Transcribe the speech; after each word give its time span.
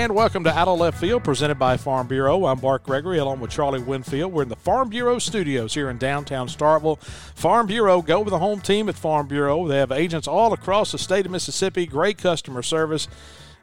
And 0.00 0.14
welcome 0.14 0.44
to 0.44 0.58
Out 0.58 0.66
of 0.66 0.78
Left 0.78 0.98
Field, 0.98 1.24
presented 1.24 1.56
by 1.56 1.76
Farm 1.76 2.06
Bureau. 2.06 2.46
I'm 2.46 2.58
Bart 2.58 2.84
Gregory, 2.84 3.18
along 3.18 3.40
with 3.40 3.50
Charlie 3.50 3.82
Winfield. 3.82 4.32
We're 4.32 4.44
in 4.44 4.48
the 4.48 4.56
Farm 4.56 4.88
Bureau 4.88 5.18
studios 5.18 5.74
here 5.74 5.90
in 5.90 5.98
downtown 5.98 6.48
Starkville. 6.48 6.98
Farm 7.34 7.66
Bureau, 7.66 8.00
go 8.00 8.20
with 8.22 8.30
the 8.30 8.38
home 8.38 8.62
team 8.62 8.88
at 8.88 8.94
Farm 8.94 9.28
Bureau. 9.28 9.68
They 9.68 9.76
have 9.76 9.92
agents 9.92 10.26
all 10.26 10.54
across 10.54 10.92
the 10.92 10.98
state 10.98 11.26
of 11.26 11.32
Mississippi, 11.32 11.84
great 11.84 12.16
customer 12.16 12.62
service, 12.62 13.08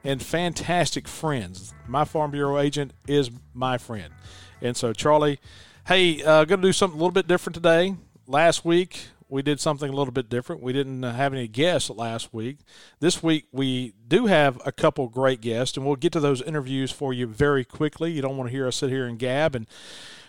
and 0.03 0.21
fantastic 0.21 1.07
friends. 1.07 1.73
My 1.87 2.05
Farm 2.05 2.29
Bureau 2.29 2.59
agent 2.59 2.93
is 3.07 3.31
my 3.55 3.79
friend. 3.79 4.13
And 4.61 4.77
so, 4.77 4.93
Charlie, 4.93 5.39
hey, 5.87 6.21
uh, 6.21 6.45
going 6.45 6.61
to 6.61 6.67
do 6.67 6.71
something 6.71 6.99
a 6.99 7.01
little 7.01 7.09
bit 7.09 7.27
different 7.27 7.55
today. 7.55 7.95
Last 8.27 8.63
week, 8.63 9.07
we 9.29 9.41
did 9.41 9.59
something 9.59 9.89
a 9.89 9.95
little 9.95 10.13
bit 10.13 10.29
different. 10.29 10.61
We 10.61 10.73
didn't 10.73 11.03
uh, 11.03 11.13
have 11.13 11.33
any 11.33 11.47
guests 11.47 11.89
last 11.89 12.33
week. 12.33 12.59
This 12.99 13.21
week 13.21 13.45
we 13.51 13.93
do 14.07 14.27
have 14.27 14.59
a 14.65 14.71
couple 14.71 15.07
great 15.07 15.41
guests, 15.41 15.77
and 15.77 15.85
we'll 15.85 15.95
get 15.95 16.13
to 16.13 16.19
those 16.19 16.41
interviews 16.41 16.91
for 16.91 17.13
you 17.13 17.27
very 17.27 17.65
quickly. 17.65 18.11
You 18.11 18.21
don't 18.21 18.37
want 18.37 18.49
to 18.49 18.55
hear 18.55 18.67
us 18.67 18.77
sit 18.77 18.89
here 18.89 19.05
and 19.05 19.19
gab. 19.19 19.55
And 19.55 19.67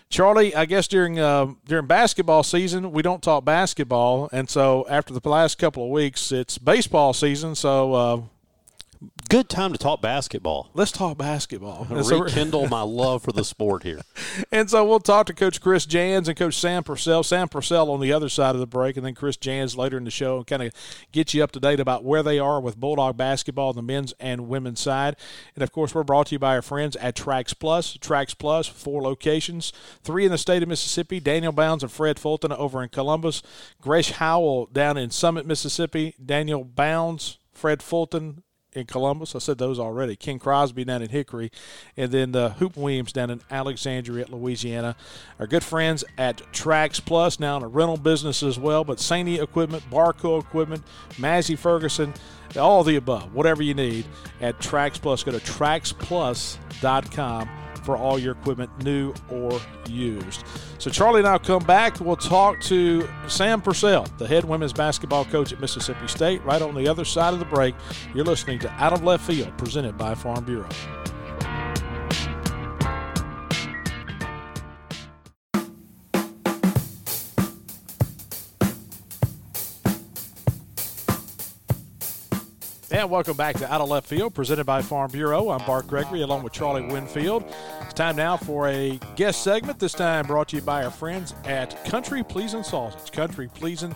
Charlie, 0.09 0.55
I 0.55 0.65
guess 0.65 0.87
during 0.87 1.19
uh, 1.19 1.53
during 1.65 1.85
basketball 1.85 2.43
season 2.43 2.91
we 2.91 3.03
don't 3.03 3.21
talk 3.21 3.45
basketball, 3.45 4.27
and 4.31 4.49
so 4.49 4.85
after 4.89 5.13
the 5.13 5.29
last 5.29 5.57
couple 5.59 5.83
of 5.83 5.89
weeks 5.91 6.31
it's 6.31 6.57
baseball 6.57 7.13
season. 7.13 7.55
So 7.55 7.93
uh, 7.93 8.21
good 9.29 9.47
time 9.47 9.71
to 9.71 9.77
talk 9.77 10.01
basketball. 10.01 10.71
Let's 10.73 10.91
talk 10.91 11.17
basketball. 11.17 11.87
And 11.99 12.05
rekindle 12.09 12.67
my 12.67 12.81
love 12.89 13.23
for 13.23 13.31
the 13.31 13.43
sport 13.43 13.83
here. 13.83 14.01
And 14.51 14.69
so 14.69 14.85
we'll 14.85 14.99
talk 14.99 15.27
to 15.27 15.33
Coach 15.33 15.61
Chris 15.61 15.85
Jans 15.85 16.27
and 16.27 16.37
Coach 16.37 16.55
Sam 16.55 16.83
Purcell. 16.83 17.23
Sam 17.23 17.47
Purcell 17.47 17.91
on 17.91 17.99
the 17.99 18.11
other 18.11 18.29
side 18.29 18.55
of 18.55 18.59
the 18.59 18.67
break, 18.67 18.97
and 18.97 19.05
then 19.05 19.13
Chris 19.13 19.37
Jans 19.37 19.77
later 19.77 19.97
in 19.97 20.03
the 20.03 20.11
show, 20.11 20.37
and 20.37 20.47
kind 20.47 20.63
of 20.63 20.73
get 21.11 21.33
you 21.33 21.43
up 21.43 21.51
to 21.51 21.59
date 21.59 21.79
about 21.79 22.03
where 22.03 22.23
they 22.23 22.39
are 22.39 22.59
with 22.59 22.77
Bulldog 22.77 23.17
basketball 23.17 23.69
on 23.69 23.75
the 23.75 23.81
men's 23.83 24.13
and 24.19 24.47
women's 24.47 24.79
side. 24.79 25.15
And 25.55 25.63
of 25.63 25.71
course, 25.71 25.93
we're 25.93 26.03
brought 26.03 26.27
to 26.27 26.35
you 26.35 26.39
by 26.39 26.55
our 26.55 26.61
friends 26.61 26.95
at 26.95 27.15
Trax 27.15 27.57
Plus. 27.57 27.97
Trax 27.97 28.37
Plus, 28.37 28.67
four 28.67 29.01
locations, 29.01 29.71
three 30.03 30.25
in 30.25 30.31
the 30.31 30.37
state 30.37 30.63
of 30.63 30.69
Mississippi. 30.69 31.19
Daniel 31.19 31.51
Bounds 31.51 31.83
and 31.83 31.91
Fred 31.91 32.17
Fulton 32.17 32.51
over 32.51 32.81
in 32.81 32.89
Columbus. 32.89 33.43
Gresh 33.81 34.11
Howell 34.11 34.67
down 34.67 34.97
in 34.97 35.11
Summit, 35.11 35.45
Mississippi. 35.45 36.15
Daniel 36.23 36.63
Bounds, 36.63 37.37
Fred 37.53 37.83
Fulton 37.83 38.43
in 38.73 38.85
Columbus. 38.85 39.35
I 39.35 39.39
said 39.39 39.57
those 39.57 39.79
already. 39.79 40.15
King 40.15 40.39
Crosby 40.39 40.85
down 40.85 41.01
in 41.01 41.09
Hickory, 41.09 41.51
and 41.97 42.11
then 42.11 42.31
the 42.31 42.51
Hoop 42.51 42.77
Williams 42.77 43.11
down 43.11 43.29
in 43.29 43.41
Alexandria, 43.49 44.25
Louisiana. 44.29 44.95
Our 45.39 45.47
good 45.47 45.63
friends 45.63 46.03
at 46.17 46.37
Trax 46.53 47.03
Plus, 47.03 47.39
now 47.39 47.57
in 47.57 47.63
a 47.63 47.67
rental 47.67 47.97
business 47.97 48.43
as 48.43 48.59
well, 48.59 48.83
but 48.83 48.99
Saney 48.99 49.41
Equipment, 49.41 49.83
Barco 49.89 50.39
Equipment, 50.39 50.83
Massey 51.17 51.55
Ferguson, 51.55 52.13
all 52.57 52.83
the 52.83 52.95
above, 52.95 53.33
whatever 53.33 53.63
you 53.63 53.73
need 53.73 54.05
at 54.41 54.59
Trax 54.59 55.01
Plus. 55.01 55.23
Go 55.23 55.31
to 55.31 55.39
traxplus.com 55.39 57.49
for 57.79 57.97
all 57.97 58.19
your 58.19 58.33
equipment, 58.33 58.69
new 58.83 59.13
or 59.29 59.59
used. 59.87 60.43
So, 60.77 60.89
Charlie 60.89 61.19
and 61.19 61.27
I 61.27 61.33
will 61.33 61.39
come 61.39 61.63
back. 61.63 61.99
We'll 61.99 62.15
talk 62.15 62.59
to 62.61 63.07
Sam 63.27 63.61
Purcell, 63.61 64.05
the 64.17 64.27
head 64.27 64.45
women's 64.45 64.73
basketball 64.73 65.25
coach 65.25 65.51
at 65.51 65.59
Mississippi 65.59 66.07
State, 66.07 66.43
right 66.43 66.61
on 66.61 66.75
the 66.75 66.87
other 66.87 67.05
side 67.05 67.33
of 67.33 67.39
the 67.39 67.45
break. 67.45 67.75
You're 68.13 68.25
listening 68.25 68.59
to 68.59 68.69
Out 68.73 68.93
of 68.93 69.03
Left 69.03 69.25
Field, 69.25 69.57
presented 69.57 69.97
by 69.97 70.15
Farm 70.15 70.43
Bureau. 70.43 70.69
And 82.99 83.09
welcome 83.09 83.37
back 83.37 83.55
to 83.59 83.73
Out 83.73 83.79
of 83.79 83.87
Left 83.87 84.05
Field, 84.05 84.33
presented 84.33 84.65
by 84.65 84.81
Farm 84.81 85.09
Bureau. 85.09 85.51
I'm 85.51 85.65
Bart 85.65 85.87
Gregory, 85.87 86.21
along 86.21 86.43
with 86.43 86.51
Charlie 86.51 86.81
Winfield. 86.81 87.45
It's 87.79 87.93
time 87.93 88.17
now 88.17 88.35
for 88.35 88.67
a 88.67 88.99
guest 89.15 89.41
segment. 89.41 89.79
This 89.79 89.93
time 89.93 90.27
brought 90.27 90.49
to 90.49 90.57
you 90.57 90.61
by 90.61 90.83
our 90.83 90.91
friends 90.91 91.33
at 91.45 91.85
Country 91.85 92.23
Pleasing 92.23 92.61
Sausage. 92.61 93.13
Country 93.13 93.47
Pleasing, 93.53 93.95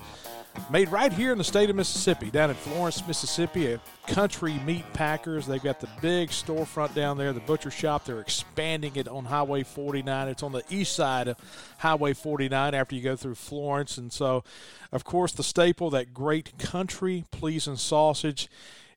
made 0.72 0.88
right 0.88 1.12
here 1.12 1.34
in 1.34 1.38
the 1.38 1.44
state 1.44 1.70
of 1.70 1.76
Mississippi, 1.76 2.32
down 2.32 2.50
in 2.50 2.56
Florence, 2.56 3.06
Mississippi. 3.06 3.74
At 3.74 3.82
Country 4.08 4.54
Meat 4.66 4.86
Packers. 4.94 5.48
They've 5.48 5.62
got 5.62 5.82
the 5.82 5.90
big 6.02 6.30
storefront 6.30 6.94
down 6.94 7.18
there, 7.18 7.34
the 7.34 7.42
butcher 7.42 7.72
shop. 7.72 8.06
They're 8.06 8.22
expanding 8.22 8.96
it 8.96 9.10
on 9.10 9.26
Highway 9.26 9.64
49. 9.64 10.28
It's 10.30 10.44
on 10.44 10.54
the 10.54 10.64
east 10.70 10.96
side 10.96 11.28
of 11.28 11.38
Highway 11.80 12.14
49 12.14 12.74
after 12.74 12.96
you 12.96 13.02
go 13.02 13.18
through 13.18 13.36
Florence, 13.36 13.98
and 13.98 14.14
so, 14.14 14.46
of 14.94 15.04
course, 15.04 15.34
the 15.34 15.44
staple 15.44 15.90
that 15.90 16.14
great 16.14 16.58
Country 16.58 17.26
Pleasing 17.32 17.76
Sausage. 17.76 18.50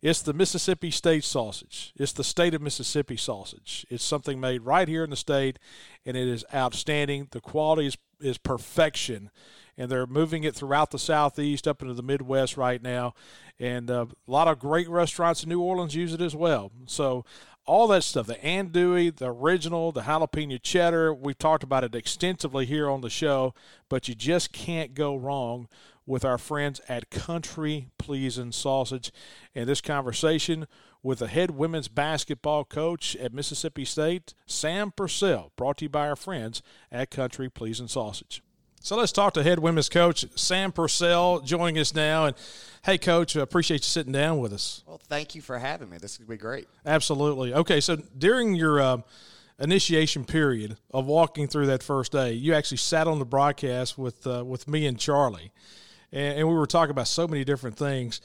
It's 0.06 0.22
the 0.22 0.33
Mississippi 0.33 0.93
State 0.93 1.25
sausage. 1.25 1.93
It's 1.97 2.12
the 2.12 2.22
state 2.22 2.55
of 2.55 2.62
Mississippi 2.62 3.17
sausage. 3.17 3.84
It's 3.91 4.05
something 4.05 4.39
made 4.39 4.62
right 4.62 4.87
here 4.87 5.03
in 5.03 5.11
the 5.11 5.17
state, 5.17 5.59
and 6.05 6.17
it 6.17 6.28
is 6.28 6.44
outstanding. 6.55 7.27
The 7.33 7.41
quality 7.41 7.89
is, 7.89 7.99
is 8.21 8.39
perfection, 8.39 9.33
and 9.77 9.91
they're 9.91 10.06
moving 10.06 10.44
it 10.44 10.55
throughout 10.55 10.93
the 10.93 11.00
southeast 11.00 11.67
up 11.67 11.83
into 11.83 11.93
the 11.93 12.05
Midwest 12.05 12.56
right 12.56 12.81
now. 12.81 13.15
And 13.59 13.91
uh, 13.91 14.06
a 14.28 14.31
lot 14.31 14.47
of 14.47 14.61
great 14.61 14.89
restaurants 14.89 15.43
in 15.43 15.49
New 15.49 15.61
Orleans 15.61 15.97
use 15.97 16.15
it 16.15 16.21
as 16.21 16.37
well. 16.37 16.71
So 16.87 17.25
all 17.65 17.88
that 17.88 18.05
stuff, 18.05 18.28
the 18.28 18.34
andouille, 18.34 19.17
the 19.17 19.33
original, 19.33 19.91
the 19.91 20.03
jalapeno 20.03 20.62
cheddar, 20.62 21.12
we've 21.12 21.37
talked 21.37 21.65
about 21.65 21.83
it 21.83 21.97
extensively 21.97 22.65
here 22.65 22.88
on 22.88 23.00
the 23.00 23.11
show, 23.11 23.55
but 23.88 24.06
you 24.06 24.15
just 24.15 24.53
can't 24.53 24.94
go 24.94 25.17
wrong 25.17 25.67
with 26.06 26.25
our 26.25 26.39
friends 26.39 26.81
at 26.89 27.11
Country 27.11 27.89
Pleasing 27.99 28.53
Sausage. 28.53 29.12
And 29.55 29.69
this 29.69 29.81
conversation 29.81 30.67
with 31.03 31.19
the 31.19 31.28
head 31.28 31.53
women's 31.53 31.89
basketball 31.89 32.65
coach 32.65 33.17
at 33.17 33.34
Mississippi 33.34 33.84
State, 33.84 34.34
Sam 34.47 34.93
Purcell, 34.93 35.53
brought 35.56 35.78
to 35.78 35.87
you 35.87 35.89
by 35.89 36.09
our 36.09 36.17
friends 36.17 36.62
at 36.91 37.11
Country 37.11 37.49
Pleasing 37.50 37.89
Sausage. 37.89 38.43
So 38.81 38.97
let's 38.97 39.11
talk 39.11 39.34
to 39.34 39.43
head 39.43 39.59
women's 39.59 39.89
coach 39.89 40.25
Sam 40.37 40.71
Purcell 40.71 41.41
joining 41.41 41.78
us 41.78 41.93
now. 41.93 42.27
And 42.27 42.37
hey, 42.84 42.99
coach, 42.99 43.37
I 43.37 43.41
appreciate 43.41 43.81
you 43.81 43.88
sitting 43.88 44.12
down 44.12 44.38
with 44.38 44.53
us. 44.53 44.84
Well, 44.87 45.00
thank 45.09 45.34
you 45.34 45.43
for 45.43 45.59
having 45.59 45.91
me. 45.91 45.99
This 45.99 46.21
would 46.21 46.28
be 46.28 46.37
great. 46.37 46.69
Absolutely. 46.84 47.53
Okay, 47.53 47.81
so 47.81 47.97
during 47.97 48.55
your 48.55 48.81
uh, 48.81 48.99
initiation 49.59 50.25
period 50.25 50.77
of 50.93 51.06
walking 51.06 51.49
through 51.49 51.67
that 51.67 51.83
first 51.83 52.12
day, 52.12 52.33
you 52.33 52.55
actually 52.55 52.77
sat 52.77 53.09
on 53.09 53.19
the 53.19 53.25
broadcast 53.25 53.99
with 53.99 54.25
uh, 54.25 54.44
with 54.44 54.69
me 54.69 54.87
and 54.87 55.00
Charlie 55.00 55.50
and, 56.16 56.38
and 56.38 56.49
we 56.49 56.54
were 56.54 56.66
talking 56.66 56.91
about 56.91 57.09
so 57.09 57.28
many 57.28 57.44
different 57.44 57.77
things. 57.77 58.21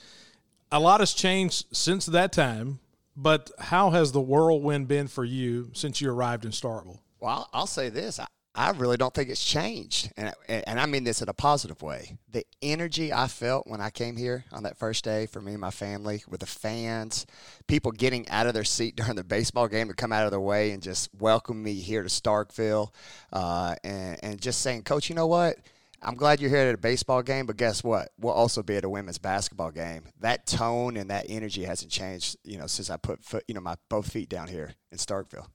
A 0.72 0.80
lot 0.80 1.02
has 1.02 1.14
changed 1.14 1.66
since 1.76 2.06
that 2.06 2.32
time, 2.32 2.80
but 3.18 3.52
how 3.60 3.90
has 3.90 4.14
the 4.14 4.22
whirlwind 4.22 4.88
been 4.88 5.08
for 5.08 5.26
you 5.26 5.70
since 5.74 6.00
you 6.00 6.10
arrived 6.10 6.46
in 6.46 6.52
Starkville? 6.52 7.00
Well, 7.20 7.50
I'll 7.52 7.68
say 7.68 7.90
this. 7.90 8.20
I, 8.20 8.28
I 8.56 8.72
really 8.72 8.96
don't 8.96 9.14
think 9.14 9.30
it's 9.30 9.44
changed. 9.44 10.12
And, 10.16 10.34
and 10.48 10.80
I 10.80 10.86
mean 10.86 11.04
this 11.04 11.22
in 11.22 11.28
a 11.28 11.34
positive 11.34 11.82
way. 11.82 12.18
The 12.32 12.46
energy 12.62 13.12
I 13.12 13.28
felt 13.28 13.68
when 13.68 13.82
I 13.82 13.90
came 13.90 14.16
here 14.16 14.46
on 14.54 14.64
that 14.64 14.78
first 14.78 15.04
day 15.04 15.26
for 15.26 15.42
me 15.42 15.52
and 15.52 15.62
my 15.62 15.72
family, 15.72 16.24
with 16.30 16.40
the 16.40 16.46
fans, 16.46 17.26
people 17.68 17.92
getting 17.92 18.28
out 18.30 18.48
of 18.48 18.54
their 18.54 18.64
seat 18.64 18.96
during 18.98 19.16
the 19.16 19.24
baseball 19.26 19.68
game 19.68 19.90
to 19.90 19.94
come 19.94 20.14
out 20.14 20.24
of 20.24 20.32
their 20.32 20.40
way 20.40 20.72
and 20.72 20.82
just 20.82 21.10
welcome 21.20 21.62
me 21.62 21.74
here 21.74 22.04
to 22.04 22.10
Starkville 22.10 22.94
uh, 23.34 23.76
and, 23.84 24.18
and 24.24 24.42
just 24.42 24.62
saying, 24.62 24.84
Coach, 24.84 25.10
you 25.10 25.16
know 25.16 25.28
what? 25.28 25.58
I'm 26.04 26.16
glad 26.16 26.42
you're 26.42 26.50
here 26.50 26.60
at 26.60 26.74
a 26.74 26.80
baseball 26.80 27.22
game, 27.22 27.46
but 27.46 27.58
guess 27.58 27.84
what? 27.84 28.10
We'll 28.18 28.34
also 28.34 28.64
be 28.64 28.76
at 28.76 28.84
a 28.84 28.90
women's 28.90 29.20
basketball 29.20 29.70
game. 29.70 30.04
That 30.20 30.48
tone 30.48 30.98
and 30.98 31.12
that 31.12 31.28
energy 31.30 31.64
hasn't 31.64 31.92
changed, 31.92 32.38
you 32.44 32.58
know, 32.58 32.66
since 32.66 32.90
I 32.90 32.98
put 32.98 33.24
foot, 33.24 33.44
you 33.48 33.54
know, 33.54 33.62
my 33.62 33.76
both 33.88 34.12
feet 34.12 34.28
down 34.28 34.48
here 34.48 34.74
in 34.92 34.98
Starkville. 34.98 35.48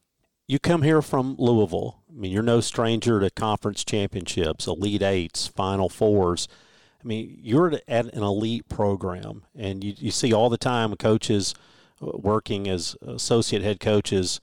You 0.47 0.61
come 0.61 0.83
here 0.83 1.03
from 1.03 1.35
Louisville. 1.39 2.03
I 2.09 2.21
mean, 2.21 2.31
you're 2.31 2.45
no 2.45 2.61
stranger 2.61 3.19
to 3.19 3.31
conference 3.31 3.85
championships, 3.85 4.69
elite 4.69 5.03
eights, 5.03 5.49
final 5.49 5.89
fours. 5.89 6.47
I 7.03 7.07
mean, 7.07 7.37
you're 7.43 7.81
at 7.89 8.15
an 8.15 8.23
elite 8.23 8.69
program, 8.69 9.45
and 9.57 9.83
you, 9.83 9.95
you 9.99 10.11
see 10.13 10.33
all 10.33 10.49
the 10.49 10.57
time 10.57 10.95
coaches 10.95 11.57
uh, 12.01 12.13
working 12.15 12.69
as 12.69 12.95
associate 13.05 13.63
head 13.63 13.81
coaches 13.81 14.41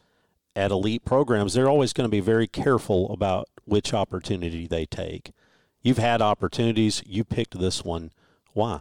at 0.54 0.72
elite 0.72 1.06
programs. 1.06 1.54
They're 1.54 1.70
always 1.70 1.94
going 1.94 2.10
to 2.10 2.12
be 2.12 2.20
very 2.20 2.48
careful 2.48 3.10
about 3.14 3.48
which 3.64 3.94
opportunity 3.94 4.68
they 4.68 4.86
take 4.86 5.32
You've 5.84 5.98
had 5.98 6.22
opportunities. 6.22 7.04
You 7.06 7.26
picked 7.26 7.60
this 7.60 7.84
one. 7.84 8.12
Why? 8.54 8.80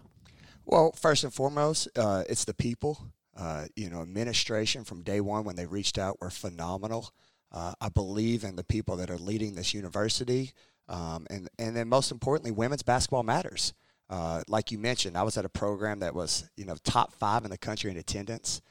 Well, 0.64 0.92
first 0.92 1.24
and 1.24 1.34
foremost, 1.34 1.88
uh, 1.98 2.22
it's 2.28 2.44
the 2.44 2.54
people. 2.54 3.08
Uh, 3.36 3.64
you 3.74 3.90
know, 3.90 4.02
administration 4.02 4.84
from 4.84 5.02
day 5.02 5.20
one 5.20 5.44
when 5.44 5.56
they 5.56 5.66
reached 5.66 5.98
out 5.98 6.20
were 6.20 6.30
phenomenal. 6.30 7.10
Uh, 7.50 7.72
I 7.80 7.88
believe 7.88 8.44
in 8.44 8.56
the 8.56 8.64
people 8.64 8.96
that 8.96 9.10
are 9.10 9.18
leading 9.18 9.54
this 9.54 9.74
university, 9.74 10.52
um, 10.88 11.26
and 11.28 11.48
and 11.58 11.76
then 11.76 11.88
most 11.88 12.10
importantly, 12.12 12.50
women's 12.50 12.82
basketball 12.82 13.24
matters. 13.24 13.74
Uh, 14.08 14.42
like 14.48 14.70
you 14.70 14.78
mentioned, 14.78 15.16
I 15.16 15.22
was 15.22 15.36
at 15.36 15.44
a 15.44 15.50
program 15.50 16.00
that 16.00 16.14
was 16.14 16.48
you 16.56 16.64
know 16.64 16.76
top 16.84 17.12
five 17.12 17.44
in 17.44 17.50
the 17.50 17.58
country 17.58 17.90
in 17.90 17.96
attendance. 17.96 18.62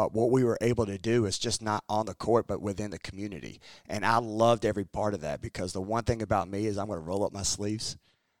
But 0.00 0.14
what 0.14 0.30
we 0.30 0.44
were 0.44 0.56
able 0.62 0.86
to 0.86 0.96
do 0.96 1.26
is 1.26 1.38
just 1.38 1.60
not 1.60 1.84
on 1.86 2.06
the 2.06 2.14
court, 2.14 2.46
but 2.46 2.62
within 2.62 2.90
the 2.90 2.98
community. 2.98 3.60
And 3.86 4.02
I 4.02 4.16
loved 4.16 4.64
every 4.64 4.86
part 4.86 5.12
of 5.12 5.20
that 5.20 5.42
because 5.42 5.74
the 5.74 5.82
one 5.82 6.04
thing 6.04 6.22
about 6.22 6.48
me 6.48 6.64
is 6.64 6.78
I'm 6.78 6.86
going 6.86 6.98
to 6.98 7.04
roll 7.04 7.22
up 7.22 7.34
my 7.34 7.42
sleeves. 7.42 7.98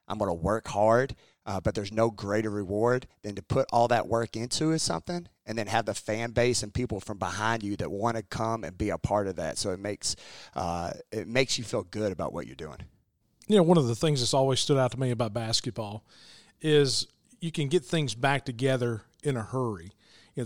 I'm 0.08 0.16
going 0.16 0.30
to 0.30 0.34
work 0.34 0.68
hard, 0.68 1.14
uh, 1.44 1.60
but 1.60 1.74
there's 1.74 1.92
no 1.92 2.10
greater 2.10 2.48
reward 2.48 3.06
than 3.20 3.34
to 3.34 3.42
put 3.42 3.66
all 3.74 3.88
that 3.88 4.08
work 4.08 4.36
into 4.36 4.78
something 4.78 5.28
and 5.44 5.58
then 5.58 5.66
have 5.66 5.84
the 5.84 5.92
fan 5.92 6.30
base 6.30 6.62
and 6.62 6.72
people 6.72 6.98
from 6.98 7.18
behind 7.18 7.62
you 7.62 7.76
that 7.76 7.90
want 7.90 8.16
to 8.16 8.22
come 8.22 8.64
and 8.64 8.78
be 8.78 8.88
a 8.88 8.96
part 8.96 9.26
of 9.26 9.36
that. 9.36 9.58
So 9.58 9.68
it 9.70 9.80
makes 9.80 10.16
uh, 10.56 10.92
it 11.12 11.28
makes 11.28 11.58
you 11.58 11.64
feel 11.64 11.82
good 11.82 12.10
about 12.10 12.32
what 12.32 12.46
you're 12.46 12.56
doing. 12.56 12.78
You 13.48 13.56
know, 13.56 13.64
one 13.64 13.76
of 13.76 13.86
the 13.86 13.94
things 13.94 14.20
that's 14.20 14.32
always 14.32 14.60
stood 14.60 14.78
out 14.78 14.92
to 14.92 14.98
me 14.98 15.10
about 15.10 15.34
basketball 15.34 16.06
is 16.62 17.06
you 17.38 17.52
can 17.52 17.68
get 17.68 17.84
things 17.84 18.14
back 18.14 18.46
together 18.46 19.02
in 19.22 19.36
a 19.36 19.42
hurry. 19.42 19.92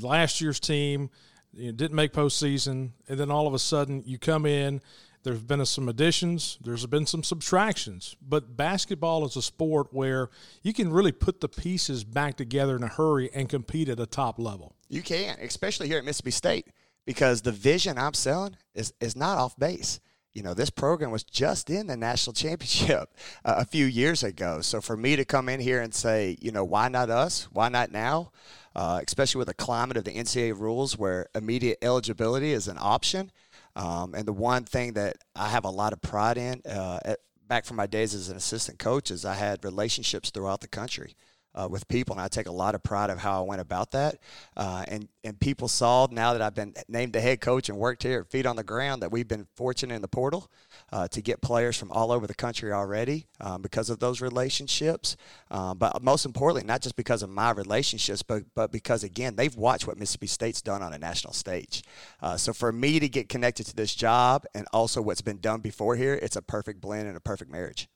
Last 0.03 0.41
year's 0.41 0.61
team 0.61 1.11
you 1.53 1.67
know, 1.67 1.73
didn't 1.73 1.95
make 1.95 2.13
postseason, 2.13 2.91
and 3.09 3.19
then 3.19 3.31
all 3.31 3.47
of 3.47 3.55
a 3.55 3.59
sudden 3.59 4.03
you 4.07 4.19
come 4.19 4.47
in. 4.47 4.81
There's 5.23 5.43
been 5.43 5.65
some 5.65 5.89
additions. 5.89 6.59
There's 6.61 6.85
been 6.85 7.07
some 7.07 7.23
subtractions. 7.23 8.15
But 8.21 8.59
basketball 8.59 9.25
is 9.25 9.37
a 9.37 9.43
sport 9.43 9.89
where 9.91 10.29
you 10.63 10.75
can 10.75 10.93
really 10.93 11.13
put 11.13 11.41
the 11.41 11.49
pieces 11.49 12.05
back 12.05 12.37
together 12.37 12.77
in 12.77 12.83
a 12.83 12.89
hurry 12.89 13.31
and 13.35 13.49
compete 13.49 13.89
at 13.89 13.99
a 13.99 14.07
top 14.07 14.39
level. 14.39 14.75
You 14.91 15.01
can, 15.01 15.39
especially 15.41 15.89
here 15.89 15.97
at 15.97 16.05
Mississippi 16.05 16.31
State, 16.31 16.67
because 17.07 17.41
the 17.41 17.53
vision 17.53 17.97
I'm 17.97 18.13
selling 18.13 18.57
is, 18.75 18.93
is 19.01 19.17
not 19.17 19.39
off 19.39 19.59
base 19.59 19.99
you 20.35 20.43
know, 20.43 20.53
this 20.53 20.71
program 20.71 21.11
was 21.11 21.23
just 21.23 21.71
in 21.71 21.87
the 21.87 21.97
national 21.97 22.33
championship 22.35 23.15
uh, 23.45 23.55
a 23.59 23.65
few 23.65 23.87
years 23.87 24.23
ago. 24.23 24.61
So 24.61 24.81
for 24.81 24.97
me 24.97 25.17
to 25.17 25.25
come 25.25 25.49
in 25.49 25.61
here 25.61 25.81
and 25.81 25.95
say, 25.95 26.37
you 26.41 26.53
know, 26.53 26.65
why 26.65 26.89
not 26.89 27.09
us? 27.09 27.45
Why 27.53 27.69
not 27.69 27.93
now? 27.93 28.33
Uh, 28.77 29.01
especially 29.07 29.39
with 29.39 29.49
the 29.49 29.55
climate 29.55 29.97
of 29.97 30.05
the 30.05 30.11
NCAA 30.11 30.59
rules 30.59 30.99
where 30.99 31.29
immediate 31.35 31.79
eligibility 31.81 32.53
is 32.53 32.67
an 32.67 32.77
option. 32.81 33.31
Um, 33.77 34.15
and 34.15 34.27
the 34.27 34.33
one 34.33 34.65
thing 34.65 34.95
that 34.95 35.17
I 35.37 35.49
have 35.49 35.65
a 35.65 35.71
lot 35.71 35.93
of 35.93 36.03
pride 36.03 36.39
in, 36.39 36.61
uh, 36.69 36.99
at, 37.05 37.21
back 37.47 37.65
from 37.65 37.77
my 37.77 37.87
days 37.87 38.15
as 38.15 38.29
an 38.31 38.37
assistant 38.37 38.81
coach, 38.81 39.13
is 39.13 39.25
I 39.25 39.35
had 39.35 39.65
relationships 39.65 40.31
throughout 40.31 40.61
the 40.61 40.69
country 40.69 41.15
uh, 41.55 41.69
with 41.71 41.87
people, 41.89 42.15
and 42.15 42.23
I 42.23 42.29
take 42.29 42.47
a 42.47 42.53
lot 42.53 42.75
of 42.75 42.83
pride 42.83 43.11
of 43.11 43.19
how 43.19 43.43
I 43.43 43.47
went 43.47 43.61
about 43.61 43.93
that. 43.93 44.19
Uh, 44.57 44.85
and 44.89 45.09
and 45.23 45.39
people 45.41 45.69
saw 45.69 46.07
now 46.11 46.33
that 46.33 46.43
I've 46.43 46.55
been 46.55 46.75
named 46.89 47.15
the 47.15 47.21
head 47.21 47.41
coach 47.41 47.69
and 47.69 47.79
worked 47.79 48.03
here, 48.03 48.25
feet 48.25 48.45
on 48.45 48.57
the 48.57 48.65
ground, 48.65 49.03
that 49.03 49.11
we've 49.11 49.27
been 49.27 49.47
fortunate 49.55 49.95
in 49.95 50.03
the 50.03 50.09
portal 50.09 50.51
uh, 50.93 51.09
to 51.09 51.23
get 51.23 51.41
players 51.41 51.79
from 51.79 51.91
all 51.93 52.13
over 52.13 52.27
the 52.27 52.35
country 52.35 52.73
already 52.73 53.27
um, 53.41 53.63
because 53.63 53.89
of 53.89 54.01
those 54.01 54.21
relationships. 54.21 55.17
Um, 55.51 55.79
but 55.79 56.03
most 56.03 56.27
importantly, 56.27 56.67
not 56.67 56.83
just 56.83 56.97
because 56.97 57.23
of 57.23 57.31
my 57.31 57.51
relationships, 57.53 58.23
but 58.23 58.45
but 58.55 58.71
because 58.71 59.05
again 59.05 59.37
they've 59.37 59.57
watched 59.57 59.87
what 59.87 59.99
Mississippi 59.99 60.27
State's 60.27 60.61
done 60.61 60.83
on 60.83 60.93
a 60.93 60.99
national 60.99 61.33
stage. 61.33 61.83
Uh, 62.21 62.37
so 62.37 62.53
for 62.53 62.73
me 62.73 62.99
to 63.01 63.09
get 63.09 63.29
connected 63.29 63.67
to 63.67 63.77
this 63.77 63.95
job 63.95 64.45
and 64.55 64.67
also 64.73 65.01
what's 65.01 65.23
been 65.23 65.39
done 65.39 65.61
before 65.61 65.97
here, 65.97 66.15
it's 66.15 66.37
a 66.37 66.43
perfect 66.43 66.81
blend 66.81 67.07
and 67.09 67.17
a 67.17 67.21
perfect 67.21 67.51
marriage. 67.51 67.89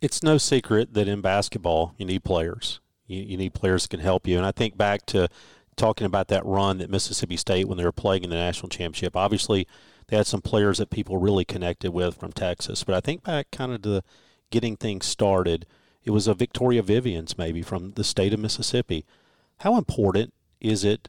It's 0.00 0.22
no 0.22 0.38
secret 0.38 0.94
that 0.94 1.08
in 1.08 1.20
basketball 1.20 1.94
you 1.98 2.06
need 2.06 2.24
players 2.24 2.80
you, 3.10 3.22
you 3.22 3.36
need 3.36 3.54
players 3.54 3.82
that 3.82 3.90
can 3.90 4.00
help 4.00 4.26
you. 4.26 4.36
And 4.36 4.46
I 4.46 4.52
think 4.52 4.76
back 4.76 5.04
to 5.06 5.28
talking 5.76 6.06
about 6.06 6.28
that 6.28 6.44
run 6.44 6.78
that 6.78 6.90
Mississippi 6.90 7.36
State 7.36 7.66
when 7.66 7.78
they 7.78 7.84
were 7.84 7.92
playing 7.92 8.24
in 8.24 8.30
the 8.30 8.36
national 8.36 8.68
championship. 8.68 9.16
Obviously, 9.16 9.66
they 10.08 10.16
had 10.16 10.26
some 10.26 10.42
players 10.42 10.78
that 10.78 10.90
people 10.90 11.16
really 11.16 11.44
connected 11.44 11.92
with 11.92 12.16
from 12.16 12.32
Texas. 12.32 12.84
But 12.84 12.94
I 12.94 13.00
think 13.00 13.22
back 13.22 13.50
kind 13.50 13.72
of 13.72 13.82
to 13.82 14.02
getting 14.50 14.76
things 14.76 15.06
started, 15.06 15.66
it 16.04 16.10
was 16.10 16.26
a 16.26 16.34
Victoria 16.34 16.82
Vivians 16.82 17.38
maybe 17.38 17.62
from 17.62 17.92
the 17.92 18.04
state 18.04 18.32
of 18.32 18.40
Mississippi. 18.40 19.04
How 19.58 19.76
important 19.76 20.32
is 20.60 20.84
it 20.84 21.08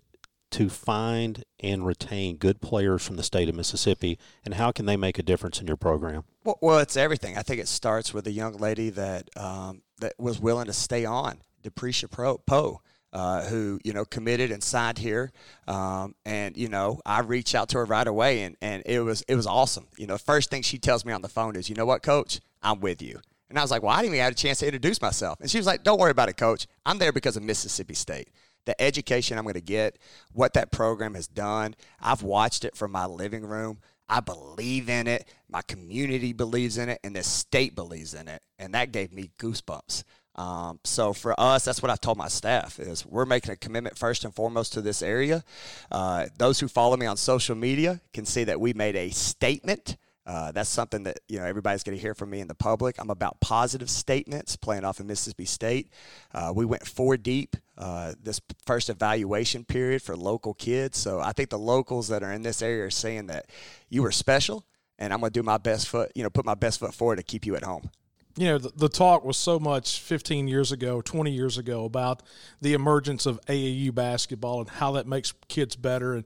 to 0.52 0.70
find 0.70 1.44
and 1.62 1.86
retain 1.86 2.36
good 2.36 2.62
players 2.62 3.06
from 3.06 3.16
the 3.16 3.24
state 3.24 3.48
of 3.48 3.56
Mississippi, 3.56 4.20
and 4.44 4.56
how 4.56 4.72
can 4.72 4.86
they 4.86 4.98
make 4.98 5.18
a 5.18 5.24
difference 5.24 5.62
in 5.62 5.68
your 5.68 5.78
program? 5.78 6.26
Well, 6.44 6.60
well 6.62 6.80
it's 6.80 6.98
everything. 6.98 7.38
I 7.38 7.42
think 7.42 7.62
it 7.62 7.70
starts 7.70 8.14
with 8.14 8.28
a 8.28 8.32
young 8.32 8.58
lady 8.58 8.90
that 8.90 9.30
um, 9.38 9.82
that 10.00 10.14
was 10.20 10.42
willing 10.42 10.66
to 10.66 10.74
stay 10.74 11.06
on 11.06 11.40
DeBreasha 11.62 12.40
Powe. 12.46 12.80
Uh, 13.14 13.44
who 13.44 13.78
you 13.84 13.92
know 13.92 14.06
committed 14.06 14.52
and 14.52 14.64
signed 14.64 14.98
here, 14.98 15.34
um, 15.68 16.16
and 16.26 16.56
you 16.56 16.70
know 16.70 17.02
I 17.06 17.20
reached 17.20 17.54
out 17.54 17.68
to 17.70 17.80
her 17.80 17.84
right 17.84 18.08
away, 18.08 18.44
and, 18.44 18.56
and 18.62 18.84
it 18.86 19.02
was 19.02 19.22
it 19.24 19.36
was 19.36 19.46
awesome. 19.46 19.88
You 19.98 20.08
know, 20.08 20.18
first 20.18 20.50
thing 20.50 20.62
she 20.62 20.78
tells 20.78 21.04
me 21.04 21.12
on 21.12 21.22
the 21.22 21.28
phone 21.28 21.58
is, 21.58 21.68
"You 21.68 21.76
know 21.76 21.86
what, 21.86 22.04
Coach, 22.04 22.40
I'm 22.62 22.80
with 22.80 23.02
you." 23.02 23.20
And 23.50 23.60
I 23.60 23.64
was 23.64 23.70
like, 23.70 23.84
"Well, 23.84 23.92
I 23.92 24.02
didn't 24.02 24.14
even 24.14 24.24
have 24.24 24.32
a 24.32 24.36
chance 24.36 24.60
to 24.60 24.66
introduce 24.66 25.02
myself." 25.02 25.42
And 25.42 25.52
she 25.52 25.58
was 25.58 25.68
like, 25.68 25.84
"Don't 25.84 26.00
worry 26.00 26.12
about 26.12 26.30
it, 26.30 26.38
Coach. 26.38 26.68
I'm 26.86 27.00
there 27.00 27.12
because 27.12 27.36
of 27.36 27.44
Mississippi 27.44 27.96
State." 27.96 28.30
The 28.64 28.82
education 28.82 29.38
I'm 29.38 29.44
going 29.44 29.56
to 29.56 29.62
get, 29.62 29.98
what 30.32 30.54
that 30.54 30.72
program 30.72 31.16
has 31.16 31.28
done. 31.28 31.76
I've 32.00 32.24
watched 32.24 32.64
it 32.64 32.78
from 32.78 32.94
my 32.94 33.08
living 33.08 33.44
room. 33.44 33.80
I 34.08 34.20
believe 34.20 34.90
in 34.90 35.08
it. 35.08 35.28
My 35.50 35.62
community 35.62 36.34
believes 36.34 36.78
in 36.78 36.90
it, 36.90 37.00
and 37.04 37.16
the 37.16 37.24
state 37.24 37.76
believes 37.76 38.14
in 38.14 38.28
it, 38.28 38.42
and 38.60 38.74
that 38.74 38.92
gave 38.92 39.14
me 39.14 39.32
goosebumps. 39.40 40.04
Um, 40.36 40.80
so 40.84 41.14
for 41.14 41.38
us, 41.40 41.66
that's 41.66 41.82
what 41.82 41.90
I've 41.90 42.02
told 42.02 42.18
my 42.18 42.30
staff 42.30 42.80
is 42.80 43.06
we're 43.06 43.26
making 43.26 43.52
a 43.52 43.56
commitment 43.56 43.98
first 43.98 44.24
and 44.24 44.34
foremost 44.34 44.74
to 44.74 44.82
this 44.82 45.02
area. 45.02 45.44
Uh, 45.92 46.28
those 46.38 46.60
who 46.60 46.68
follow 46.68 46.96
me 46.96 47.06
on 47.06 47.18
social 47.18 47.56
media 47.56 48.02
can 48.14 48.26
see 48.26 48.46
that 48.46 48.60
we 48.60 48.74
made 48.74 48.96
a 48.96 49.10
statement. 49.10 49.98
Uh, 50.26 50.52
that's 50.52 50.70
something 50.70 51.04
that 51.04 51.20
you 51.28 51.40
know 51.40 51.46
everybody's 51.46 51.84
going 51.84 51.98
to 51.98 52.02
hear 52.02 52.14
from 52.14 52.30
me 52.30 52.40
in 52.40 52.48
the 52.48 52.56
public. 52.56 52.96
I'm 53.00 53.10
about 53.10 53.42
positive 53.42 53.90
statements, 53.90 54.56
playing 54.56 54.86
off 54.86 55.00
of 55.00 55.08
Mississippi 55.08 55.46
State. 55.46 55.90
Uh, 56.34 56.54
we 56.56 56.64
went 56.64 56.88
four 56.88 57.18
deep 57.18 57.58
uh, 57.78 58.14
this 58.22 58.40
first 58.66 58.90
evaluation 58.90 59.66
period 59.66 60.02
for 60.02 60.16
local 60.16 60.54
kids. 60.54 61.00
So 61.00 61.20
I 61.20 61.34
think 61.34 61.50
the 61.50 61.60
locals 61.60 62.08
that 62.10 62.22
are 62.22 62.32
in 62.32 62.44
this 62.44 62.62
area 62.62 62.86
are 62.86 62.92
saying 62.92 63.28
that 63.28 63.48
you 63.90 64.04
were 64.04 64.12
special, 64.12 64.64
and 65.00 65.12
I'm 65.12 65.20
going 65.20 65.32
to 65.34 65.40
do 65.40 65.44
my 65.44 65.58
best 65.58 65.88
foot, 65.88 66.12
you 66.14 66.22
know, 66.22 66.30
put 66.30 66.46
my 66.46 66.54
best 66.54 66.80
foot 66.80 66.94
forward 66.94 67.16
to 67.16 67.24
keep 67.24 67.46
you 67.46 67.56
at 67.56 67.64
home 67.64 67.90
you 68.38 68.48
know, 68.48 68.58
the, 68.58 68.72
the, 68.76 68.90
talk 68.90 69.24
was 69.24 69.38
so 69.38 69.60
much 69.60 70.00
15 70.00 70.48
years 70.48 70.72
ago, 70.72 71.02
20 71.02 71.32
years 71.32 71.58
ago 71.58 71.86
about 71.86 72.24
the 72.62 72.74
emergence 72.74 73.26
of 73.26 73.40
AAU 73.48 73.94
basketball 73.94 74.62
and 74.62 74.70
how 74.70 74.94
that 74.94 75.08
makes 75.08 75.34
kids 75.48 75.76
better. 75.76 76.14
And 76.14 76.26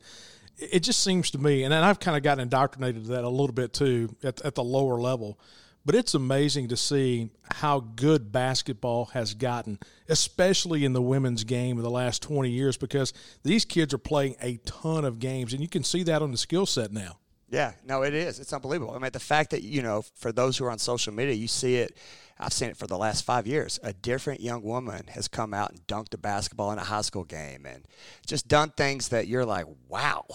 it 0.58 0.82
just 0.82 1.04
seems 1.04 1.32
to 1.32 1.38
me, 1.38 1.64
and 1.64 1.74
I've 1.74 2.00
kind 2.00 2.16
of 2.16 2.24
gotten 2.24 2.42
indoctrinated 2.42 3.06
to 3.06 3.10
that 3.12 3.24
a 3.24 3.30
little 3.30 3.54
bit 3.54 3.74
too 3.74 4.16
at, 4.24 4.42
at 4.42 4.56
the 4.56 4.64
lower 4.64 5.00
level. 5.00 5.40
But 5.86 5.94
it's 5.94 6.16
amazing 6.16 6.70
to 6.70 6.78
see 6.78 7.30
how 7.52 7.80
good 7.80 8.32
basketball 8.32 9.06
has 9.14 9.36
gotten, 9.36 9.78
especially 10.10 10.84
in 10.84 10.94
the 10.94 11.02
women's 11.02 11.44
game 11.44 11.78
in 11.78 11.84
the 11.84 11.92
last 11.92 12.24
20 12.24 12.50
years, 12.50 12.76
because 12.76 13.14
these 13.44 13.66
kids 13.66 13.94
are 13.94 14.00
playing 14.00 14.36
a 14.42 14.58
ton 14.66 15.06
of 15.06 15.20
games, 15.20 15.54
and 15.54 15.62
you 15.62 15.68
can 15.68 15.84
see 15.84 16.02
that 16.04 16.24
on 16.24 16.32
the 16.32 16.38
skill 16.40 16.66
set 16.66 16.92
now. 16.92 17.20
Yeah, 17.50 17.74
no, 17.86 18.02
it 18.02 18.14
is. 18.14 18.40
It's 18.40 18.54
unbelievable. 18.54 18.96
I 18.96 19.00
mean, 19.00 19.12
the 19.12 19.20
fact 19.20 19.52
that, 19.52 19.62
you 19.62 19.82
know, 19.82 20.04
for 20.16 20.32
those 20.32 20.58
who 20.58 20.66
are 20.66 20.72
on 20.72 20.80
social 20.80 21.14
media, 21.14 21.34
you 21.34 21.48
see 21.48 21.76
it. 21.76 21.98
I've 22.38 22.52
seen 22.52 22.70
it 22.70 22.78
for 22.78 22.88
the 22.88 22.98
last 22.98 23.24
five 23.24 23.48
years. 23.48 23.80
A 23.82 23.94
different 23.94 24.42
young 24.42 24.62
woman 24.62 25.06
has 25.10 25.28
come 25.28 25.54
out 25.54 25.72
and 25.72 25.88
dunked 25.88 26.14
a 26.14 26.18
basketball 26.18 26.72
in 26.72 26.80
a 26.80 26.84
high 26.84 27.02
school 27.02 27.24
game 27.24 27.66
and 27.66 27.88
just 28.26 28.48
done 28.48 28.72
things 28.72 29.10
that 29.10 29.28
you're 29.28 29.46
like, 29.46 29.66
wow. 29.88 30.26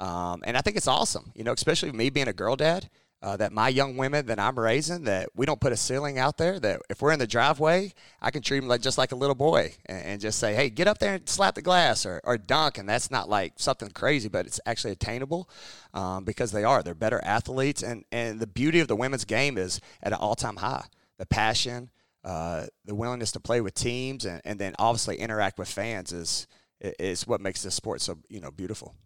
Um, 0.00 0.42
and 0.46 0.56
I 0.56 0.62
think 0.62 0.76
it's 0.76 0.88
awesome, 0.88 1.30
you 1.34 1.44
know, 1.44 1.52
especially 1.52 1.92
me 1.92 2.10
being 2.10 2.28
a 2.28 2.32
girl 2.32 2.56
dad 2.56 2.88
uh, 3.22 3.36
that 3.36 3.52
my 3.52 3.68
young 3.68 3.96
women 3.96 4.26
that 4.26 4.40
I'm 4.40 4.58
raising 4.58 5.04
that 5.04 5.28
we 5.36 5.46
don't 5.46 5.60
put 5.60 5.72
a 5.72 5.76
ceiling 5.76 6.18
out 6.18 6.38
there. 6.38 6.58
That 6.58 6.82
if 6.90 7.00
we're 7.00 7.12
in 7.12 7.20
the 7.20 7.26
driveway, 7.26 7.92
I 8.20 8.32
can 8.32 8.42
treat 8.42 8.58
them 8.58 8.68
like 8.68 8.82
just 8.82 8.98
like 8.98 9.12
a 9.12 9.16
little 9.16 9.36
boy 9.36 9.74
and, 9.86 10.04
and 10.04 10.20
just 10.20 10.40
say, 10.40 10.54
"Hey, 10.54 10.70
get 10.70 10.88
up 10.88 10.98
there 10.98 11.14
and 11.14 11.28
slap 11.28 11.54
the 11.54 11.62
glass 11.62 12.04
or, 12.04 12.20
or 12.24 12.36
dunk." 12.36 12.78
And 12.78 12.88
that's 12.88 13.10
not 13.10 13.28
like 13.28 13.54
something 13.56 13.90
crazy, 13.90 14.28
but 14.28 14.46
it's 14.46 14.60
actually 14.66 14.92
attainable 14.92 15.48
um, 15.94 16.24
because 16.24 16.50
they 16.50 16.64
are. 16.64 16.82
They're 16.82 16.94
better 16.94 17.20
athletes, 17.22 17.82
and 17.82 18.04
and 18.10 18.40
the 18.40 18.46
beauty 18.46 18.80
of 18.80 18.88
the 18.88 18.96
women's 18.96 19.24
game 19.24 19.56
is 19.56 19.80
at 20.02 20.12
an 20.12 20.18
all 20.18 20.34
time 20.34 20.56
high. 20.56 20.86
The 21.18 21.26
passion, 21.26 21.90
uh, 22.24 22.66
the 22.84 22.94
willingness 22.96 23.30
to 23.32 23.40
play 23.40 23.60
with 23.60 23.74
teams, 23.74 24.24
and, 24.24 24.42
and 24.44 24.58
then 24.58 24.74
obviously 24.80 25.18
interact 25.18 25.58
with 25.58 25.68
fans 25.68 26.12
is 26.12 26.48
is 26.80 27.24
what 27.28 27.40
makes 27.40 27.62
this 27.62 27.76
sport 27.76 28.00
so 28.00 28.18
you 28.28 28.40
know 28.40 28.50
beautiful. 28.50 28.96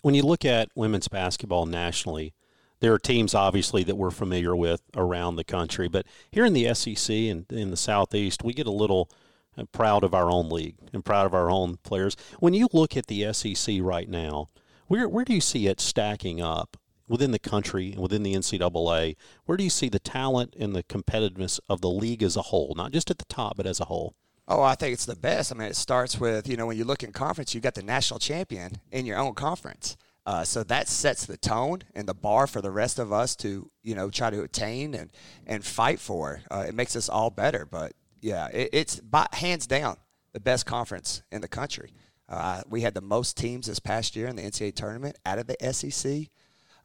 When 0.00 0.14
you 0.14 0.22
look 0.22 0.46
at 0.46 0.70
women's 0.74 1.08
basketball 1.08 1.66
nationally 1.66 2.32
there 2.80 2.92
are 2.92 2.98
teams 2.98 3.34
obviously 3.34 3.84
that 3.84 3.96
we're 3.96 4.10
familiar 4.10 4.56
with 4.56 4.82
around 4.96 5.36
the 5.36 5.44
country, 5.44 5.88
but 5.88 6.06
here 6.30 6.44
in 6.44 6.52
the 6.52 6.72
SEC 6.74 7.14
and 7.14 7.50
in 7.52 7.70
the 7.70 7.76
Southeast, 7.76 8.42
we 8.42 8.52
get 8.52 8.66
a 8.66 8.72
little 8.72 9.10
uh, 9.56 9.64
proud 9.72 10.02
of 10.02 10.14
our 10.14 10.30
own 10.30 10.48
league 10.48 10.76
and 10.92 11.04
proud 11.04 11.26
of 11.26 11.34
our 11.34 11.50
own 11.50 11.76
players. 11.82 12.16
When 12.38 12.54
you 12.54 12.68
look 12.72 12.96
at 12.96 13.06
the 13.06 13.32
SEC 13.32 13.76
right 13.80 14.08
now, 14.08 14.48
where 14.86 15.08
where 15.08 15.24
do 15.24 15.34
you 15.34 15.40
see 15.40 15.66
it 15.66 15.80
stacking 15.80 16.40
up 16.40 16.76
within 17.06 17.32
the 17.32 17.38
country 17.38 17.92
and 17.92 18.00
within 18.00 18.22
the 18.22 18.34
NCAA, 18.34 19.16
where 19.44 19.56
do 19.56 19.64
you 19.64 19.70
see 19.70 19.88
the 19.88 19.98
talent 19.98 20.54
and 20.58 20.74
the 20.74 20.82
competitiveness 20.84 21.60
of 21.68 21.80
the 21.80 21.90
league 21.90 22.22
as 22.22 22.36
a 22.36 22.42
whole, 22.42 22.74
not 22.76 22.92
just 22.92 23.10
at 23.10 23.18
the 23.18 23.24
top, 23.26 23.56
but 23.56 23.66
as 23.66 23.80
a 23.80 23.86
whole? 23.86 24.14
Oh, 24.48 24.62
I 24.62 24.74
think 24.74 24.94
it's 24.94 25.06
the 25.06 25.14
best. 25.14 25.52
I 25.52 25.56
mean, 25.56 25.68
it 25.68 25.76
starts 25.76 26.18
with 26.18 26.48
you 26.48 26.56
know 26.56 26.66
when 26.66 26.76
you 26.76 26.84
look 26.84 27.02
in 27.02 27.12
conference, 27.12 27.54
you 27.54 27.60
got 27.60 27.74
the 27.74 27.82
national 27.82 28.18
champion 28.18 28.80
in 28.90 29.06
your 29.06 29.18
own 29.18 29.34
conference. 29.34 29.96
Uh, 30.30 30.44
so 30.44 30.62
that 30.62 30.86
sets 30.86 31.26
the 31.26 31.36
tone 31.36 31.80
and 31.92 32.06
the 32.06 32.14
bar 32.14 32.46
for 32.46 32.60
the 32.60 32.70
rest 32.70 33.00
of 33.00 33.12
us 33.12 33.34
to 33.34 33.68
you 33.82 33.96
know 33.96 34.08
try 34.10 34.30
to 34.30 34.42
attain 34.42 34.94
and 34.94 35.10
and 35.44 35.64
fight 35.64 35.98
for. 35.98 36.40
Uh, 36.52 36.64
it 36.68 36.72
makes 36.72 36.94
us 36.94 37.08
all 37.08 37.30
better. 37.30 37.66
But 37.66 37.94
yeah, 38.20 38.46
it, 38.46 38.70
it's 38.72 39.00
by, 39.00 39.26
hands 39.32 39.66
down 39.66 39.96
the 40.32 40.38
best 40.38 40.66
conference 40.66 41.24
in 41.32 41.40
the 41.40 41.48
country. 41.48 41.92
Uh, 42.28 42.62
we 42.68 42.82
had 42.82 42.94
the 42.94 43.00
most 43.00 43.36
teams 43.36 43.66
this 43.66 43.80
past 43.80 44.14
year 44.14 44.28
in 44.28 44.36
the 44.36 44.42
NCAA 44.42 44.76
tournament 44.76 45.18
out 45.26 45.40
of 45.40 45.48
the 45.48 45.56
SEC. 45.72 46.28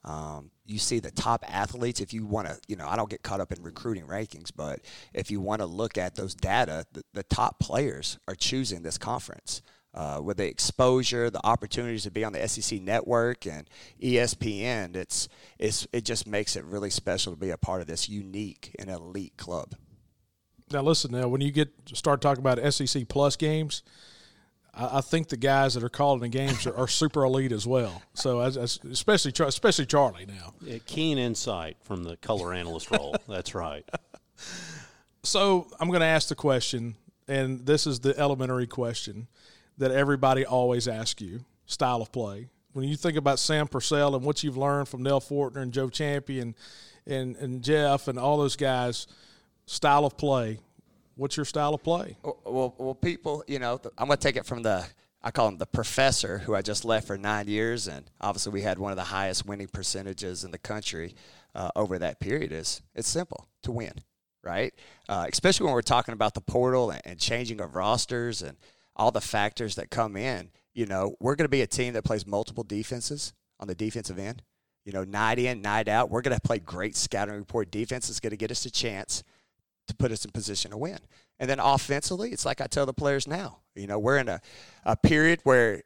Um, 0.04 0.50
you 0.66 0.80
see 0.80 0.98
the 0.98 1.12
top 1.12 1.46
athletes. 1.48 2.02
If 2.02 2.16
you 2.16 2.26
want 2.26 2.48
to, 2.48 2.60
you 2.68 2.76
know, 2.76 2.88
I 2.88 2.96
don't 2.96 3.12
get 3.12 3.22
caught 3.22 3.42
up 3.42 3.52
in 3.52 3.62
recruiting 3.62 4.08
rankings, 4.08 4.50
but 4.56 4.80
if 5.14 5.30
you 5.30 5.40
want 5.40 5.62
to 5.62 5.68
look 5.68 6.00
at 6.00 6.16
those 6.16 6.34
data, 6.34 6.86
the, 6.94 7.04
the 7.14 7.24
top 7.24 7.60
players 7.60 8.18
are 8.28 8.34
choosing 8.34 8.82
this 8.82 8.98
conference. 8.98 9.62
Uh, 9.96 10.20
with 10.22 10.36
the 10.36 10.46
exposure, 10.46 11.30
the 11.30 11.40
opportunities 11.46 12.04
to 12.04 12.12
be 12.12 12.26
on 12.26 12.34
the 12.34 12.48
SEC 12.50 12.82
network 12.82 13.48
and 13.48 13.66
ESPN, 14.04 14.94
it's, 14.94 15.30
it's 15.58 15.88
it 15.94 16.04
just 16.04 16.28
makes 16.28 16.58
it 16.58 16.66
really 16.66 16.90
special 16.90 17.32
to 17.32 17.40
be 17.40 17.50
a 17.50 17.58
part 17.58 17.80
of 17.80 17.88
this 17.88 18.10
unique 18.10 18.76
and 18.78 18.90
elite 18.90 19.38
club. 19.38 19.74
Now, 20.72 20.82
listen. 20.82 21.12
Now, 21.12 21.28
when 21.28 21.42
you 21.42 21.52
get 21.52 21.72
start 21.94 22.22
talking 22.22 22.46
about 22.46 22.74
SEC 22.74 23.08
plus 23.08 23.36
games, 23.36 23.84
I, 24.74 24.98
I 24.98 25.02
think 25.02 25.30
the 25.30 25.38
guys 25.38 25.76
that 25.76 25.84
are 25.84 25.90
calling 25.90 26.20
the 26.22 26.28
games 26.28 26.66
are, 26.66 26.76
are 26.76 26.88
super 26.88 27.24
elite 27.24 27.52
as 27.52 27.68
well. 27.68 28.02
So, 28.14 28.42
as, 28.42 28.58
as, 28.58 28.80
especially 28.92 29.32
especially 29.46 29.86
Charlie 29.86 30.26
now. 30.26 30.54
Yeah, 30.62 30.80
keen 30.86 31.18
insight 31.18 31.78
from 31.84 32.04
the 32.04 32.18
color 32.18 32.54
analyst 32.54 32.92
role. 32.92 33.16
That's 33.30 33.56
right. 33.56 33.88
So, 35.24 35.68
I'm 35.80 35.88
going 35.88 36.02
to 36.02 36.06
ask 36.06 36.30
the 36.30 36.36
question, 36.36 36.96
and 37.28 37.66
this 37.66 37.88
is 37.88 38.00
the 38.00 38.18
elementary 38.20 38.68
question 38.68 39.28
that 39.78 39.92
everybody 39.92 40.46
always 40.46 40.88
asks 40.88 41.22
you: 41.22 41.46
style 41.66 42.02
of 42.02 42.12
play. 42.12 42.50
When 42.74 42.88
you 42.88 42.96
think 42.96 43.18
about 43.18 43.40
Sam 43.40 43.68
Purcell 43.68 44.16
and 44.16 44.26
what 44.26 44.44
you've 44.44 44.58
learned 44.58 44.90
from 44.90 45.02
Nell 45.02 45.22
Fortner 45.22 45.62
and 45.62 45.72
Joe 45.72 45.88
Ciampi 45.88 46.42
and, 46.42 46.54
and 47.38 47.64
Jeff 47.64 48.10
and 48.10 48.20
all 48.20 48.38
those 48.38 48.58
guys, 48.58 49.08
style 49.66 50.04
of 50.06 50.18
play 50.18 50.60
What's 51.16 51.38
your 51.38 51.46
style 51.46 51.74
of 51.74 51.82
play? 51.82 52.18
Well, 52.24 52.76
well, 52.78 52.94
people, 52.94 53.44
you 53.48 53.58
know, 53.58 53.80
I'm 53.98 54.08
going 54.08 54.18
to 54.18 54.24
take 54.24 54.36
it 54.36 54.46
from 54.46 54.64
the 54.64 54.86
I 55.24 55.32
call 55.32 55.48
him 55.48 55.58
the 55.58 55.66
professor, 55.66 56.38
who 56.38 56.54
I 56.54 56.62
just 56.62 56.86
left 56.86 57.08
for 57.08 57.18
nine 57.18 57.48
years, 57.48 57.88
and 57.88 58.06
obviously 58.22 58.52
we 58.52 58.62
had 58.62 58.78
one 58.78 58.92
of 58.92 58.98
the 58.98 59.06
highest 59.06 59.44
winning 59.44 59.68
percentages 59.68 60.44
in 60.44 60.52
the 60.52 60.60
country 60.60 61.16
uh, 61.56 61.72
over 61.76 61.98
that 61.98 62.20
period. 62.20 62.52
Is 62.52 62.82
it's 62.94 63.08
simple 63.08 63.48
to 63.64 63.72
win, 63.72 63.94
right? 64.44 64.72
Uh, 65.10 65.26
especially 65.32 65.66
when 65.66 65.74
we're 65.74 65.82
talking 65.82 66.14
about 66.14 66.36
the 66.36 66.42
portal 66.42 66.92
and, 66.92 67.02
and 67.06 67.20
changing 67.20 67.60
of 67.60 67.76
rosters 67.76 68.44
and 68.44 68.58
all 68.96 69.12
the 69.12 69.22
factors 69.22 69.76
that 69.76 69.90
come 69.90 70.16
in. 70.16 70.50
You 70.74 70.86
know, 70.86 71.16
we're 71.20 71.36
going 71.36 71.46
to 71.46 71.50
be 71.50 71.62
a 71.62 71.68
team 71.68 71.94
that 71.94 72.04
plays 72.04 72.28
multiple 72.28 72.64
defenses 72.64 73.34
on 73.60 73.68
the 73.68 73.76
defensive 73.76 74.20
end. 74.20 74.44
You 74.86 74.92
know, 74.92 75.04
night 75.04 75.40
in, 75.40 75.62
night 75.62 75.88
out. 75.88 76.10
We're 76.10 76.22
going 76.22 76.36
to 76.36 76.42
play 76.42 76.60
great 76.60 76.96
scouting 76.96 77.36
report 77.36 77.72
defense. 77.72 78.10
It's 78.10 78.20
going 78.20 78.32
to 78.32 78.38
get 78.38 78.52
us 78.52 78.66
a 78.66 78.72
chance 78.72 79.24
to 79.88 79.96
put 79.96 80.12
us 80.12 80.26
in 80.26 80.32
position 80.32 80.72
to 80.72 80.78
win. 80.78 81.00
And 81.40 81.50
then 81.50 81.60
offensively, 81.60 82.32
it's 82.32 82.46
like 82.46 82.62
I 82.62 82.68
tell 82.68 82.86
the 82.86 82.94
players 82.94 83.28
now, 83.28 83.60
you 83.76 83.88
know, 83.88 84.00
we're 84.00 84.18
in 84.18 84.30
a, 84.30 84.42
a 84.84 84.96
period 84.96 85.40
where 85.44 85.84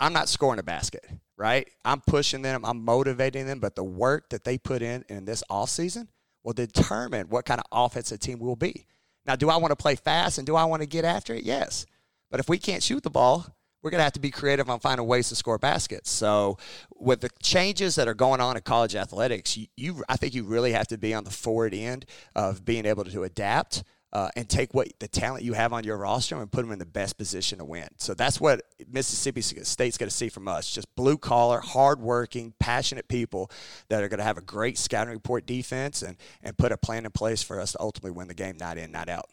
I'm 0.00 0.12
not 0.12 0.28
scoring 0.28 0.60
a 0.60 0.62
basket, 0.62 1.04
right? 1.36 1.68
I'm 1.84 2.00
pushing 2.00 2.42
them, 2.42 2.64
I'm 2.64 2.84
motivating 2.84 3.46
them, 3.46 3.58
but 3.58 3.76
the 3.76 3.84
work 3.84 4.30
that 4.30 4.44
they 4.44 4.56
put 4.56 4.82
in 4.82 5.04
in 5.08 5.24
this 5.24 5.42
offseason 5.50 6.08
will 6.44 6.52
determine 6.52 7.28
what 7.28 7.44
kind 7.44 7.60
of 7.60 7.66
offensive 7.72 8.20
team 8.20 8.38
we'll 8.38 8.56
be. 8.56 8.86
Now, 9.26 9.36
do 9.36 9.50
I 9.50 9.56
want 9.56 9.72
to 9.72 9.76
play 9.76 9.96
fast 9.96 10.38
and 10.38 10.46
do 10.46 10.56
I 10.56 10.64
want 10.64 10.82
to 10.82 10.88
get 10.88 11.04
after 11.04 11.34
it? 11.34 11.44
Yes. 11.44 11.84
But 12.30 12.40
if 12.40 12.48
we 12.48 12.58
can't 12.58 12.82
shoot 12.82 13.02
the 13.02 13.10
ball, 13.10 13.46
we're 13.82 13.90
going 13.90 14.00
to 14.00 14.04
have 14.04 14.12
to 14.14 14.20
be 14.20 14.30
creative 14.30 14.68
on 14.68 14.80
finding 14.80 15.06
ways 15.06 15.28
to 15.28 15.36
score 15.36 15.58
baskets. 15.58 16.10
So, 16.10 16.58
with 16.96 17.20
the 17.20 17.30
changes 17.42 17.94
that 17.94 18.08
are 18.08 18.14
going 18.14 18.40
on 18.40 18.56
in 18.56 18.62
college 18.62 18.96
athletics, 18.96 19.56
you, 19.56 19.66
you 19.76 20.02
I 20.08 20.16
think 20.16 20.34
you 20.34 20.44
really 20.44 20.72
have 20.72 20.88
to 20.88 20.98
be 20.98 21.14
on 21.14 21.24
the 21.24 21.30
forward 21.30 21.74
end 21.74 22.06
of 22.34 22.64
being 22.64 22.86
able 22.86 23.04
to 23.04 23.24
adapt. 23.24 23.84
Uh, 24.10 24.30
and 24.36 24.48
take 24.48 24.72
what 24.72 24.88
the 25.00 25.06
talent 25.06 25.44
you 25.44 25.52
have 25.52 25.74
on 25.74 25.84
your 25.84 25.98
roster 25.98 26.34
and 26.40 26.50
put 26.50 26.62
them 26.62 26.72
in 26.72 26.78
the 26.78 26.86
best 26.86 27.18
position 27.18 27.58
to 27.58 27.64
win. 27.66 27.86
So 27.98 28.14
that's 28.14 28.40
what 28.40 28.62
Mississippi 28.90 29.42
State's 29.42 29.98
going 29.98 30.08
to 30.08 30.16
see 30.16 30.30
from 30.30 30.48
us: 30.48 30.70
just 30.70 30.86
blue 30.94 31.18
collar, 31.18 31.60
hardworking, 31.60 32.54
passionate 32.58 33.06
people 33.08 33.50
that 33.90 34.02
are 34.02 34.08
going 34.08 34.16
to 34.16 34.24
have 34.24 34.38
a 34.38 34.40
great 34.40 34.78
scouting 34.78 35.12
report 35.12 35.44
defense 35.44 36.00
and 36.00 36.16
and 36.42 36.56
put 36.56 36.72
a 36.72 36.78
plan 36.78 37.04
in 37.04 37.10
place 37.10 37.42
for 37.42 37.60
us 37.60 37.72
to 37.72 37.80
ultimately 37.82 38.12
win 38.12 38.28
the 38.28 38.34
game, 38.34 38.56
night 38.56 38.78
in, 38.78 38.92
night 38.92 39.10
out. 39.10 39.28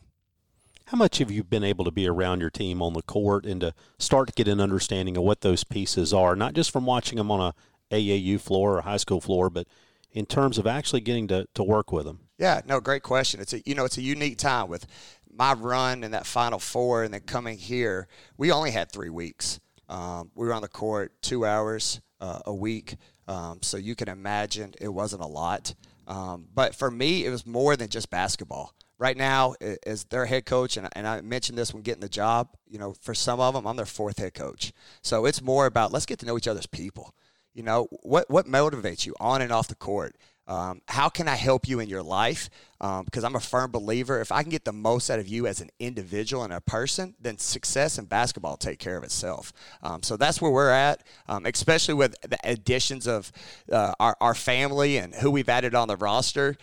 How 0.89 0.97
much 0.97 1.17
have 1.17 1.31
you 1.31 1.43
been 1.43 1.63
able 1.63 1.83
to 1.83 1.91
be 1.91 2.07
around 2.07 2.41
your 2.41 2.51
team 2.51 2.79
on 2.79 2.93
the 2.93 3.01
court 3.01 3.43
and 3.43 3.59
to 3.61 3.73
start 3.97 4.27
to 4.27 4.33
get 4.33 4.47
an 4.47 4.61
understanding 4.61 5.17
of 5.17 5.23
what 5.23 5.41
those 5.41 5.63
pieces 5.63 6.13
are, 6.13 6.35
not 6.35 6.53
just 6.53 6.69
from 6.69 6.85
watching 6.85 7.17
them 7.17 7.31
on 7.31 7.39
a 7.39 7.95
AAU 7.95 8.39
floor 8.39 8.77
or 8.77 8.81
high 8.81 8.97
school 8.97 9.19
floor, 9.19 9.49
but 9.49 9.67
in 10.11 10.27
terms 10.27 10.59
of 10.59 10.67
actually 10.67 11.01
getting 11.01 11.27
to, 11.29 11.47
to 11.55 11.63
work 11.63 11.91
with 11.91 12.05
them? 12.05 12.19
Yeah, 12.37 12.61
no, 12.67 12.79
great 12.79 13.01
question. 13.01 13.39
It's 13.39 13.53
a 13.53 13.63
you 13.65 13.73
know 13.73 13.83
it's 13.83 13.97
a 13.97 14.03
unique 14.03 14.37
time 14.37 14.67
with 14.67 14.85
my 15.33 15.53
run 15.53 16.03
in 16.03 16.11
that 16.11 16.27
Final 16.27 16.59
Four 16.59 17.03
and 17.03 17.11
then 17.11 17.21
coming 17.21 17.57
here. 17.57 18.07
We 18.37 18.51
only 18.51 18.69
had 18.69 18.91
three 18.91 19.09
weeks. 19.09 19.59
Um, 19.89 20.29
we 20.35 20.45
were 20.45 20.53
on 20.53 20.61
the 20.61 20.67
court 20.67 21.13
two 21.19 21.47
hours 21.47 21.99
uh, 22.21 22.41
a 22.45 22.53
week, 22.53 22.97
um, 23.27 23.57
so 23.63 23.77
you 23.77 23.95
can 23.95 24.07
imagine 24.07 24.75
it 24.79 24.89
wasn't 24.89 25.23
a 25.23 25.27
lot. 25.27 25.73
Um, 26.07 26.45
but 26.53 26.75
for 26.75 26.91
me, 26.91 27.25
it 27.25 27.31
was 27.31 27.43
more 27.43 27.75
than 27.75 27.89
just 27.89 28.11
basketball 28.11 28.75
right 29.05 29.17
now 29.17 29.53
as 29.85 30.03
their 30.05 30.25
head 30.25 30.47
coach, 30.47 30.77
and, 30.77 30.89
and 30.93 31.07
I 31.07 31.21
mentioned 31.21 31.59
this 31.59 31.71
when 31.71 31.83
getting 31.83 32.01
the 32.01 32.09
job, 32.09 32.49
you 32.67 32.79
know, 32.79 32.95
for 33.01 33.13
some 33.13 33.39
of 33.39 33.53
them, 33.53 33.67
I'm 33.67 33.75
their 33.75 33.85
fourth 33.85 34.17
head 34.17 34.33
coach. 34.33 34.73
So 35.03 35.25
it's 35.27 35.43
more 35.43 35.67
about 35.67 35.93
let's 35.93 36.07
get 36.07 36.17
to 36.19 36.25
know 36.25 36.37
each 36.37 36.47
other's 36.47 36.65
people. 36.65 37.13
You 37.53 37.61
know, 37.61 37.87
what, 38.01 38.31
what 38.31 38.47
motivates 38.47 39.05
you 39.05 39.13
on 39.19 39.43
and 39.43 39.51
off 39.51 39.67
the 39.67 39.75
court? 39.75 40.15
Um, 40.47 40.81
how 40.87 41.09
can 41.09 41.27
I 41.27 41.35
help 41.35 41.67
you 41.67 41.79
in 41.79 41.87
your 41.87 42.03
life? 42.03 42.49
Um, 42.81 43.05
because 43.05 43.23
I'm 43.23 43.35
a 43.35 43.39
firm 43.39 43.71
believer 43.71 44.21
if 44.21 44.31
I 44.31 44.41
can 44.41 44.51
get 44.51 44.65
the 44.65 44.73
most 44.73 45.09
out 45.09 45.19
of 45.19 45.27
you 45.27 45.47
as 45.47 45.61
an 45.61 45.69
individual 45.79 46.43
and 46.43 46.53
a 46.53 46.61
person, 46.61 47.15
then 47.19 47.37
success 47.37 47.97
in 47.97 48.05
basketball 48.05 48.57
take 48.57 48.79
care 48.79 48.97
of 48.97 49.03
itself. 49.03 49.53
Um, 49.81 50.03
so 50.03 50.17
that's 50.17 50.41
where 50.41 50.51
we're 50.51 50.69
at, 50.69 51.03
um, 51.27 51.45
especially 51.45 51.93
with 51.93 52.15
the 52.21 52.37
additions 52.43 53.07
of 53.07 53.31
uh, 53.71 53.93
our, 53.99 54.15
our 54.19 54.35
family 54.35 54.97
and 54.97 55.13
who 55.15 55.29
we've 55.31 55.49
added 55.49 55.73
on 55.73 55.87
the 55.87 55.97
roster. 55.97 56.57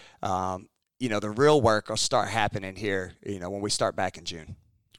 You 1.02 1.09
know, 1.09 1.18
the 1.18 1.30
real 1.30 1.61
work 1.61 1.88
will 1.88 1.97
start 1.97 2.28
happening 2.28 2.76
here, 2.76 3.14
you 3.26 3.40
know, 3.40 3.50
when 3.50 3.61
we 3.61 3.71
start 3.71 3.97
back 3.97 4.16
in 4.18 4.25
June. 4.25 4.54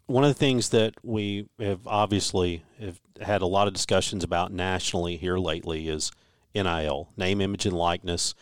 One 0.05 0.25
of 0.25 0.29
the 0.29 0.33
things 0.33 0.67
that 0.71 0.95
we 1.01 1.47
have 1.59 1.87
obviously 1.87 2.65
have 2.77 2.99
had 3.21 3.41
a 3.41 3.45
lot 3.45 3.69
of 3.69 3.73
discussions 3.73 4.21
about 4.21 4.51
nationally 4.51 5.15
here 5.15 5.37
lately 5.37 5.87
is 5.87 6.11
NIL, 6.53 7.07
name, 7.15 7.39
image, 7.39 7.65
and 7.65 7.77
likeness. 7.77 8.35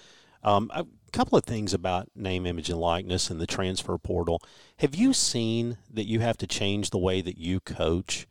Um, 0.44 0.72
a 0.74 0.88
couple 1.12 1.38
of 1.38 1.44
things 1.44 1.72
about 1.72 2.10
name, 2.16 2.48
image, 2.48 2.72
and 2.72 2.80
likeness 2.80 3.30
and 3.30 3.40
the 3.40 3.46
transfer 3.46 3.96
portal. 4.00 4.42
Have 4.78 4.96
you 4.96 5.14
seen 5.14 5.78
that 5.88 6.08
you 6.08 6.20
have 6.20 6.38
to 6.38 6.48
change 6.48 6.90
the 6.90 6.98
way 6.98 7.22
that 7.22 7.38
you 7.38 7.60
coach 7.60 8.26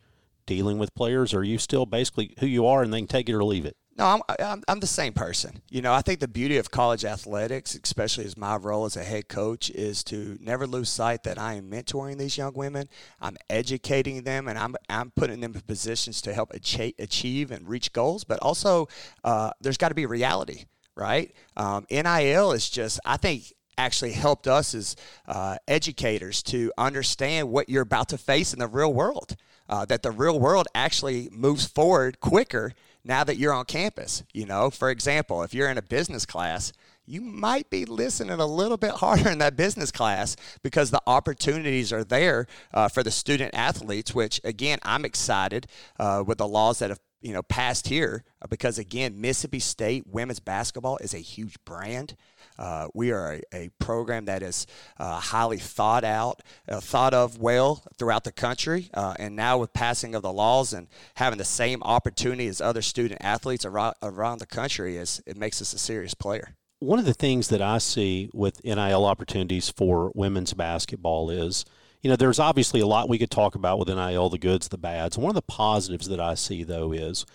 dealing 0.45 0.77
with 0.77 0.93
players, 0.93 1.33
or 1.33 1.39
are 1.39 1.45
you 1.45 1.57
still 1.57 1.85
basically 1.85 2.35
who 2.39 2.47
you 2.47 2.65
are 2.65 2.83
and 2.83 2.93
they 2.93 2.99
can 2.99 3.07
take 3.07 3.29
it 3.29 3.33
or 3.33 3.45
leave 3.45 3.63
it? 3.65 3.77
No, 4.01 4.07
I'm, 4.07 4.21
I'm, 4.39 4.63
I'm 4.67 4.79
the 4.79 4.87
same 4.87 5.13
person. 5.13 5.61
You 5.69 5.83
know, 5.83 5.93
I 5.93 6.01
think 6.01 6.21
the 6.21 6.27
beauty 6.27 6.57
of 6.57 6.71
college 6.71 7.05
athletics, 7.05 7.77
especially 7.83 8.25
as 8.25 8.35
my 8.35 8.55
role 8.55 8.85
as 8.85 8.97
a 8.97 9.03
head 9.03 9.27
coach, 9.27 9.69
is 9.69 10.03
to 10.05 10.39
never 10.41 10.65
lose 10.65 10.89
sight 10.89 11.21
that 11.21 11.37
I 11.37 11.53
am 11.53 11.69
mentoring 11.69 12.17
these 12.17 12.35
young 12.35 12.53
women. 12.55 12.89
I'm 13.21 13.37
educating 13.47 14.23
them, 14.23 14.47
and 14.47 14.57
I'm 14.57 14.75
I'm 14.89 15.11
putting 15.11 15.39
them 15.39 15.53
in 15.53 15.61
positions 15.61 16.19
to 16.23 16.33
help 16.33 16.51
achieve 16.51 17.51
and 17.51 17.69
reach 17.69 17.93
goals. 17.93 18.23
But 18.23 18.39
also, 18.39 18.87
uh, 19.23 19.51
there's 19.61 19.77
got 19.77 19.89
to 19.89 19.95
be 19.95 20.07
reality, 20.07 20.65
right? 20.95 21.31
Um, 21.55 21.85
NIL 21.91 22.53
is 22.53 22.71
just, 22.71 22.99
I 23.05 23.17
think, 23.17 23.53
actually 23.77 24.13
helped 24.13 24.47
us 24.47 24.73
as 24.73 24.95
uh, 25.27 25.57
educators 25.67 26.41
to 26.43 26.73
understand 26.75 27.51
what 27.51 27.69
you're 27.69 27.83
about 27.83 28.09
to 28.09 28.17
face 28.17 28.51
in 28.51 28.57
the 28.57 28.67
real 28.67 28.91
world. 28.91 29.35
Uh, 29.69 29.85
that 29.85 30.01
the 30.01 30.11
real 30.11 30.37
world 30.37 30.67
actually 30.75 31.29
moves 31.31 31.65
forward 31.65 32.19
quicker 32.19 32.73
now 33.03 33.23
that 33.23 33.37
you're 33.37 33.53
on 33.53 33.65
campus. 33.65 34.23
You 34.33 34.45
know, 34.45 34.69
for 34.69 34.89
example, 34.89 35.43
if 35.43 35.53
you're 35.53 35.69
in 35.69 35.77
a 35.77 35.81
business 35.81 36.25
class, 36.25 36.73
you 37.05 37.21
might 37.21 37.69
be 37.69 37.85
listening 37.85 38.39
a 38.39 38.45
little 38.45 38.77
bit 38.77 38.91
harder 38.95 39.29
in 39.29 39.39
that 39.39 39.57
business 39.57 39.91
class 39.91 40.35
because 40.63 40.91
the 40.91 41.01
opportunities 41.07 41.91
are 41.91 42.03
there 42.03 42.47
uh, 42.73 42.87
for 42.87 43.03
the 43.03 43.11
student 43.11 43.53
athletes, 43.53 44.13
which 44.13 44.39
again, 44.43 44.79
I'm 44.83 45.05
excited 45.05 45.67
uh, 45.99 46.23
with 46.25 46.37
the 46.37 46.47
laws 46.47 46.79
that 46.79 46.89
have 46.89 46.99
you 47.21 47.33
know, 47.33 47.41
passed 47.43 47.87
here 47.87 48.23
uh, 48.41 48.47
because 48.49 48.77
again, 48.77 49.19
Mississippi 49.19 49.59
State 49.59 50.05
women's 50.07 50.39
basketball 50.39 50.97
is 50.97 51.13
a 51.13 51.19
huge 51.19 51.55
brand. 51.65 52.15
Uh, 52.57 52.87
we 52.93 53.11
are 53.11 53.33
a, 53.33 53.41
a, 53.53 53.69
program 53.79 54.25
that 54.25 54.43
is 54.43 54.67
uh, 54.99 55.19
highly 55.19 55.57
thought 55.57 56.03
out, 56.03 56.41
uh, 56.67 56.79
thought 56.79 57.13
of 57.13 57.39
well 57.39 57.83
throughout 57.97 58.23
the 58.23 58.31
country, 58.31 58.89
uh, 58.93 59.13
and 59.17 59.35
now 59.35 59.57
with 59.57 59.73
passing 59.73 60.13
of 60.15 60.21
the 60.21 60.33
laws 60.33 60.73
and 60.73 60.87
having 61.15 61.37
the 61.37 61.45
same 61.45 61.81
opportunity 61.83 62.47
as 62.47 62.61
other 62.61 62.81
student 62.81 63.21
athletes 63.23 63.65
around, 63.65 63.95
around 64.03 64.39
the 64.39 64.45
country, 64.45 64.97
is 64.97 65.21
it 65.25 65.37
makes 65.37 65.61
us 65.61 65.73
a 65.73 65.79
serious 65.79 66.13
player. 66.13 66.55
One 66.79 66.99
of 66.99 67.05
the 67.05 67.13
things 67.13 67.49
that 67.49 67.61
I 67.61 67.77
see 67.77 68.29
with 68.33 68.63
NIL 68.63 69.05
opportunities 69.05 69.69
for 69.69 70.11
women's 70.15 70.53
basketball 70.53 71.29
is 71.29 71.63
you 72.01 72.09
know, 72.09 72.15
there's 72.15 72.39
obviously 72.39 72.79
a 72.79 72.87
lot 72.87 73.09
we 73.09 73.19
could 73.19 73.31
talk 73.31 73.55
about 73.55 73.77
with 73.77 73.87
NIL, 73.87 74.29
the 74.29 74.37
goods, 74.37 74.67
the 74.67 74.77
bads. 74.77 75.17
One 75.17 75.29
of 75.29 75.35
the 75.35 75.41
positives 75.41 76.07
that 76.07 76.19
I 76.19 76.33
see, 76.33 76.63
though, 76.63 76.91
is 76.91 77.25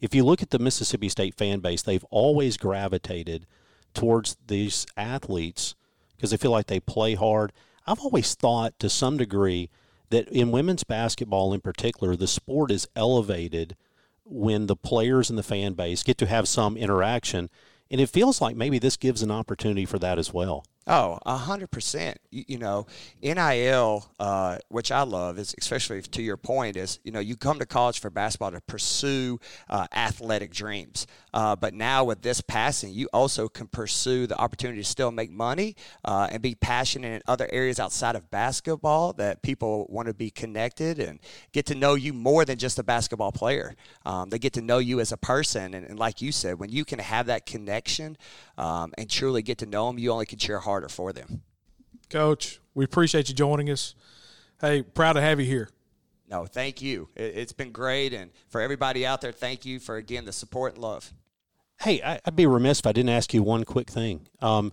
if 0.00 0.14
you 0.14 0.24
look 0.24 0.42
at 0.42 0.50
the 0.50 0.58
Mississippi 0.58 1.08
State 1.08 1.34
fan 1.34 1.60
base, 1.60 1.82
they've 1.82 2.04
always 2.10 2.56
gravitated 2.56 3.46
towards 3.94 4.36
these 4.46 4.86
athletes 4.96 5.74
because 6.16 6.30
they 6.30 6.36
feel 6.36 6.50
like 6.50 6.66
they 6.66 6.80
play 6.80 7.14
hard. 7.14 7.52
I've 7.86 8.00
always 8.00 8.34
thought 8.34 8.78
to 8.80 8.90
some 8.90 9.16
degree 9.16 9.70
that 10.10 10.28
in 10.28 10.50
women's 10.50 10.84
basketball 10.84 11.52
in 11.52 11.60
particular, 11.60 12.16
the 12.16 12.26
sport 12.26 12.70
is 12.70 12.88
elevated 12.96 13.76
when 14.24 14.66
the 14.66 14.76
players 14.76 15.30
and 15.30 15.38
the 15.38 15.42
fan 15.42 15.74
base 15.74 16.02
get 16.02 16.18
to 16.18 16.26
have 16.26 16.48
some 16.48 16.76
interaction. 16.76 17.48
And 17.90 18.00
it 18.00 18.08
feels 18.08 18.40
like 18.40 18.56
maybe 18.56 18.78
this 18.80 18.96
gives 18.96 19.22
an 19.22 19.30
opportunity 19.30 19.84
for 19.84 19.98
that 20.00 20.18
as 20.18 20.32
well. 20.32 20.64
Oh, 20.88 21.18
a 21.26 21.36
hundred 21.36 21.72
percent. 21.72 22.18
You 22.30 22.58
know, 22.58 22.86
NIL, 23.20 24.08
uh, 24.20 24.58
which 24.68 24.92
I 24.92 25.02
love, 25.02 25.36
is 25.36 25.52
especially 25.58 26.00
to 26.00 26.22
your 26.22 26.36
point, 26.36 26.76
is 26.76 27.00
you 27.02 27.10
know 27.10 27.18
you 27.18 27.36
come 27.36 27.58
to 27.58 27.66
college 27.66 27.98
for 27.98 28.08
basketball 28.08 28.52
to 28.52 28.60
pursue 28.60 29.40
uh, 29.68 29.88
athletic 29.92 30.52
dreams, 30.52 31.08
uh, 31.34 31.56
but 31.56 31.74
now 31.74 32.04
with 32.04 32.22
this 32.22 32.40
passing, 32.40 32.92
you 32.92 33.08
also 33.12 33.48
can 33.48 33.66
pursue 33.66 34.28
the 34.28 34.38
opportunity 34.38 34.80
to 34.80 34.88
still 34.88 35.10
make 35.10 35.30
money 35.30 35.74
uh, 36.04 36.28
and 36.30 36.40
be 36.40 36.54
passionate 36.54 37.14
in 37.16 37.22
other 37.26 37.48
areas 37.50 37.80
outside 37.80 38.14
of 38.14 38.30
basketball 38.30 39.12
that 39.14 39.42
people 39.42 39.86
want 39.88 40.06
to 40.06 40.14
be 40.14 40.30
connected 40.30 41.00
and 41.00 41.18
get 41.52 41.66
to 41.66 41.74
know 41.74 41.94
you 41.94 42.12
more 42.12 42.44
than 42.44 42.58
just 42.58 42.78
a 42.78 42.84
basketball 42.84 43.32
player. 43.32 43.74
Um, 44.04 44.30
they 44.30 44.38
get 44.38 44.52
to 44.52 44.62
know 44.62 44.78
you 44.78 45.00
as 45.00 45.10
a 45.10 45.16
person, 45.16 45.74
and, 45.74 45.84
and, 45.84 45.98
like 45.98 46.22
you 46.22 46.30
said, 46.30 46.60
when 46.60 46.70
you 46.70 46.84
can 46.84 47.00
have 47.00 47.26
that 47.26 47.44
connection 47.44 48.16
um, 48.56 48.92
and 48.96 49.10
truly 49.10 49.42
get 49.42 49.58
to 49.58 49.66
know 49.66 49.88
them, 49.88 49.98
you 49.98 50.12
only 50.12 50.26
can 50.26 50.38
cheer 50.38 50.60
hard 50.60 50.75
harder 50.76 50.88
for 50.90 51.10
them. 51.10 51.40
Coach, 52.10 52.60
we 52.74 52.84
appreciate 52.84 53.30
you 53.30 53.34
joining 53.34 53.70
us. 53.70 53.94
Hey, 54.60 54.82
proud 54.82 55.14
to 55.14 55.22
have 55.22 55.40
you 55.40 55.46
here. 55.46 55.70
No, 56.28 56.44
thank 56.44 56.82
you. 56.82 57.08
It's 57.16 57.54
been 57.54 57.72
great. 57.72 58.12
And 58.12 58.30
for 58.48 58.60
everybody 58.60 59.06
out 59.06 59.22
there, 59.22 59.32
thank 59.32 59.64
you 59.64 59.78
for, 59.78 59.96
again, 59.96 60.26
the 60.26 60.32
support 60.32 60.74
and 60.74 60.82
love. 60.82 61.14
Hey, 61.80 62.02
I'd 62.02 62.36
be 62.36 62.44
remiss 62.44 62.80
if 62.80 62.86
I 62.86 62.92
didn't 62.92 63.08
ask 63.08 63.32
you 63.32 63.42
one 63.42 63.64
quick 63.64 63.88
thing. 63.88 64.28
Um, 64.42 64.70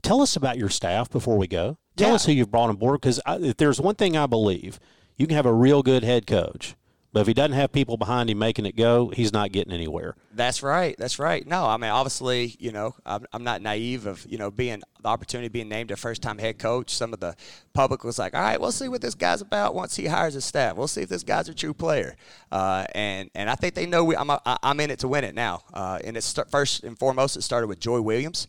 tell 0.00 0.22
us 0.22 0.36
about 0.36 0.56
your 0.56 0.70
staff 0.70 1.10
before 1.10 1.36
we 1.36 1.46
go. 1.46 1.76
Tell 1.96 2.08
yeah. 2.08 2.14
us 2.14 2.24
who 2.24 2.32
you've 2.32 2.50
brought 2.50 2.70
on 2.70 2.76
board 2.76 3.02
because 3.02 3.20
if 3.26 3.58
there's 3.58 3.78
one 3.78 3.96
thing 3.96 4.16
I 4.16 4.24
believe, 4.24 4.80
you 5.18 5.26
can 5.26 5.36
have 5.36 5.44
a 5.44 5.52
real 5.52 5.82
good 5.82 6.02
head 6.02 6.26
coach 6.26 6.76
but 7.12 7.20
if 7.20 7.26
he 7.26 7.34
doesn't 7.34 7.52
have 7.52 7.72
people 7.72 7.96
behind 7.96 8.30
him 8.30 8.38
making 8.38 8.64
it 8.64 8.74
go, 8.74 9.08
he's 9.08 9.32
not 9.32 9.52
getting 9.52 9.72
anywhere. 9.72 10.16
That's 10.32 10.62
right. 10.62 10.96
That's 10.98 11.18
right. 11.18 11.46
No, 11.46 11.66
I 11.66 11.76
mean, 11.76 11.90
obviously, 11.90 12.56
you 12.58 12.72
know, 12.72 12.94
I'm, 13.04 13.26
I'm 13.32 13.44
not 13.44 13.60
naive 13.60 14.06
of, 14.06 14.24
you 14.26 14.38
know, 14.38 14.50
being 14.50 14.82
the 15.02 15.08
opportunity 15.08 15.48
being 15.48 15.68
named 15.68 15.90
a 15.90 15.96
first 15.96 16.22
time 16.22 16.38
head 16.38 16.58
coach. 16.58 16.90
Some 16.90 17.12
of 17.12 17.20
the 17.20 17.36
public 17.74 18.02
was 18.02 18.18
like, 18.18 18.34
all 18.34 18.40
right, 18.40 18.58
we'll 18.58 18.72
see 18.72 18.88
what 18.88 19.02
this 19.02 19.14
guy's 19.14 19.42
about 19.42 19.74
once 19.74 19.94
he 19.96 20.06
hires 20.06 20.34
his 20.34 20.46
staff. 20.46 20.76
We'll 20.76 20.88
see 20.88 21.02
if 21.02 21.10
this 21.10 21.22
guy's 21.22 21.50
a 21.50 21.54
true 21.54 21.74
player. 21.74 22.16
Uh, 22.50 22.86
and, 22.94 23.30
and 23.34 23.50
I 23.50 23.56
think 23.56 23.74
they 23.74 23.84
know 23.84 24.04
we, 24.04 24.16
I'm, 24.16 24.30
a, 24.30 24.40
I'm 24.62 24.80
in 24.80 24.90
it 24.90 25.00
to 25.00 25.08
win 25.08 25.24
it 25.24 25.34
now. 25.34 25.64
Uh, 25.74 25.98
and 26.02 26.16
it's 26.16 26.34
first 26.50 26.82
and 26.82 26.98
foremost, 26.98 27.36
it 27.36 27.42
started 27.42 27.66
with 27.66 27.78
Joy 27.78 28.00
Williams 28.00 28.46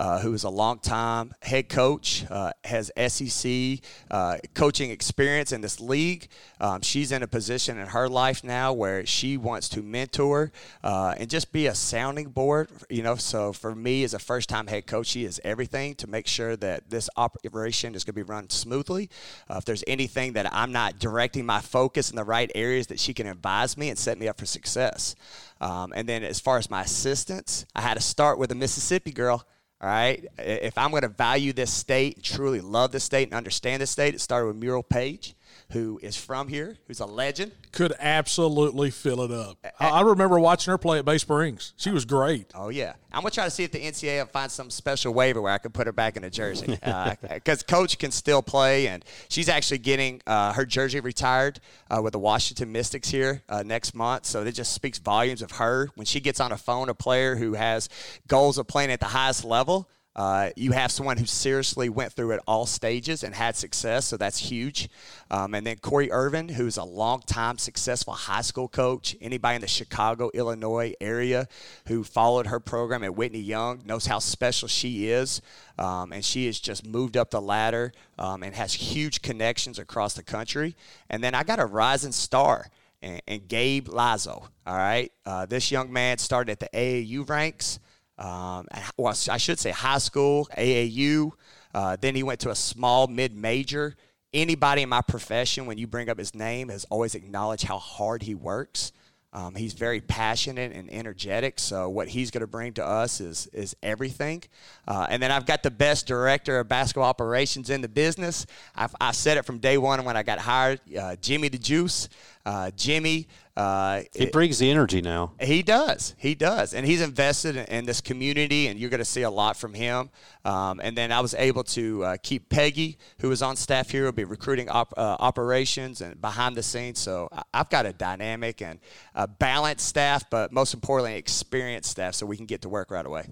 uh, 0.00 0.18
who 0.20 0.32
is 0.32 0.44
a 0.44 0.48
long-time 0.48 1.34
head 1.42 1.68
coach, 1.68 2.24
uh, 2.30 2.52
has 2.64 2.90
SEC 3.08 3.80
uh, 4.10 4.38
coaching 4.54 4.90
experience 4.90 5.52
in 5.52 5.60
this 5.60 5.78
league. 5.78 6.28
Um, 6.58 6.80
she's 6.80 7.12
in 7.12 7.22
a 7.22 7.26
position 7.26 7.78
in 7.78 7.86
her 7.88 8.08
life 8.08 8.42
now 8.42 8.72
where 8.72 9.04
she 9.04 9.36
wants 9.36 9.68
to 9.68 9.82
mentor 9.82 10.52
uh, 10.82 11.16
and 11.18 11.28
just 11.28 11.52
be 11.52 11.66
a 11.66 11.74
sounding 11.74 12.30
board. 12.30 12.70
You 12.88 13.02
know, 13.02 13.16
so 13.16 13.52
for 13.52 13.74
me 13.74 14.02
as 14.02 14.14
a 14.14 14.18
first-time 14.18 14.68
head 14.68 14.86
coach, 14.86 15.08
she 15.08 15.26
is 15.26 15.38
everything 15.44 15.94
to 15.96 16.06
make 16.06 16.26
sure 16.26 16.56
that 16.56 16.88
this 16.88 17.10
operation 17.18 17.94
is 17.94 18.02
going 18.02 18.14
to 18.14 18.20
be 18.20 18.22
run 18.22 18.48
smoothly. 18.48 19.10
Uh, 19.50 19.56
if 19.58 19.66
there's 19.66 19.84
anything 19.86 20.32
that 20.32 20.50
I'm 20.50 20.72
not 20.72 20.98
directing 20.98 21.44
my 21.44 21.60
focus 21.60 22.08
in 22.08 22.16
the 22.16 22.24
right 22.24 22.50
areas, 22.54 22.86
that 22.86 22.98
she 22.98 23.12
can 23.12 23.26
advise 23.26 23.76
me 23.76 23.90
and 23.90 23.98
set 23.98 24.16
me 24.16 24.28
up 24.28 24.38
for 24.38 24.46
success. 24.46 25.14
Um, 25.60 25.92
and 25.94 26.08
then 26.08 26.24
as 26.24 26.40
far 26.40 26.56
as 26.56 26.70
my 26.70 26.84
assistants, 26.84 27.66
I 27.74 27.82
had 27.82 27.98
to 27.98 28.00
start 28.00 28.38
with 28.38 28.50
a 28.50 28.54
Mississippi 28.54 29.12
girl. 29.12 29.44
All 29.80 29.88
right. 29.88 30.26
If 30.38 30.76
I'm 30.76 30.90
going 30.90 31.02
to 31.02 31.08
value 31.08 31.52
this 31.52 31.72
state, 31.72 32.22
truly 32.22 32.60
love 32.60 32.92
this 32.92 33.04
state, 33.04 33.28
and 33.28 33.34
understand 33.34 33.80
this 33.80 33.90
state, 33.90 34.14
it 34.14 34.20
started 34.20 34.46
with 34.46 34.60
Murriel 34.60 34.86
Page 34.86 35.34
who 35.70 36.00
is 36.02 36.16
from 36.16 36.48
here, 36.48 36.76
who's 36.86 37.00
a 37.00 37.06
legend. 37.06 37.52
Could 37.72 37.92
absolutely 37.98 38.90
fill 38.90 39.22
it 39.22 39.30
up. 39.30 39.58
I 39.78 40.02
remember 40.02 40.38
watching 40.40 40.70
her 40.72 40.78
play 40.78 40.98
at 40.98 41.04
Bay 41.04 41.18
Springs. 41.18 41.72
She 41.76 41.90
was 41.90 42.04
great. 42.04 42.50
Oh 42.54 42.68
yeah, 42.68 42.94
I'm 43.12 43.22
gonna 43.22 43.30
try 43.30 43.44
to 43.44 43.50
see 43.50 43.64
if 43.64 43.72
the 43.72 43.78
NCAA 43.78 44.18
will 44.18 44.26
find 44.26 44.50
some 44.50 44.70
special 44.70 45.14
waiver 45.14 45.40
where 45.40 45.52
I 45.52 45.58
can 45.58 45.70
put 45.70 45.86
her 45.86 45.92
back 45.92 46.16
in 46.16 46.24
a 46.24 46.30
jersey 46.30 46.66
because 46.66 47.62
uh, 47.62 47.66
Coach 47.68 47.98
can 47.98 48.10
still 48.10 48.42
play, 48.42 48.88
and 48.88 49.04
she's 49.28 49.48
actually 49.48 49.78
getting 49.78 50.20
uh, 50.26 50.52
her 50.52 50.66
jersey 50.66 51.00
retired 51.00 51.60
uh, 51.90 52.00
with 52.02 52.12
the 52.12 52.18
Washington 52.18 52.72
Mystics 52.72 53.08
here 53.08 53.42
uh, 53.48 53.62
next 53.62 53.94
month. 53.94 54.26
So 54.26 54.42
it 54.42 54.52
just 54.52 54.72
speaks 54.72 54.98
volumes 54.98 55.42
of 55.42 55.52
her 55.52 55.88
when 55.94 56.04
she 56.04 56.20
gets 56.20 56.40
on 56.40 56.52
a 56.52 56.58
phone, 56.58 56.88
a 56.88 56.94
player 56.94 57.36
who 57.36 57.54
has 57.54 57.88
goals 58.26 58.58
of 58.58 58.66
playing 58.66 58.90
at 58.90 59.00
the 59.00 59.06
highest 59.06 59.44
level. 59.44 59.88
Uh, 60.20 60.50
you 60.54 60.72
have 60.72 60.92
someone 60.92 61.16
who 61.16 61.24
seriously 61.24 61.88
went 61.88 62.12
through 62.12 62.32
it 62.32 62.40
all 62.46 62.66
stages 62.66 63.24
and 63.24 63.34
had 63.34 63.56
success, 63.56 64.04
so 64.04 64.18
that's 64.18 64.36
huge. 64.36 64.86
Um, 65.30 65.54
and 65.54 65.66
then 65.66 65.76
Corry 65.76 66.10
Irvin, 66.10 66.50
who's 66.50 66.76
a 66.76 66.84
long-time 66.84 67.56
successful 67.56 68.12
high 68.12 68.42
school 68.42 68.68
coach. 68.68 69.16
Anybody 69.22 69.54
in 69.54 69.60
the 69.62 69.66
Chicago, 69.66 70.30
Illinois 70.34 70.92
area 71.00 71.48
who 71.86 72.04
followed 72.04 72.48
her 72.48 72.60
program 72.60 73.02
at 73.02 73.16
Whitney 73.16 73.40
Young 73.40 73.80
knows 73.86 74.04
how 74.04 74.18
special 74.18 74.68
she 74.68 75.08
is. 75.08 75.40
Um, 75.78 76.12
and 76.12 76.22
she 76.22 76.44
has 76.44 76.60
just 76.60 76.86
moved 76.86 77.16
up 77.16 77.30
the 77.30 77.40
ladder 77.40 77.90
um, 78.18 78.42
and 78.42 78.54
has 78.54 78.74
huge 78.74 79.22
connections 79.22 79.78
across 79.78 80.12
the 80.12 80.22
country. 80.22 80.76
And 81.08 81.24
then 81.24 81.34
I 81.34 81.44
got 81.44 81.60
a 81.60 81.64
rising 81.64 82.12
star. 82.12 82.66
And, 83.00 83.22
and 83.26 83.48
Gabe 83.48 83.88
Lazo, 83.88 84.50
all 84.66 84.76
right? 84.76 85.10
Uh, 85.24 85.46
this 85.46 85.70
young 85.70 85.90
man 85.90 86.18
started 86.18 86.52
at 86.52 86.60
the 86.60 86.68
AAU 86.74 87.26
ranks 87.26 87.78
um, 88.20 88.66
well, 88.96 89.14
I 89.30 89.38
should 89.38 89.58
say 89.58 89.70
high 89.70 89.98
school, 89.98 90.46
AAU. 90.56 91.32
Uh, 91.74 91.96
then 92.00 92.14
he 92.14 92.22
went 92.22 92.40
to 92.40 92.50
a 92.50 92.54
small 92.54 93.06
mid 93.06 93.34
major. 93.34 93.96
Anybody 94.32 94.82
in 94.82 94.88
my 94.88 95.00
profession, 95.00 95.66
when 95.66 95.78
you 95.78 95.86
bring 95.86 96.08
up 96.08 96.18
his 96.18 96.34
name, 96.34 96.68
has 96.68 96.84
always 96.84 97.14
acknowledged 97.14 97.64
how 97.64 97.78
hard 97.78 98.22
he 98.22 98.34
works. 98.34 98.92
Um, 99.32 99.54
he's 99.54 99.74
very 99.74 100.00
passionate 100.00 100.72
and 100.72 100.92
energetic. 100.92 101.60
So 101.60 101.88
what 101.88 102.08
he's 102.08 102.32
going 102.32 102.40
to 102.40 102.48
bring 102.48 102.72
to 102.74 102.84
us 102.84 103.20
is 103.20 103.46
is 103.52 103.76
everything. 103.82 104.42
Uh, 104.88 105.06
and 105.08 105.22
then 105.22 105.30
I've 105.30 105.46
got 105.46 105.62
the 105.62 105.70
best 105.70 106.06
director 106.06 106.58
of 106.58 106.68
basketball 106.68 107.04
operations 107.04 107.70
in 107.70 107.80
the 107.80 107.88
business. 107.88 108.44
I've, 108.74 108.94
I 109.00 109.12
said 109.12 109.38
it 109.38 109.44
from 109.44 109.58
day 109.58 109.78
one 109.78 110.04
when 110.04 110.16
I 110.16 110.24
got 110.24 110.40
hired. 110.40 110.80
Uh, 110.98 111.14
Jimmy 111.16 111.48
the 111.48 111.58
Juice. 111.58 112.08
Uh, 112.44 112.72
Jimmy. 112.72 113.28
Uh, 113.60 114.02
he 114.14 114.24
brings 114.24 114.58
the 114.58 114.70
energy 114.70 115.02
now. 115.02 115.32
He 115.38 115.62
does. 115.62 116.14
He 116.16 116.34
does. 116.34 116.72
And 116.72 116.86
he's 116.86 117.02
invested 117.02 117.56
in, 117.56 117.66
in 117.66 117.84
this 117.84 118.00
community, 118.00 118.68
and 118.68 118.80
you're 118.80 118.88
going 118.88 119.00
to 119.00 119.04
see 119.04 119.20
a 119.22 119.30
lot 119.30 119.54
from 119.54 119.74
him. 119.74 120.08
Um, 120.46 120.80
and 120.82 120.96
then 120.96 121.12
I 121.12 121.20
was 121.20 121.34
able 121.34 121.64
to 121.64 122.04
uh, 122.04 122.16
keep 122.22 122.48
Peggy, 122.48 122.96
who 123.20 123.30
is 123.30 123.42
on 123.42 123.56
staff 123.56 123.90
here, 123.90 124.04
will 124.06 124.12
be 124.12 124.24
recruiting 124.24 124.70
op- 124.70 124.94
uh, 124.96 125.16
operations 125.20 126.00
and 126.00 126.18
behind 126.18 126.56
the 126.56 126.62
scenes. 126.62 126.98
So 127.00 127.28
I've 127.52 127.68
got 127.68 127.84
a 127.84 127.92
dynamic 127.92 128.62
and 128.62 128.80
a 129.14 129.28
balanced 129.28 129.86
staff, 129.86 130.30
but 130.30 130.52
most 130.52 130.72
importantly, 130.72 131.16
experienced 131.16 131.90
staff 131.90 132.14
so 132.14 132.24
we 132.24 132.38
can 132.38 132.46
get 132.46 132.62
to 132.62 132.70
work 132.70 132.90
right 132.90 133.04
away. 133.04 133.26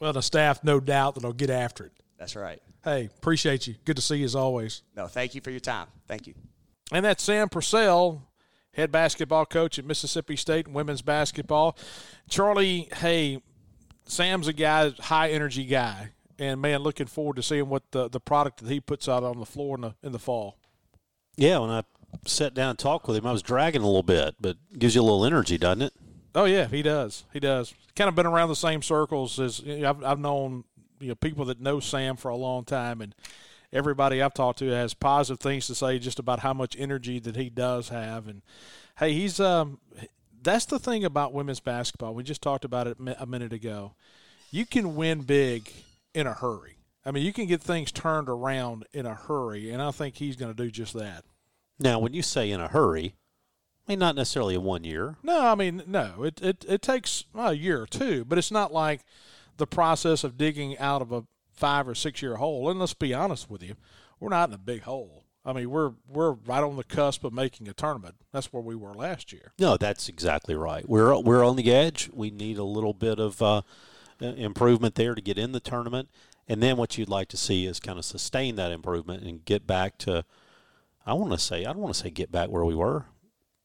Well, 0.00 0.12
the 0.12 0.22
staff, 0.22 0.64
no 0.64 0.80
doubt, 0.80 1.14
that'll 1.14 1.32
get 1.32 1.50
after 1.50 1.86
it. 1.86 1.92
That's 2.18 2.34
right. 2.34 2.60
Hey, 2.82 3.10
appreciate 3.16 3.68
you. 3.68 3.76
Good 3.84 3.96
to 3.96 4.02
see 4.02 4.16
you 4.16 4.24
as 4.24 4.34
always. 4.34 4.82
No, 4.96 5.06
thank 5.06 5.36
you 5.36 5.40
for 5.40 5.50
your 5.50 5.60
time. 5.60 5.86
Thank 6.08 6.26
you. 6.26 6.34
And 6.90 7.04
that's 7.04 7.22
Sam 7.22 7.48
Purcell, 7.48 8.27
head 8.78 8.92
basketball 8.92 9.44
coach 9.44 9.78
at 9.78 9.84
Mississippi 9.84 10.36
State 10.36 10.66
and 10.66 10.74
women's 10.74 11.02
basketball. 11.02 11.76
Charlie, 12.30 12.88
hey, 12.98 13.42
Sam's 14.06 14.46
a 14.46 14.52
guy, 14.52 14.90
high 15.00 15.30
energy 15.30 15.64
guy, 15.64 16.10
and 16.38 16.62
man, 16.62 16.80
looking 16.80 17.06
forward 17.06 17.36
to 17.36 17.42
seeing 17.42 17.68
what 17.68 17.90
the, 17.90 18.08
the 18.08 18.20
product 18.20 18.62
that 18.62 18.70
he 18.70 18.80
puts 18.80 19.08
out 19.08 19.24
on 19.24 19.40
the 19.40 19.46
floor 19.46 19.76
in 19.76 19.82
the 19.82 19.94
in 20.02 20.12
the 20.12 20.18
fall. 20.18 20.56
Yeah, 21.36 21.58
when 21.58 21.70
I 21.70 21.82
sat 22.24 22.54
down 22.54 22.70
and 22.70 22.78
talked 22.78 23.06
with 23.06 23.16
him, 23.16 23.26
I 23.26 23.32
was 23.32 23.42
dragging 23.42 23.82
a 23.82 23.86
little 23.86 24.02
bit, 24.02 24.36
but 24.40 24.56
gives 24.78 24.94
you 24.94 25.02
a 25.02 25.04
little 25.04 25.24
energy, 25.24 25.58
doesn't 25.58 25.82
it? 25.82 25.92
Oh 26.34 26.44
yeah, 26.44 26.68
he 26.68 26.82
does. 26.82 27.24
He 27.32 27.40
does. 27.40 27.74
Kind 27.96 28.08
of 28.08 28.14
been 28.14 28.26
around 28.26 28.48
the 28.48 28.56
same 28.56 28.80
circles 28.80 29.40
as 29.40 29.60
you 29.60 29.80
know, 29.80 29.90
I've, 29.90 30.04
I've 30.04 30.18
known 30.20 30.64
you 31.00 31.08
know 31.08 31.14
people 31.16 31.44
that 31.46 31.60
know 31.60 31.80
Sam 31.80 32.16
for 32.16 32.28
a 32.28 32.36
long 32.36 32.64
time, 32.64 33.00
and 33.00 33.14
everybody 33.72 34.22
I've 34.22 34.34
talked 34.34 34.58
to 34.60 34.68
has 34.68 34.94
positive 34.94 35.40
things 35.40 35.66
to 35.66 35.74
say 35.74 35.98
just 35.98 36.18
about 36.18 36.40
how 36.40 36.54
much 36.54 36.76
energy 36.78 37.18
that 37.20 37.36
he 37.36 37.50
does 37.50 37.88
have. 37.90 38.26
And 38.26 38.42
hey, 38.98 39.12
he's 39.12 39.40
um, 39.40 39.78
that's 40.42 40.66
the 40.66 40.78
thing 40.78 41.04
about 41.04 41.32
women's 41.32 41.60
basketball. 41.60 42.14
We 42.14 42.22
just 42.22 42.42
talked 42.42 42.64
about 42.64 42.86
it 42.86 42.96
a 43.18 43.26
minute 43.26 43.52
ago. 43.52 43.94
You 44.50 44.64
can 44.64 44.94
win 44.96 45.22
big 45.22 45.70
in 46.14 46.26
a 46.26 46.32
hurry. 46.32 46.78
I 47.04 47.10
mean, 47.10 47.24
you 47.24 47.32
can 47.32 47.46
get 47.46 47.62
things 47.62 47.92
turned 47.92 48.28
around 48.28 48.86
in 48.92 49.06
a 49.06 49.14
hurry, 49.14 49.70
and 49.70 49.80
I 49.80 49.90
think 49.90 50.16
he's 50.16 50.36
going 50.36 50.54
to 50.54 50.62
do 50.62 50.70
just 50.70 50.94
that. 50.94 51.24
Now, 51.78 51.98
when 51.98 52.12
you 52.12 52.22
say 52.22 52.50
in 52.50 52.60
a 52.60 52.68
hurry, 52.68 53.14
I 53.86 53.92
mean 53.92 53.98
not 53.98 54.16
necessarily 54.16 54.54
in 54.54 54.64
one 54.64 54.84
year. 54.84 55.16
No, 55.22 55.46
I 55.46 55.54
mean 55.54 55.82
no. 55.86 56.22
It 56.24 56.40
it, 56.42 56.64
it 56.68 56.82
takes 56.82 57.24
well, 57.32 57.50
a 57.50 57.54
year 57.54 57.82
or 57.82 57.86
two, 57.86 58.24
but 58.24 58.36
it's 58.36 58.50
not 58.50 58.72
like 58.72 59.00
the 59.56 59.66
process 59.66 60.24
of 60.24 60.36
digging 60.36 60.76
out 60.78 61.02
of 61.02 61.12
a 61.12 61.24
five 61.58 61.88
or 61.88 61.94
six 61.94 62.22
year 62.22 62.36
hole. 62.36 62.70
And 62.70 62.80
let's 62.80 62.94
be 62.94 63.12
honest 63.12 63.50
with 63.50 63.62
you, 63.62 63.74
we're 64.20 64.30
not 64.30 64.48
in 64.48 64.54
a 64.54 64.58
big 64.58 64.82
hole. 64.82 65.24
I 65.44 65.52
mean, 65.52 65.70
we're 65.70 65.92
we're 66.06 66.32
right 66.32 66.62
on 66.62 66.76
the 66.76 66.84
cusp 66.84 67.24
of 67.24 67.32
making 67.32 67.68
a 67.68 67.72
tournament. 67.72 68.16
That's 68.32 68.52
where 68.52 68.62
we 68.62 68.74
were 68.74 68.94
last 68.94 69.32
year. 69.32 69.52
No, 69.58 69.76
that's 69.76 70.08
exactly 70.08 70.54
right. 70.54 70.86
We're 70.88 71.18
we're 71.20 71.44
on 71.44 71.56
the 71.56 71.72
edge. 71.72 72.10
We 72.12 72.30
need 72.30 72.58
a 72.58 72.64
little 72.64 72.92
bit 72.92 73.18
of 73.18 73.40
uh, 73.40 73.62
improvement 74.20 74.94
there 74.94 75.14
to 75.14 75.22
get 75.22 75.38
in 75.38 75.52
the 75.52 75.60
tournament, 75.60 76.10
and 76.46 76.62
then 76.62 76.76
what 76.76 76.98
you'd 76.98 77.08
like 77.08 77.28
to 77.28 77.36
see 77.36 77.66
is 77.66 77.80
kind 77.80 77.98
of 77.98 78.04
sustain 78.04 78.56
that 78.56 78.72
improvement 78.72 79.22
and 79.22 79.44
get 79.44 79.66
back 79.66 79.96
to. 79.98 80.24
I 81.06 81.14
want 81.14 81.32
to 81.32 81.38
say 81.38 81.60
I 81.64 81.72
don't 81.72 81.78
want 81.78 81.94
to 81.94 82.00
say 82.00 82.10
get 82.10 82.30
back 82.30 82.50
where 82.50 82.64
we 82.64 82.74
were. 82.74 83.06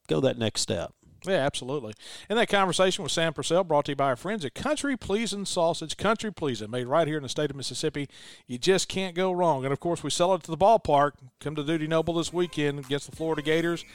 Go 0.07 0.21
that 0.21 0.37
next 0.37 0.61
step. 0.61 0.93
Yeah, 1.25 1.35
absolutely. 1.35 1.93
And 2.29 2.37
that 2.37 2.49
conversation 2.49 3.03
with 3.03 3.11
Sam 3.11 3.33
Purcell 3.33 3.63
brought 3.63 3.85
to 3.85 3.93
you 3.93 3.95
by 3.95 4.05
our 4.05 4.15
friends 4.15 4.43
at 4.43 4.53
Country 4.53 4.97
Pleasing 4.97 5.45
Sausage. 5.45 5.95
Country 5.95 6.31
Pleasing, 6.31 6.69
made 6.69 6.87
right 6.87 7.07
here 7.07 7.17
in 7.17 7.23
the 7.23 7.29
state 7.29 7.49
of 7.49 7.55
Mississippi. 7.55 8.09
You 8.47 8.57
just 8.57 8.89
can't 8.89 9.15
go 9.15 9.31
wrong. 9.31 9.63
And 9.63 9.71
of 9.71 9.79
course, 9.79 10.03
we 10.03 10.09
sell 10.09 10.33
it 10.33 10.43
to 10.43 10.51
the 10.51 10.57
ballpark. 10.57 11.13
Come 11.39 11.55
to 11.55 11.63
Dudy 11.63 11.87
Noble 11.87 12.15
this 12.15 12.33
weekend 12.33 12.79
against 12.79 13.09
the 13.09 13.15
Florida 13.15 13.41
Gators. 13.41 13.85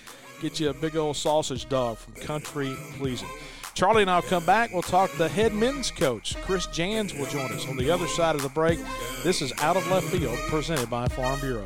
Get 0.41 0.59
you 0.61 0.71
a 0.71 0.75
big 0.75 0.97
old 0.97 1.17
sausage 1.17 1.69
dog 1.69 1.99
from 1.99 2.14
Country 2.14 2.75
Pleasing. 2.97 3.29
Charlie 3.75 4.03
and 4.03 4.11
I'll 4.11 4.23
come 4.23 4.45
back. 4.45 4.73
We'll 4.73 4.83
talk 4.83 5.12
the 5.12 5.29
head 5.29 5.55
men's 5.55 5.91
coach. 5.93 6.37
Chris 6.43 6.67
Jans 6.67 7.14
will 7.14 7.27
join 7.27 7.53
us 7.53 7.69
on 7.69 7.77
the 7.77 7.91
other 7.91 8.09
side 8.09 8.35
of 8.35 8.43
the 8.43 8.49
break. 8.49 8.81
This 9.23 9.41
is 9.41 9.53
Out 9.61 9.77
of 9.77 9.88
Left 9.88 10.07
Field, 10.07 10.37
presented 10.49 10.91
by 10.91 11.07
Farm 11.07 11.38
Bureau. 11.38 11.64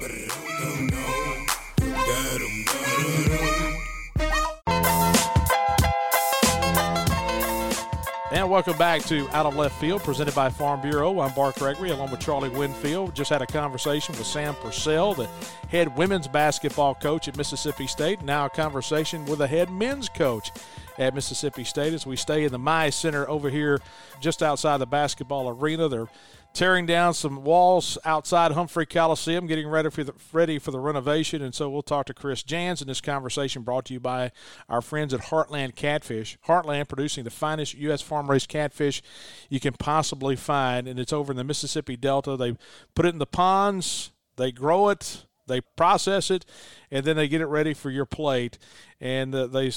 And 8.32 8.48
welcome 8.48 8.78
back 8.78 9.02
to 9.02 9.28
Out 9.32 9.44
of 9.44 9.56
Left 9.56 9.78
Field, 9.78 10.02
presented 10.02 10.34
by 10.34 10.48
Farm 10.48 10.80
Bureau. 10.80 11.20
I'm 11.20 11.34
Bart 11.34 11.56
Gregory, 11.56 11.90
along 11.90 12.10
with 12.10 12.20
Charlie 12.20 12.48
Winfield. 12.48 13.14
Just 13.14 13.28
had 13.28 13.42
a 13.42 13.46
conversation 13.46 14.16
with 14.16 14.26
Sam 14.26 14.54
Purcell, 14.54 15.12
the 15.12 15.28
head 15.68 15.94
women's 15.98 16.28
basketball 16.28 16.94
coach 16.94 17.28
at 17.28 17.36
Mississippi 17.36 17.86
State. 17.86 18.22
Now 18.22 18.46
a 18.46 18.48
conversation 18.48 19.26
with 19.26 19.40
the 19.40 19.46
head 19.46 19.68
men's 19.70 20.08
coach 20.08 20.50
at 20.96 21.14
Mississippi 21.14 21.62
State 21.62 21.92
as 21.92 22.06
we 22.06 22.16
stay 22.16 22.44
in 22.44 22.52
the 22.52 22.58
Mize 22.58 22.94
Center 22.94 23.28
over 23.28 23.50
here 23.50 23.82
just 24.18 24.42
outside 24.42 24.78
the 24.78 24.86
basketball 24.86 25.50
arena. 25.50 25.90
They're 25.90 26.08
tearing 26.54 26.86
down 26.86 27.14
some 27.14 27.44
walls 27.44 27.96
outside 28.04 28.52
Humphrey 28.52 28.86
Coliseum, 28.86 29.46
getting 29.46 29.68
ready 29.68 29.90
for 29.90 30.04
the 30.04 30.14
ready 30.32 30.58
for 30.58 30.70
the 30.70 30.78
renovation. 30.78 31.42
And 31.42 31.54
so 31.54 31.70
we'll 31.70 31.82
talk 31.82 32.06
to 32.06 32.14
Chris 32.14 32.42
Jans 32.42 32.82
in 32.82 32.88
this 32.88 33.00
conversation 33.00 33.62
brought 33.62 33.86
to 33.86 33.94
you 33.94 34.00
by 34.00 34.32
our 34.68 34.82
friends 34.82 35.14
at 35.14 35.20
Heartland 35.20 35.74
Catfish. 35.74 36.38
Heartland 36.46 36.88
producing 36.88 37.24
the 37.24 37.30
finest 37.30 37.74
U.S. 37.74 38.02
farm 38.02 38.30
raised 38.30 38.48
catfish 38.48 39.02
you 39.48 39.60
can 39.60 39.74
possibly 39.74 40.36
find, 40.36 40.86
and 40.86 40.98
it's 40.98 41.12
over 41.12 41.32
in 41.32 41.36
the 41.36 41.44
Mississippi 41.44 41.96
Delta. 41.96 42.36
They 42.36 42.56
put 42.94 43.06
it 43.06 43.10
in 43.10 43.18
the 43.18 43.26
ponds, 43.26 44.12
they 44.36 44.52
grow 44.52 44.88
it. 44.88 45.26
They 45.48 45.60
process 45.60 46.30
it, 46.30 46.44
and 46.90 47.04
then 47.04 47.16
they 47.16 47.26
get 47.26 47.40
it 47.40 47.46
ready 47.46 47.74
for 47.74 47.90
your 47.90 48.06
plate. 48.06 48.58
And 49.00 49.34
uh, 49.34 49.48
they 49.48 49.72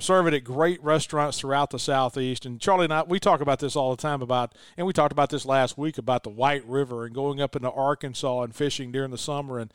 serve 0.00 0.28
it 0.28 0.34
at 0.34 0.44
great 0.44 0.82
restaurants 0.82 1.40
throughout 1.40 1.70
the 1.70 1.78
southeast. 1.78 2.46
And 2.46 2.60
Charlie 2.60 2.84
and 2.84 2.92
I, 2.92 3.02
we 3.02 3.18
talk 3.18 3.40
about 3.40 3.58
this 3.58 3.74
all 3.74 3.90
the 3.90 4.00
time 4.00 4.22
about, 4.22 4.54
and 4.76 4.86
we 4.86 4.92
talked 4.92 5.12
about 5.12 5.30
this 5.30 5.44
last 5.44 5.76
week 5.76 5.98
about 5.98 6.22
the 6.22 6.30
White 6.30 6.64
River 6.66 7.04
and 7.04 7.14
going 7.14 7.40
up 7.40 7.56
into 7.56 7.70
Arkansas 7.70 8.42
and 8.42 8.54
fishing 8.54 8.92
during 8.92 9.10
the 9.10 9.18
summer. 9.18 9.58
And 9.58 9.72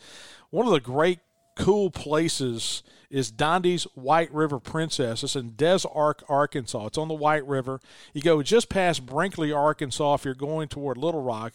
one 0.50 0.66
of 0.66 0.72
the 0.72 0.80
great 0.80 1.20
cool 1.56 1.92
places 1.92 2.84
is 3.10 3.32
Donde's 3.32 3.84
White 3.96 4.34
River 4.34 4.60
Princess. 4.60 5.24
It's 5.24 5.36
in 5.36 5.56
Des 5.56 5.80
Arc, 5.94 6.24
Arkansas. 6.28 6.88
It's 6.88 6.98
on 6.98 7.10
the 7.10 7.14
White 7.14 7.46
River. 7.46 7.80
You 8.14 8.22
go 8.22 8.42
just 8.42 8.70
past 8.70 9.06
Brinkley, 9.06 9.52
Arkansas 9.52 10.16
if 10.16 10.26
you're 10.26 10.34
going 10.34 10.68
toward 10.70 10.98
Little 10.98 11.22
Rock, 11.22 11.54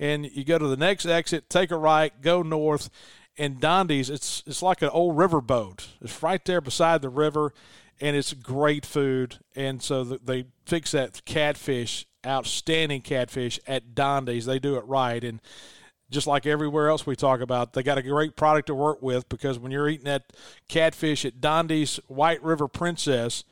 and 0.00 0.26
you 0.26 0.42
go 0.42 0.58
to 0.58 0.66
the 0.66 0.76
next 0.76 1.06
exit, 1.06 1.48
take 1.48 1.70
a 1.70 1.76
right, 1.76 2.12
go 2.22 2.42
north, 2.42 2.90
and 3.38 3.60
Donde's, 3.60 4.08
it's 4.08 4.42
it's 4.46 4.62
like 4.62 4.80
an 4.80 4.88
old 4.88 5.18
river 5.18 5.40
boat. 5.40 5.88
It's 6.00 6.22
right 6.22 6.42
there 6.44 6.62
beside 6.62 7.02
the 7.02 7.10
river 7.10 7.52
and 8.00 8.16
it's 8.16 8.32
great 8.34 8.84
food. 8.86 9.38
And 9.54 9.82
so 9.82 10.04
they 10.04 10.46
fix 10.66 10.92
that 10.92 11.24
catfish, 11.24 12.06
outstanding 12.26 13.02
catfish 13.02 13.58
at 13.66 13.94
Donde's. 13.94 14.46
They 14.46 14.58
do 14.58 14.76
it 14.76 14.84
right, 14.86 15.22
and 15.22 15.40
just 16.10 16.26
like 16.26 16.46
everywhere 16.46 16.88
else 16.88 17.06
we 17.06 17.16
talk 17.16 17.40
about, 17.40 17.72
they 17.72 17.82
got 17.82 17.98
a 17.98 18.02
great 18.02 18.36
product 18.36 18.66
to 18.68 18.74
work 18.74 19.02
with 19.02 19.28
because 19.28 19.58
when 19.58 19.72
you're 19.72 19.88
eating 19.88 20.04
that 20.04 20.32
catfish 20.68 21.24
at 21.24 21.40
Donde's 21.40 21.98
White 22.06 22.42
River 22.42 22.68
Princess, 22.68 23.44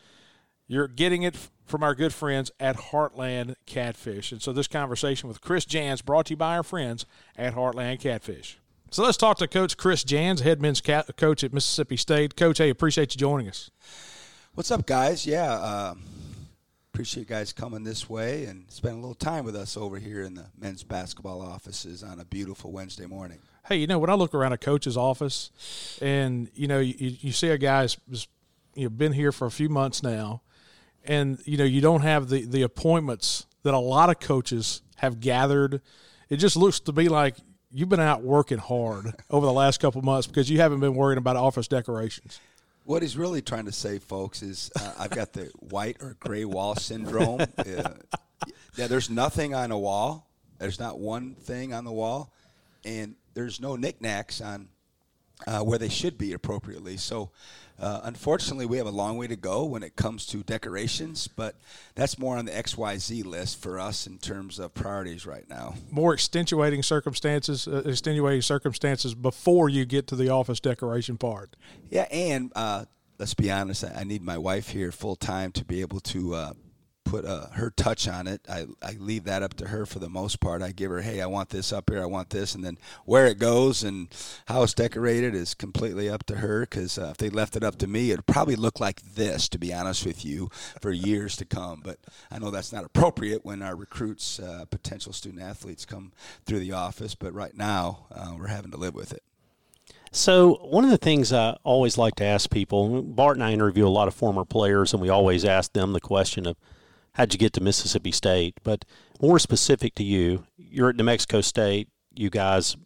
you're 0.68 0.88
getting 0.88 1.22
it 1.22 1.36
from 1.66 1.82
our 1.82 1.94
good 1.94 2.12
friends 2.12 2.52
at 2.60 2.76
Heartland 2.76 3.56
Catfish. 3.66 4.32
And 4.32 4.40
so 4.40 4.52
this 4.52 4.68
conversation 4.68 5.28
with 5.28 5.40
Chris 5.40 5.64
Jans 5.64 6.02
brought 6.02 6.26
to 6.26 6.34
you 6.34 6.36
by 6.36 6.56
our 6.56 6.62
friends 6.62 7.06
at 7.36 7.54
Heartland 7.54 8.00
Catfish. 8.00 8.58
So 8.90 9.02
let's 9.02 9.16
talk 9.16 9.38
to 9.38 9.48
Coach 9.48 9.76
Chris 9.76 10.04
Jans, 10.04 10.42
head 10.42 10.62
men's 10.62 10.80
coach 10.80 11.42
at 11.42 11.52
Mississippi 11.52 11.96
State. 11.96 12.36
Coach, 12.36 12.58
hey, 12.58 12.70
appreciate 12.70 13.14
you 13.14 13.18
joining 13.18 13.48
us. 13.48 13.70
What's 14.54 14.70
up, 14.70 14.86
guys? 14.86 15.26
Yeah, 15.26 15.52
uh, 15.52 15.94
appreciate 16.92 17.22
you 17.22 17.26
guys 17.26 17.52
coming 17.52 17.82
this 17.82 18.08
way 18.08 18.44
and 18.44 18.70
spending 18.70 19.00
a 19.00 19.02
little 19.02 19.16
time 19.16 19.44
with 19.44 19.56
us 19.56 19.76
over 19.76 19.98
here 19.98 20.22
in 20.22 20.34
the 20.34 20.46
men's 20.56 20.84
basketball 20.84 21.42
offices 21.42 22.04
on 22.04 22.20
a 22.20 22.24
beautiful 22.24 22.70
Wednesday 22.70 23.06
morning. 23.06 23.40
Hey, 23.66 23.78
you 23.78 23.88
know, 23.88 23.98
when 23.98 24.10
I 24.10 24.14
look 24.14 24.32
around 24.32 24.52
a 24.52 24.56
coach's 24.56 24.96
office, 24.96 25.98
and 26.00 26.48
you 26.54 26.68
know, 26.68 26.78
you, 26.78 26.94
you 26.98 27.32
see 27.32 27.48
a 27.48 27.58
guy's 27.58 27.96
you 28.76 28.84
know 28.84 28.90
been 28.90 29.12
here 29.12 29.32
for 29.32 29.46
a 29.46 29.50
few 29.50 29.68
months 29.68 30.04
now, 30.04 30.42
and 31.04 31.40
you 31.44 31.58
know, 31.58 31.64
you 31.64 31.80
don't 31.80 32.02
have 32.02 32.28
the 32.28 32.44
the 32.44 32.62
appointments 32.62 33.46
that 33.64 33.74
a 33.74 33.78
lot 33.78 34.08
of 34.08 34.20
coaches 34.20 34.82
have 34.98 35.18
gathered. 35.18 35.82
It 36.28 36.36
just 36.36 36.54
looks 36.54 36.78
to 36.78 36.92
be 36.92 37.08
like 37.08 37.34
you've 37.72 37.88
been 37.88 37.98
out 37.98 38.22
working 38.22 38.58
hard 38.58 39.14
over 39.30 39.46
the 39.46 39.52
last 39.52 39.80
couple 39.80 40.00
months 40.02 40.28
because 40.28 40.48
you 40.48 40.60
haven't 40.60 40.78
been 40.78 40.94
worrying 40.94 41.18
about 41.18 41.34
office 41.34 41.66
decorations. 41.66 42.38
What 42.84 43.00
he's 43.00 43.16
really 43.16 43.40
trying 43.40 43.64
to 43.64 43.72
say, 43.72 43.98
folks, 43.98 44.42
is 44.42 44.70
uh, 44.78 44.92
I've 44.98 45.10
got 45.10 45.32
the 45.32 45.50
white 45.58 45.96
or 46.00 46.16
gray 46.20 46.44
wall 46.44 46.76
syndrome. 46.76 47.40
Uh, 47.58 47.94
yeah, 48.76 48.88
there's 48.88 49.08
nothing 49.08 49.54
on 49.54 49.70
a 49.70 49.78
wall. 49.78 50.28
There's 50.58 50.78
not 50.78 50.98
one 50.98 51.34
thing 51.34 51.72
on 51.72 51.84
the 51.84 51.92
wall, 51.92 52.32
and 52.84 53.14
there's 53.32 53.60
no 53.60 53.76
knickknacks 53.76 54.40
on 54.40 54.68
uh, 55.46 55.60
where 55.60 55.78
they 55.78 55.88
should 55.88 56.18
be 56.18 56.32
appropriately. 56.32 56.96
So 56.96 57.30
uh, 57.78 58.00
unfortunately, 58.04 58.66
we 58.66 58.76
have 58.76 58.86
a 58.86 58.90
long 58.90 59.16
way 59.16 59.26
to 59.26 59.36
go 59.36 59.64
when 59.64 59.82
it 59.82 59.96
comes 59.96 60.26
to 60.26 60.42
decorations, 60.44 61.26
but 61.26 61.56
that's 61.94 62.18
more 62.18 62.36
on 62.36 62.44
the 62.44 62.52
XYZ 62.52 63.24
list 63.24 63.60
for 63.60 63.80
us 63.80 64.06
in 64.06 64.18
terms 64.18 64.58
of 64.58 64.74
priorities 64.74 65.26
right 65.26 65.48
now. 65.48 65.74
More 65.90 66.14
extenuating 66.14 66.82
circumstances, 66.82 67.66
uh, 67.66 67.82
extenuating 67.84 68.42
circumstances 68.42 69.14
before 69.14 69.68
you 69.68 69.84
get 69.84 70.06
to 70.08 70.16
the 70.16 70.28
office 70.28 70.60
decoration 70.60 71.18
part. 71.18 71.56
Yeah, 71.90 72.06
and 72.12 72.52
uh, 72.54 72.84
let's 73.18 73.34
be 73.34 73.50
honest, 73.50 73.84
I 73.84 74.04
need 74.04 74.22
my 74.22 74.38
wife 74.38 74.68
here 74.68 74.92
full 74.92 75.16
time 75.16 75.50
to 75.52 75.64
be 75.64 75.80
able 75.80 76.00
to 76.00 76.34
uh, 76.34 76.52
put 77.14 77.24
uh, 77.24 77.46
her 77.52 77.70
touch 77.70 78.08
on 78.08 78.26
it. 78.26 78.40
I, 78.48 78.66
I 78.82 78.92
leave 78.98 79.24
that 79.24 79.42
up 79.44 79.54
to 79.54 79.68
her 79.68 79.86
for 79.86 80.00
the 80.00 80.08
most 80.08 80.40
part. 80.40 80.62
I 80.62 80.72
give 80.72 80.90
her, 80.90 81.00
hey, 81.00 81.20
I 81.20 81.26
want 81.26 81.50
this 81.50 81.72
up 81.72 81.88
here, 81.88 82.02
I 82.02 82.06
want 82.06 82.30
this, 82.30 82.56
and 82.56 82.64
then 82.64 82.76
where 83.04 83.26
it 83.26 83.38
goes 83.38 83.84
and 83.84 84.08
how 84.46 84.64
it's 84.64 84.74
decorated 84.74 85.32
is 85.32 85.54
completely 85.54 86.08
up 86.08 86.24
to 86.26 86.36
her. 86.36 86.62
Because 86.62 86.98
uh, 86.98 87.10
if 87.12 87.18
they 87.18 87.30
left 87.30 87.54
it 87.54 87.62
up 87.62 87.76
to 87.78 87.86
me, 87.86 88.10
it'd 88.10 88.26
probably 88.26 88.56
look 88.56 88.80
like 88.80 89.00
this, 89.14 89.48
to 89.50 89.58
be 89.58 89.72
honest 89.72 90.04
with 90.04 90.24
you, 90.24 90.50
for 90.80 90.90
years 90.90 91.36
to 91.36 91.44
come. 91.44 91.82
But 91.84 91.98
I 92.32 92.40
know 92.40 92.50
that's 92.50 92.72
not 92.72 92.84
appropriate 92.84 93.44
when 93.44 93.62
our 93.62 93.76
recruits, 93.76 94.40
uh, 94.40 94.64
potential 94.68 95.12
student 95.12 95.42
athletes, 95.42 95.84
come 95.84 96.12
through 96.46 96.60
the 96.60 96.72
office. 96.72 97.14
But 97.14 97.32
right 97.32 97.56
now, 97.56 98.06
uh, 98.12 98.34
we're 98.36 98.48
having 98.48 98.72
to 98.72 98.76
live 98.76 98.94
with 98.94 99.12
it. 99.12 99.22
So, 100.10 100.54
one 100.62 100.84
of 100.84 100.90
the 100.90 100.96
things 100.96 101.32
I 101.32 101.58
always 101.64 101.96
like 101.96 102.14
to 102.16 102.24
ask 102.24 102.50
people, 102.50 103.02
Bart 103.02 103.36
and 103.36 103.44
I 103.44 103.52
interview 103.52 103.86
a 103.86 103.88
lot 103.88 104.08
of 104.08 104.14
former 104.14 104.44
players, 104.44 104.92
and 104.92 105.02
we 105.02 105.08
always 105.08 105.44
ask 105.44 105.72
them 105.72 105.92
the 105.92 106.00
question 106.00 106.46
of 106.46 106.56
how'd 107.14 107.32
you 107.32 107.38
get 107.38 107.52
to 107.54 107.60
Mississippi 107.60 108.12
State? 108.12 108.54
But 108.62 108.84
more 109.20 109.38
specific 109.38 109.94
to 109.96 110.04
you, 110.04 110.44
you're 110.56 110.90
at 110.90 110.96
New 110.96 111.04
Mexico 111.04 111.40
State. 111.40 111.88
You 112.14 112.30
guys 112.30 112.76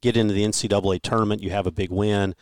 get 0.00 0.16
into 0.16 0.34
the 0.34 0.44
NCAA 0.44 1.02
tournament. 1.02 1.42
You 1.42 1.50
have 1.50 1.66
a 1.66 1.72
big 1.72 1.90
win. 1.90 2.34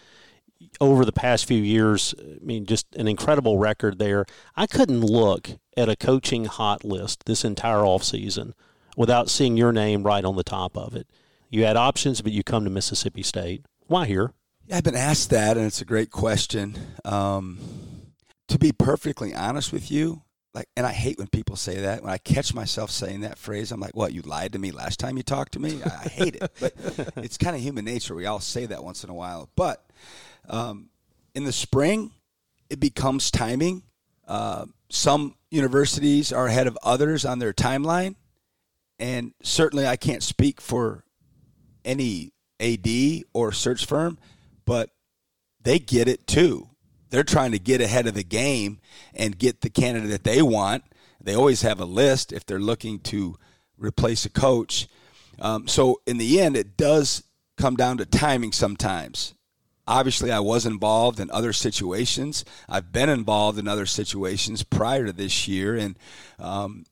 Over 0.81 1.05
the 1.05 1.13
past 1.13 1.47
few 1.47 1.63
years, 1.63 2.15
I 2.21 2.45
mean, 2.45 2.67
just 2.67 2.87
an 2.97 3.09
incredible 3.09 3.59
record 3.59 3.99
there. 3.99 4.27
I 4.57 4.67
couldn't 4.67 5.01
look 5.01 5.51
at 5.77 5.89
a 5.89 5.97
coaching 5.97 6.47
hot 6.47 6.85
list 6.85 7.25
this 7.27 7.45
entire 7.45 7.79
offseason 7.79 8.53
without 8.97 9.31
seeing 9.31 9.57
your 9.57 9.73
name 9.73 10.03
right 10.03 10.25
on 10.25 10.37
the 10.37 10.45
top 10.45 10.77
of 10.77 10.97
it. 10.97 11.07
You 11.49 11.65
had 11.65 11.77
options, 11.77 12.21
but 12.21 12.33
you 12.33 12.43
come 12.43 12.65
to 12.65 12.71
Mississippi 12.71 13.23
State. 13.23 13.65
Why 13.87 14.07
here? 14.07 14.33
I've 14.73 14.85
been 14.85 14.97
asked 14.97 15.31
that, 15.31 15.57
and 15.57 15.65
it's 15.65 15.81
a 15.81 15.87
great 15.87 16.11
question. 16.11 16.77
Um, 17.05 17.59
to 18.49 18.59
be 18.59 18.73
perfectly 18.73 19.35
honest 19.35 19.73
with 19.73 19.91
you, 19.91 20.23
like, 20.59 20.69
and 20.77 20.85
I 20.85 20.93
hate 20.93 21.19
when 21.19 21.29
people 21.29 21.55
say 21.55 21.83
that. 21.83 22.03
When 22.03 22.13
I 22.13 22.19
catch 22.19 22.53
myself 22.53 22.91
saying 22.91 23.21
that 23.21 23.39
phrase, 23.39 23.71
I'm 23.71 23.79
like, 23.79 23.95
"What? 23.95 24.13
You 24.13 24.23
lied 24.23 24.55
to 24.55 24.59
me 24.59 24.73
last 24.73 24.99
time 24.99 25.17
you 25.17 25.23
talked 25.23 25.53
to 25.53 25.61
me?" 25.61 25.81
I, 25.85 25.89
I 25.89 26.09
hate 26.09 26.35
it, 26.35 26.51
but 26.59 26.75
it's 27.19 27.39
kind 27.39 27.55
of 27.55 27.63
human 27.63 27.85
nature. 27.85 28.13
We 28.13 28.27
all 28.27 28.41
say 28.41 28.67
that 28.67 28.83
once 28.83 29.05
in 29.05 29.11
a 29.11 29.15
while. 29.15 29.49
But 29.55 29.89
um, 30.49 30.89
in 31.37 31.45
the 31.45 31.53
spring, 31.53 32.11
it 32.69 32.81
becomes 32.81 33.31
timing. 33.31 33.85
Uh, 34.27 34.67
some 34.91 35.37
universities 35.49 36.33
are 36.33 36.49
ahead 36.49 36.67
of 36.67 36.77
others 36.83 37.25
on 37.25 37.39
their 37.39 37.53
timeline, 37.53 38.17
and 38.99 39.33
certainly 39.41 39.87
I 39.87 39.95
can't 39.95 40.25
speak 40.25 40.61
for 40.61 41.05
any 41.85 42.33
AD 42.59 43.23
or 43.33 43.53
search 43.53 43.87
firm, 43.87 44.19
but 44.67 44.91
they 45.63 45.79
get 45.79 46.09
it 46.09 46.27
too. 46.27 46.69
They're 47.11 47.25
trying 47.25 47.53
to 47.53 47.59
get 47.59 47.81
ahead 47.81 48.07
of 48.07 48.15
the 48.15 48.25
game 48.25 48.81
and 49.15 49.39
get 49.39 49.61
the 49.61 49.71
candidate 49.71 50.11
that 50.11 50.25
they 50.25 50.43
want. 50.43 50.85
They 51.21 51.35
always 51.35 51.63
have 51.63 51.81
a 51.81 51.85
list 51.85 52.33
if 52.33 52.47
they're 52.47 52.59
looking 52.59 53.01
to 53.01 53.37
replace 53.77 54.25
a 54.25 54.31
coach. 54.31 54.89
Um, 55.41 55.69
so 55.69 56.01
in 56.07 56.19
the 56.19 56.41
end, 56.41 56.57
it 56.57 56.77
does 56.77 57.25
come 57.57 57.77
down 57.77 57.99
to 57.99 58.07
timing 58.07 58.53
sometimes. 58.53 59.35
Obviously, 59.87 60.31
I 60.31 60.41
was 60.41 60.67
involved 60.67 61.19
in 61.19 61.31
other 61.31 61.53
situations. 61.53 62.45
I've 62.69 62.93
been 62.93 63.09
involved 63.09 63.59
in 63.59 63.67
other 63.67 63.87
situations 63.87 64.63
prior 64.63 65.07
to 65.07 65.13
this 65.15 65.49
year, 65.49 65.77
and 65.77 65.99
um, 66.39 66.85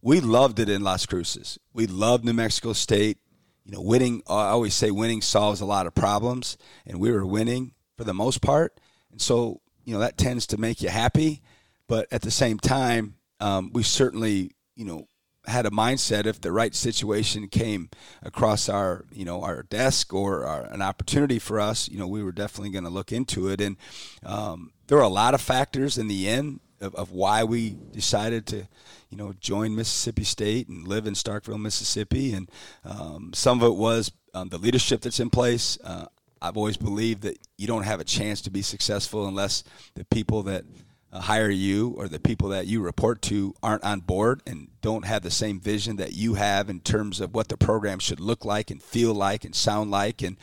we 0.00 0.20
loved 0.20 0.60
it 0.60 0.68
in 0.68 0.84
Las 0.84 1.06
Cruces. 1.06 1.58
We 1.72 1.88
loved 1.88 2.24
New 2.24 2.32
Mexico 2.32 2.72
State. 2.72 3.18
You 3.64 3.72
know, 3.72 3.80
winning. 3.80 4.22
I 4.28 4.50
always 4.50 4.74
say 4.74 4.92
winning 4.92 5.22
solves 5.22 5.60
a 5.60 5.66
lot 5.66 5.88
of 5.88 5.94
problems, 5.96 6.56
and 6.86 7.00
we 7.00 7.10
were 7.10 7.26
winning 7.26 7.72
for 7.96 8.04
the 8.04 8.14
most 8.14 8.40
part. 8.40 8.80
And 9.16 9.22
so, 9.22 9.62
you 9.86 9.94
know, 9.94 10.00
that 10.00 10.18
tends 10.18 10.46
to 10.48 10.58
make 10.58 10.82
you 10.82 10.90
happy. 10.90 11.40
But 11.88 12.06
at 12.12 12.20
the 12.20 12.30
same 12.30 12.58
time, 12.58 13.14
um, 13.40 13.70
we 13.72 13.82
certainly, 13.82 14.52
you 14.74 14.84
know, 14.84 15.08
had 15.46 15.64
a 15.64 15.70
mindset 15.70 16.26
if 16.26 16.38
the 16.42 16.52
right 16.52 16.74
situation 16.74 17.48
came 17.48 17.88
across 18.22 18.68
our 18.68 19.04
you 19.12 19.24
know 19.24 19.42
our 19.42 19.62
desk 19.62 20.12
or 20.12 20.44
our, 20.44 20.64
an 20.64 20.82
opportunity 20.82 21.38
for 21.38 21.60
us 21.60 21.88
you 21.88 21.96
know 21.96 22.08
we 22.08 22.20
were 22.20 22.32
definitely 22.32 22.68
going 22.68 22.82
to 22.82 22.90
look 22.90 23.12
into 23.12 23.46
it 23.46 23.60
and 23.60 23.76
um, 24.24 24.72
there 24.88 24.98
were 24.98 25.04
a 25.04 25.08
lot 25.08 25.34
of 25.34 25.40
factors 25.40 25.98
in 25.98 26.08
the 26.08 26.28
end 26.28 26.58
of, 26.80 26.96
of, 26.96 27.12
why 27.12 27.44
we 27.44 27.76
decided 27.92 28.44
to 28.44 28.66
you 29.08 29.16
know 29.16 29.32
join 29.38 29.76
Mississippi 29.76 30.24
State 30.24 30.66
and 30.66 30.88
live 30.88 31.06
in 31.06 31.14
Starkville 31.14 31.60
Mississippi 31.60 32.32
and 32.32 32.50
um, 32.84 33.30
some 33.32 33.62
of 33.62 33.70
it 33.70 33.76
was 33.76 34.10
um, 34.34 34.48
the 34.48 34.58
leadership 34.58 35.00
that's 35.00 35.20
in 35.20 35.30
place 35.30 35.78
uh, 35.84 36.06
I've 36.48 36.56
always 36.56 36.76
believed 36.76 37.22
that 37.22 37.38
you 37.58 37.66
don't 37.66 37.84
have 37.84 38.00
a 38.00 38.04
chance 38.04 38.40
to 38.42 38.50
be 38.50 38.62
successful 38.62 39.26
unless 39.26 39.64
the 39.94 40.04
people 40.04 40.42
that 40.44 40.64
uh, 41.12 41.20
hire 41.20 41.50
you 41.50 41.94
or 41.96 42.08
the 42.08 42.18
people 42.18 42.48
that 42.50 42.66
you 42.66 42.80
report 42.80 43.22
to 43.22 43.54
aren't 43.62 43.84
on 43.84 44.00
board 44.00 44.42
and 44.46 44.68
don't 44.80 45.04
have 45.04 45.22
the 45.22 45.30
same 45.30 45.60
vision 45.60 45.96
that 45.96 46.12
you 46.12 46.34
have 46.34 46.68
in 46.68 46.80
terms 46.80 47.20
of 47.20 47.34
what 47.34 47.48
the 47.48 47.56
program 47.56 47.98
should 47.98 48.20
look 48.20 48.44
like 48.44 48.70
and 48.70 48.82
feel 48.82 49.14
like 49.14 49.44
and 49.44 49.54
sound 49.54 49.90
like. 49.90 50.22
And 50.22 50.36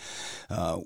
uh, 0.50 0.80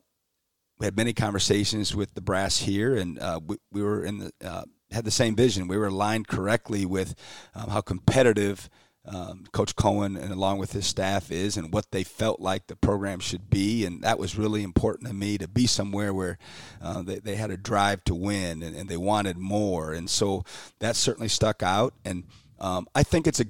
we 0.79 0.85
had 0.85 0.97
many 0.97 1.13
conversations 1.13 1.95
with 1.95 2.13
the 2.13 2.21
brass 2.21 2.59
here, 2.59 2.95
and 2.95 3.19
uh, 3.19 3.39
we, 3.45 3.57
we, 3.71 3.81
were 3.81 4.03
in 4.03 4.19
the 4.19 4.31
uh, 4.43 4.63
had 4.91 5.05
the 5.05 5.11
same 5.11 5.35
vision. 5.35 5.67
We 5.67 5.77
were 5.77 5.87
aligned 5.87 6.27
correctly 6.27 6.85
with 6.85 7.15
um, 7.55 7.69
how 7.69 7.81
competitive 7.81 8.69
um, 9.07 9.45
Coach 9.53 9.75
Cohen 9.75 10.17
and 10.17 10.31
along 10.31 10.57
with 10.59 10.73
his 10.73 10.85
staff 10.85 11.31
is 11.31 11.55
and 11.55 11.71
what 11.71 11.91
they 11.91 12.03
felt 12.03 12.39
like 12.41 12.67
the 12.67 12.75
program 12.75 13.19
should 13.19 13.49
be. 13.49 13.85
And 13.85 14.01
that 14.03 14.19
was 14.19 14.37
really 14.37 14.63
important 14.63 15.07
to 15.07 15.13
me 15.13 15.37
to 15.37 15.47
be 15.47 15.65
somewhere 15.65 16.13
where 16.13 16.37
uh, 16.81 17.01
they, 17.01 17.19
they 17.19 17.35
had 17.35 17.51
a 17.51 17.57
drive 17.57 18.03
to 18.05 18.15
win 18.15 18.61
and, 18.61 18.75
and, 18.75 18.89
they 18.89 18.97
wanted 18.97 19.37
more. 19.37 19.93
And 19.93 20.09
so 20.09 20.43
that 20.79 20.95
certainly 20.95 21.29
stuck 21.29 21.63
out. 21.63 21.93
And 22.03 22.25
um, 22.59 22.87
I 22.95 23.03
think 23.03 23.27
it's 23.27 23.39
a 23.39 23.45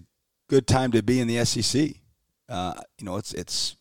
good 0.48 0.68
time 0.68 0.92
to 0.92 1.02
be 1.02 1.20
in 1.20 1.28
the 1.28 1.44
SEC. 1.46 1.96
Uh, 2.50 2.74
you 3.00 3.06
know, 3.06 3.18
it's, 3.18 3.34
it's 3.34 3.76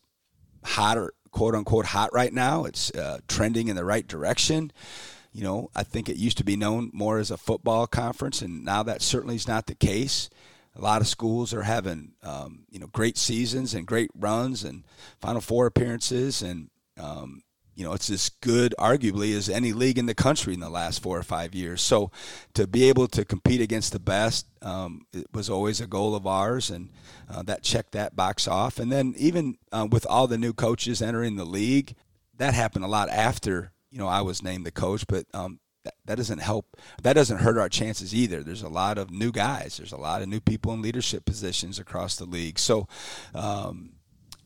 hotter, 0.64 1.12
quote 1.30 1.54
unquote, 1.54 1.86
hot 1.86 2.12
right 2.12 2.32
now. 2.32 2.64
It's 2.64 2.90
uh, 2.92 3.20
trending 3.28 3.68
in 3.68 3.76
the 3.76 3.84
right 3.84 4.06
direction. 4.06 4.72
You 5.32 5.44
know, 5.44 5.70
I 5.74 5.82
think 5.82 6.08
it 6.08 6.16
used 6.16 6.38
to 6.38 6.44
be 6.44 6.56
known 6.56 6.90
more 6.94 7.18
as 7.18 7.30
a 7.30 7.36
football 7.36 7.86
conference, 7.86 8.40
and 8.40 8.64
now 8.64 8.82
that 8.84 9.02
certainly 9.02 9.36
is 9.36 9.46
not 9.46 9.66
the 9.66 9.74
case 9.74 10.30
a 10.76 10.82
lot 10.82 11.00
of 11.00 11.08
schools 11.08 11.54
are 11.54 11.62
having 11.62 12.12
um, 12.22 12.64
you 12.68 12.78
know 12.78 12.88
great 12.88 13.16
seasons 13.16 13.74
and 13.74 13.86
great 13.86 14.10
runs 14.14 14.64
and 14.64 14.84
Final 15.20 15.40
Four 15.40 15.66
appearances, 15.66 16.42
and 16.42 16.70
um, 17.00 17.42
you 17.74 17.84
know 17.84 17.92
it's 17.92 18.10
as 18.10 18.28
good, 18.28 18.74
arguably, 18.78 19.34
as 19.36 19.48
any 19.48 19.72
league 19.72 19.98
in 19.98 20.06
the 20.06 20.14
country 20.14 20.54
in 20.54 20.60
the 20.60 20.70
last 20.70 21.02
four 21.02 21.18
or 21.18 21.22
five 21.22 21.54
years. 21.54 21.80
So 21.80 22.10
to 22.54 22.66
be 22.66 22.88
able 22.88 23.06
to 23.08 23.24
compete 23.24 23.60
against 23.60 23.92
the 23.92 24.00
best 24.00 24.46
um, 24.66 25.06
it 25.12 25.26
was 25.32 25.48
always 25.48 25.80
a 25.80 25.86
goal 25.86 26.14
of 26.16 26.26
ours, 26.26 26.70
and 26.70 26.90
uh, 27.30 27.42
that 27.44 27.62
checked 27.62 27.92
that 27.92 28.16
box 28.16 28.48
off. 28.48 28.80
And 28.80 28.90
then 28.90 29.14
even 29.16 29.56
uh, 29.70 29.86
with 29.90 30.04
all 30.06 30.26
the 30.26 30.38
new 30.38 30.52
coaches 30.52 31.00
entering 31.00 31.36
the 31.36 31.44
league, 31.44 31.94
that 32.36 32.52
happened 32.52 32.84
a 32.84 32.88
lot 32.88 33.08
after 33.08 33.72
you 33.90 33.98
know 33.98 34.08
I 34.08 34.22
was 34.22 34.42
named 34.42 34.66
the 34.66 34.72
coach, 34.72 35.06
but 35.06 35.26
um, 35.32 35.60
that, 35.86 35.94
that 36.06 36.14
doesn't 36.16 36.40
help. 36.40 36.76
That 37.02 37.12
doesn't 37.12 37.38
hurt 37.38 37.58
our 37.58 37.68
chances 37.68 38.12
either. 38.12 38.42
There's 38.42 38.62
a 38.62 38.68
lot 38.68 38.98
of 38.98 39.12
new 39.12 39.30
guys. 39.30 39.76
There's 39.76 39.92
a 39.92 39.96
lot 39.96 40.20
of 40.20 40.28
new 40.28 40.40
people 40.40 40.72
in 40.72 40.82
leadership 40.82 41.24
positions 41.24 41.78
across 41.78 42.16
the 42.16 42.24
league. 42.24 42.58
So 42.58 42.88
um, 43.34 43.92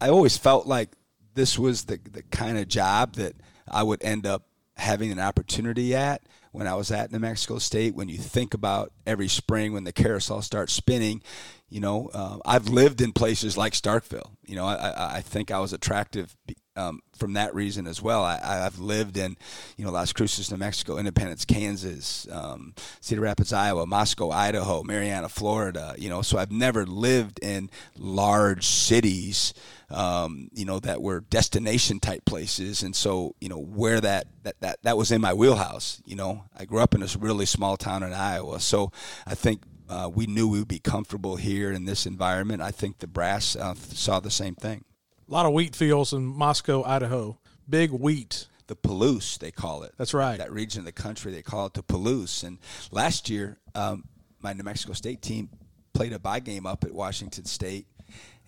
I 0.01 0.11
always 0.11 0.37
felt 0.37 0.67
like 0.67 0.91
this 1.35 1.59
was 1.59 1.85
the, 1.85 1.99
the 2.13 2.23
kind 2.25 2.59
of 2.59 2.69
job 2.69 3.15
that 3.15 3.35
I 3.67 3.83
would 3.83 4.05
end 4.05 4.27
up 4.27 4.45
having 4.77 5.11
an 5.11 5.19
opportunity 5.19 5.95
at 5.95 6.23
when 6.53 6.67
I 6.67 6.75
was 6.75 6.91
at 6.91 7.11
New 7.11 7.19
Mexico 7.19 7.59
State. 7.59 7.95
When 7.95 8.11
you 8.11 8.19
think 8.19 8.53
about 8.53 8.93
every 9.07 9.29
spring 9.29 9.73
when 9.73 9.85
the 9.85 9.93
carousel 9.93 10.43
starts 10.43 10.75
spinning, 10.75 11.23
you 11.71 11.81
know, 11.81 12.11
uh, 12.13 12.39
I've 12.45 12.69
lived 12.69 13.01
in 13.01 13.13
places 13.13 13.57
like 13.57 13.73
Starkville. 13.73 14.33
You 14.45 14.57
know, 14.57 14.67
I, 14.67 15.17
I 15.17 15.21
think 15.23 15.51
I 15.51 15.61
was 15.61 15.73
attractive 15.73 16.37
um, 16.77 17.01
from 17.17 17.35
that 17.35 17.55
reason 17.55 17.87
as 17.87 18.01
well. 18.01 18.23
I, 18.23 18.39
have 18.43 18.79
lived 18.79 19.17
in, 19.17 19.37
you 19.77 19.85
know, 19.85 19.91
Las 19.91 20.13
Cruces, 20.13 20.51
New 20.51 20.57
Mexico, 20.57 20.99
Independence, 20.99 21.45
Kansas, 21.45 22.27
um, 22.31 22.75
Cedar 23.01 23.23
Rapids, 23.23 23.53
Iowa, 23.53 23.87
Moscow, 23.87 24.31
Idaho, 24.31 24.83
Marianna, 24.83 25.29
Florida. 25.29 25.95
You 25.99 26.09
know, 26.09 26.23
so 26.23 26.39
I've 26.39 26.53
never 26.53 26.87
lived 26.87 27.41
in 27.43 27.71
large 27.97 28.67
cities, 28.67 29.53
um, 29.91 30.49
you 30.55 30.65
know, 30.65 30.81
that 30.81 31.03
were 31.03 31.21
destination 31.21 32.01
type 32.01 32.25
places. 32.25 32.83
And 32.83 32.95
so, 32.95 33.35
you 33.41 33.49
know, 33.49 33.61
where 33.61 34.01
that, 34.01 34.27
that 34.45 34.61
that 34.61 34.83
that 34.83 34.97
was 34.97 35.11
in 35.11 35.21
my 35.21 35.35
wheelhouse. 35.35 36.01
You 36.05 36.17
know, 36.17 36.45
I 36.57 36.65
grew 36.65 36.81
up 36.81 36.95
in 36.95 37.01
this 37.01 37.17
really 37.17 37.47
small 37.47 37.77
town 37.77 38.03
in 38.03 38.13
Iowa, 38.13 38.61
so 38.61 38.93
I 39.27 39.35
think 39.35 39.63
uh, 39.89 40.09
we 40.13 40.27
knew 40.27 40.49
we 40.49 40.61
would 40.61 40.69
be 40.69 40.79
comfortable 40.79 41.37
here 41.37 41.73
in 41.73 41.85
this 41.85 42.07
environment. 42.07 42.63
I 42.63 42.71
think 42.71 42.99
the 42.99 43.09
brass 43.09 43.57
uh, 43.57 43.75
saw 43.75 44.21
the 44.21 44.31
same 44.31 44.55
thing. 44.55 44.85
A 45.31 45.33
lot 45.33 45.47
of 45.47 45.53
wheat 45.53 45.77
fields 45.77 46.13
in 46.13 46.25
Moscow, 46.25 46.83
Idaho. 46.83 47.39
Big 47.69 47.93
wheat. 47.93 48.49
The 48.67 48.75
Palouse, 48.75 49.39
they 49.39 49.53
call 49.53 49.85
it. 49.85 49.93
That's 49.97 50.13
right. 50.13 50.39
That 50.39 50.51
region 50.51 50.81
of 50.81 50.87
the 50.87 50.93
country, 50.93 51.31
they 51.31 51.41
call 51.41 51.67
it 51.67 51.75
the 51.75 51.85
Palouse. 51.85 52.43
And 52.43 52.59
last 52.91 53.31
year, 53.31 53.57
um, 53.77 54.09
my 54.41 54.55
New 54.55 54.65
Mexico 54.65 54.93
State 54.93 55.23
team 55.23 55.49
played 55.93 56.13
a 56.13 56.19
buy 56.19 56.41
game 56.41 56.67
up 56.67 56.83
at 56.83 56.93
Washington 56.93 57.45
State, 57.45 57.87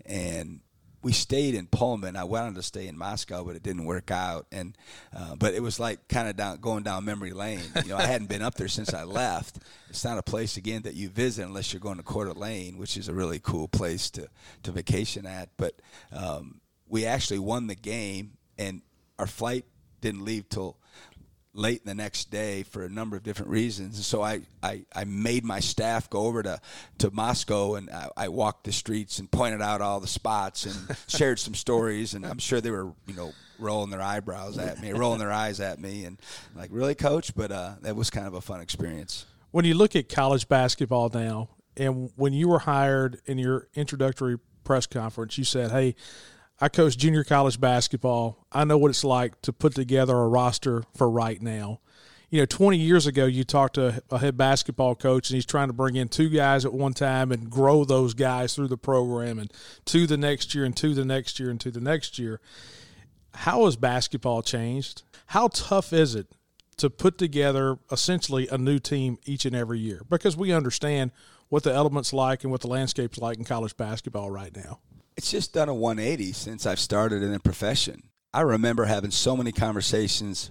and 0.04 0.58
we 1.02 1.12
stayed 1.12 1.54
in 1.54 1.68
Pullman. 1.68 2.16
I 2.16 2.24
wanted 2.24 2.56
to 2.56 2.62
stay 2.64 2.88
in 2.88 2.98
Moscow, 2.98 3.44
but 3.44 3.54
it 3.54 3.62
didn't 3.62 3.84
work 3.84 4.10
out. 4.10 4.46
And 4.50 4.76
uh, 5.16 5.36
but 5.36 5.54
it 5.54 5.62
was 5.62 5.78
like 5.78 6.08
kind 6.08 6.28
of 6.28 6.36
down 6.36 6.56
going 6.58 6.82
down 6.82 7.04
memory 7.04 7.32
lane. 7.32 7.62
You 7.84 7.90
know, 7.90 7.96
I 7.96 8.06
hadn't 8.06 8.28
been 8.28 8.42
up 8.42 8.56
there 8.56 8.66
since 8.66 8.92
I 8.92 9.04
left. 9.04 9.58
It's 9.88 10.04
not 10.04 10.18
a 10.18 10.22
place 10.22 10.56
again 10.56 10.82
that 10.82 10.94
you 10.94 11.10
visit 11.10 11.44
unless 11.44 11.72
you're 11.72 11.80
going 11.80 11.98
to 11.98 12.02
Coeur 12.02 12.24
d'Alene, 12.24 12.76
which 12.76 12.96
is 12.96 13.08
a 13.08 13.12
really 13.14 13.38
cool 13.38 13.68
place 13.68 14.10
to 14.10 14.28
to 14.64 14.72
vacation 14.72 15.26
at. 15.26 15.48
But 15.56 15.80
um, 16.12 16.60
we 16.92 17.06
actually 17.06 17.38
won 17.38 17.68
the 17.68 17.74
game, 17.74 18.34
and 18.58 18.82
our 19.18 19.26
flight 19.26 19.64
didn't 20.02 20.26
leave 20.26 20.46
till 20.50 20.76
late 21.54 21.86
the 21.86 21.94
next 21.94 22.30
day 22.30 22.62
for 22.64 22.84
a 22.84 22.88
number 22.88 23.16
of 23.16 23.22
different 23.22 23.50
reasons. 23.50 23.96
And 23.96 24.04
so 24.04 24.20
I, 24.22 24.42
I, 24.62 24.84
I 24.94 25.04
made 25.04 25.42
my 25.42 25.60
staff 25.60 26.10
go 26.10 26.26
over 26.26 26.42
to, 26.42 26.60
to 26.98 27.10
Moscow 27.10 27.74
and 27.74 27.90
I, 27.90 28.08
I 28.16 28.28
walked 28.28 28.64
the 28.64 28.72
streets 28.72 29.18
and 29.18 29.30
pointed 29.30 29.60
out 29.60 29.82
all 29.82 30.00
the 30.00 30.06
spots 30.06 30.64
and 30.64 30.96
shared 31.08 31.38
some 31.38 31.54
stories. 31.54 32.14
And 32.14 32.24
I'm 32.24 32.38
sure 32.38 32.62
they 32.62 32.70
were, 32.70 32.92
you 33.06 33.14
know, 33.14 33.32
rolling 33.58 33.90
their 33.90 34.00
eyebrows 34.00 34.56
at 34.56 34.80
me, 34.80 34.92
rolling 34.92 35.18
their 35.18 35.32
eyes 35.32 35.60
at 35.60 35.78
me 35.78 36.06
and 36.06 36.18
like, 36.56 36.70
really, 36.72 36.94
coach? 36.94 37.34
But 37.34 37.52
uh, 37.52 37.74
that 37.82 37.96
was 37.96 38.08
kind 38.08 38.26
of 38.26 38.32
a 38.32 38.40
fun 38.40 38.62
experience. 38.62 39.26
When 39.50 39.66
you 39.66 39.74
look 39.74 39.94
at 39.94 40.08
college 40.08 40.48
basketball 40.48 41.10
now, 41.12 41.50
and 41.76 42.10
when 42.16 42.32
you 42.32 42.48
were 42.48 42.60
hired 42.60 43.20
in 43.26 43.36
your 43.36 43.68
introductory 43.74 44.38
press 44.64 44.86
conference, 44.86 45.36
you 45.36 45.44
said, 45.44 45.70
hey, 45.70 45.94
I 46.62 46.68
coach 46.68 46.96
junior 46.96 47.24
college 47.24 47.58
basketball. 47.58 48.46
I 48.52 48.62
know 48.62 48.78
what 48.78 48.90
it's 48.90 49.02
like 49.02 49.42
to 49.42 49.52
put 49.52 49.74
together 49.74 50.16
a 50.16 50.28
roster 50.28 50.84
for 50.94 51.10
right 51.10 51.42
now. 51.42 51.80
You 52.30 52.38
know, 52.38 52.46
20 52.46 52.78
years 52.78 53.04
ago, 53.04 53.26
you 53.26 53.42
talked 53.42 53.74
to 53.74 54.00
a 54.12 54.18
head 54.20 54.36
basketball 54.36 54.94
coach, 54.94 55.28
and 55.28 55.34
he's 55.34 55.44
trying 55.44 55.70
to 55.70 55.72
bring 55.72 55.96
in 55.96 56.06
two 56.06 56.28
guys 56.28 56.64
at 56.64 56.72
one 56.72 56.94
time 56.94 57.32
and 57.32 57.50
grow 57.50 57.84
those 57.84 58.14
guys 58.14 58.54
through 58.54 58.68
the 58.68 58.76
program 58.76 59.40
and 59.40 59.52
to 59.86 60.06
the 60.06 60.16
next 60.16 60.54
year 60.54 60.64
and 60.64 60.76
to 60.76 60.94
the 60.94 61.04
next 61.04 61.40
year 61.40 61.50
and 61.50 61.60
to 61.62 61.72
the 61.72 61.80
next 61.80 62.16
year. 62.16 62.40
How 63.34 63.64
has 63.64 63.74
basketball 63.74 64.42
changed? 64.42 65.02
How 65.26 65.48
tough 65.48 65.92
is 65.92 66.14
it 66.14 66.28
to 66.76 66.88
put 66.88 67.18
together 67.18 67.80
essentially 67.90 68.46
a 68.46 68.56
new 68.56 68.78
team 68.78 69.18
each 69.24 69.44
and 69.44 69.56
every 69.56 69.80
year 69.80 70.02
because 70.08 70.36
we 70.36 70.52
understand 70.52 71.10
what 71.48 71.64
the 71.64 71.74
elements 71.74 72.12
like 72.12 72.44
and 72.44 72.52
what 72.52 72.60
the 72.60 72.68
landscape's 72.68 73.18
like 73.18 73.36
in 73.36 73.44
college 73.44 73.76
basketball 73.76 74.30
right 74.30 74.54
now. 74.54 74.78
It's 75.16 75.30
just 75.30 75.52
done 75.52 75.68
a 75.68 75.74
180 75.74 76.32
since 76.32 76.66
I've 76.66 76.80
started 76.80 77.22
in 77.22 77.32
the 77.32 77.40
profession. 77.40 78.04
I 78.32 78.40
remember 78.40 78.84
having 78.84 79.10
so 79.10 79.36
many 79.36 79.52
conversations 79.52 80.50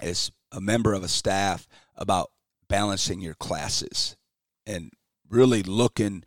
as 0.00 0.30
a 0.52 0.60
member 0.60 0.94
of 0.94 1.02
a 1.02 1.08
staff 1.08 1.66
about 1.96 2.30
balancing 2.68 3.20
your 3.20 3.34
classes 3.34 4.16
and 4.66 4.92
really 5.28 5.62
looking 5.62 6.22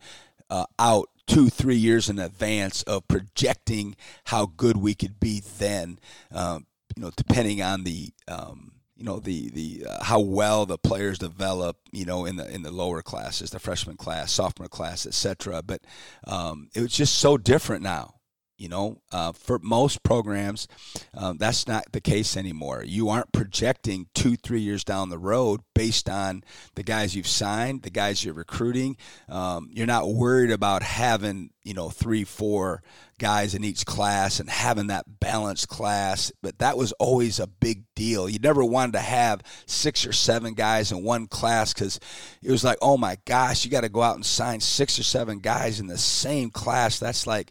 uh, 0.50 0.66
out 0.78 1.08
two, 1.26 1.48
three 1.48 1.76
years 1.76 2.10
in 2.10 2.18
advance 2.18 2.82
of 2.82 3.08
projecting 3.08 3.96
how 4.26 4.46
good 4.46 4.76
we 4.76 4.94
could 4.94 5.18
be 5.18 5.40
then. 5.58 5.98
Um, 6.30 6.66
you 6.94 7.02
know, 7.02 7.10
depending 7.16 7.62
on 7.62 7.84
the 7.84 8.10
um, 8.28 8.72
you 9.02 9.08
know 9.08 9.18
the 9.18 9.50
the 9.50 9.84
uh, 9.88 10.04
how 10.04 10.20
well 10.20 10.64
the 10.64 10.78
players 10.78 11.18
develop 11.18 11.76
you 11.90 12.04
know 12.04 12.24
in 12.24 12.36
the 12.36 12.48
in 12.48 12.62
the 12.62 12.70
lower 12.70 13.02
classes 13.02 13.50
the 13.50 13.58
freshman 13.58 13.96
class 13.96 14.30
sophomore 14.30 14.68
class 14.68 15.06
etc 15.06 15.60
but 15.60 15.82
um, 16.28 16.68
it 16.72 16.80
was 16.80 16.92
just 16.92 17.16
so 17.16 17.36
different 17.36 17.82
now 17.82 18.14
you 18.62 18.68
know, 18.68 18.96
uh, 19.10 19.32
for 19.32 19.58
most 19.58 20.04
programs, 20.04 20.68
um, 21.14 21.36
that's 21.36 21.66
not 21.66 21.90
the 21.90 22.00
case 22.00 22.36
anymore. 22.36 22.84
You 22.86 23.08
aren't 23.08 23.32
projecting 23.32 24.06
two, 24.14 24.36
three 24.36 24.60
years 24.60 24.84
down 24.84 25.08
the 25.08 25.18
road 25.18 25.62
based 25.74 26.08
on 26.08 26.44
the 26.76 26.84
guys 26.84 27.16
you've 27.16 27.26
signed, 27.26 27.82
the 27.82 27.90
guys 27.90 28.24
you're 28.24 28.34
recruiting. 28.34 28.96
Um, 29.28 29.68
you're 29.72 29.84
not 29.84 30.08
worried 30.08 30.52
about 30.52 30.84
having, 30.84 31.50
you 31.64 31.74
know, 31.74 31.90
three, 31.90 32.22
four 32.22 32.84
guys 33.18 33.54
in 33.54 33.64
each 33.64 33.84
class 33.84 34.38
and 34.38 34.48
having 34.48 34.86
that 34.88 35.18
balanced 35.18 35.68
class. 35.68 36.30
But 36.40 36.60
that 36.60 36.76
was 36.76 36.92
always 36.92 37.40
a 37.40 37.48
big 37.48 37.82
deal. 37.96 38.28
You 38.28 38.38
never 38.38 38.64
wanted 38.64 38.92
to 38.92 39.00
have 39.00 39.42
six 39.66 40.06
or 40.06 40.12
seven 40.12 40.54
guys 40.54 40.92
in 40.92 41.02
one 41.02 41.26
class 41.26 41.74
because 41.74 41.98
it 42.40 42.50
was 42.52 42.62
like, 42.62 42.78
oh 42.80 42.96
my 42.96 43.16
gosh, 43.24 43.64
you 43.64 43.72
got 43.72 43.80
to 43.80 43.88
go 43.88 44.02
out 44.02 44.14
and 44.14 44.24
sign 44.24 44.60
six 44.60 45.00
or 45.00 45.02
seven 45.02 45.40
guys 45.40 45.80
in 45.80 45.88
the 45.88 45.98
same 45.98 46.50
class. 46.50 47.00
That's 47.00 47.26
like, 47.26 47.50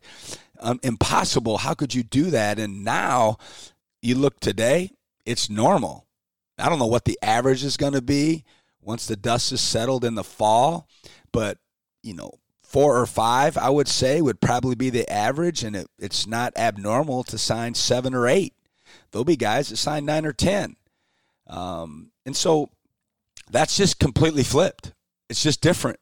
um, 0.61 0.79
impossible. 0.83 1.57
How 1.57 1.73
could 1.73 1.93
you 1.93 2.03
do 2.03 2.31
that? 2.31 2.59
And 2.59 2.83
now 2.83 3.37
you 4.01 4.15
look 4.15 4.39
today, 4.39 4.91
it's 5.25 5.49
normal. 5.49 6.07
I 6.57 6.69
don't 6.69 6.79
know 6.79 6.87
what 6.87 7.05
the 7.05 7.19
average 7.21 7.63
is 7.63 7.77
going 7.77 7.93
to 7.93 8.01
be 8.01 8.43
once 8.81 9.05
the 9.05 9.15
dust 9.15 9.51
is 9.51 9.61
settled 9.61 10.03
in 10.03 10.15
the 10.15 10.23
fall, 10.23 10.87
but 11.31 11.57
you 12.03 12.13
know, 12.13 12.31
four 12.63 12.97
or 12.97 13.05
five, 13.05 13.57
I 13.57 13.69
would 13.69 13.87
say, 13.87 14.21
would 14.21 14.41
probably 14.41 14.75
be 14.75 14.89
the 14.89 15.09
average, 15.11 15.63
and 15.63 15.75
it, 15.75 15.87
it's 15.99 16.25
not 16.25 16.57
abnormal 16.57 17.23
to 17.25 17.37
sign 17.37 17.73
seven 17.73 18.13
or 18.13 18.27
eight. 18.27 18.53
There'll 19.11 19.25
be 19.25 19.35
guys 19.35 19.69
that 19.69 19.77
sign 19.77 20.05
nine 20.05 20.25
or 20.25 20.33
ten, 20.33 20.75
um, 21.47 22.11
and 22.25 22.35
so 22.35 22.69
that's 23.49 23.77
just 23.77 23.99
completely 23.99 24.43
flipped. 24.43 24.93
It's 25.29 25.43
just 25.43 25.61
different. 25.61 25.99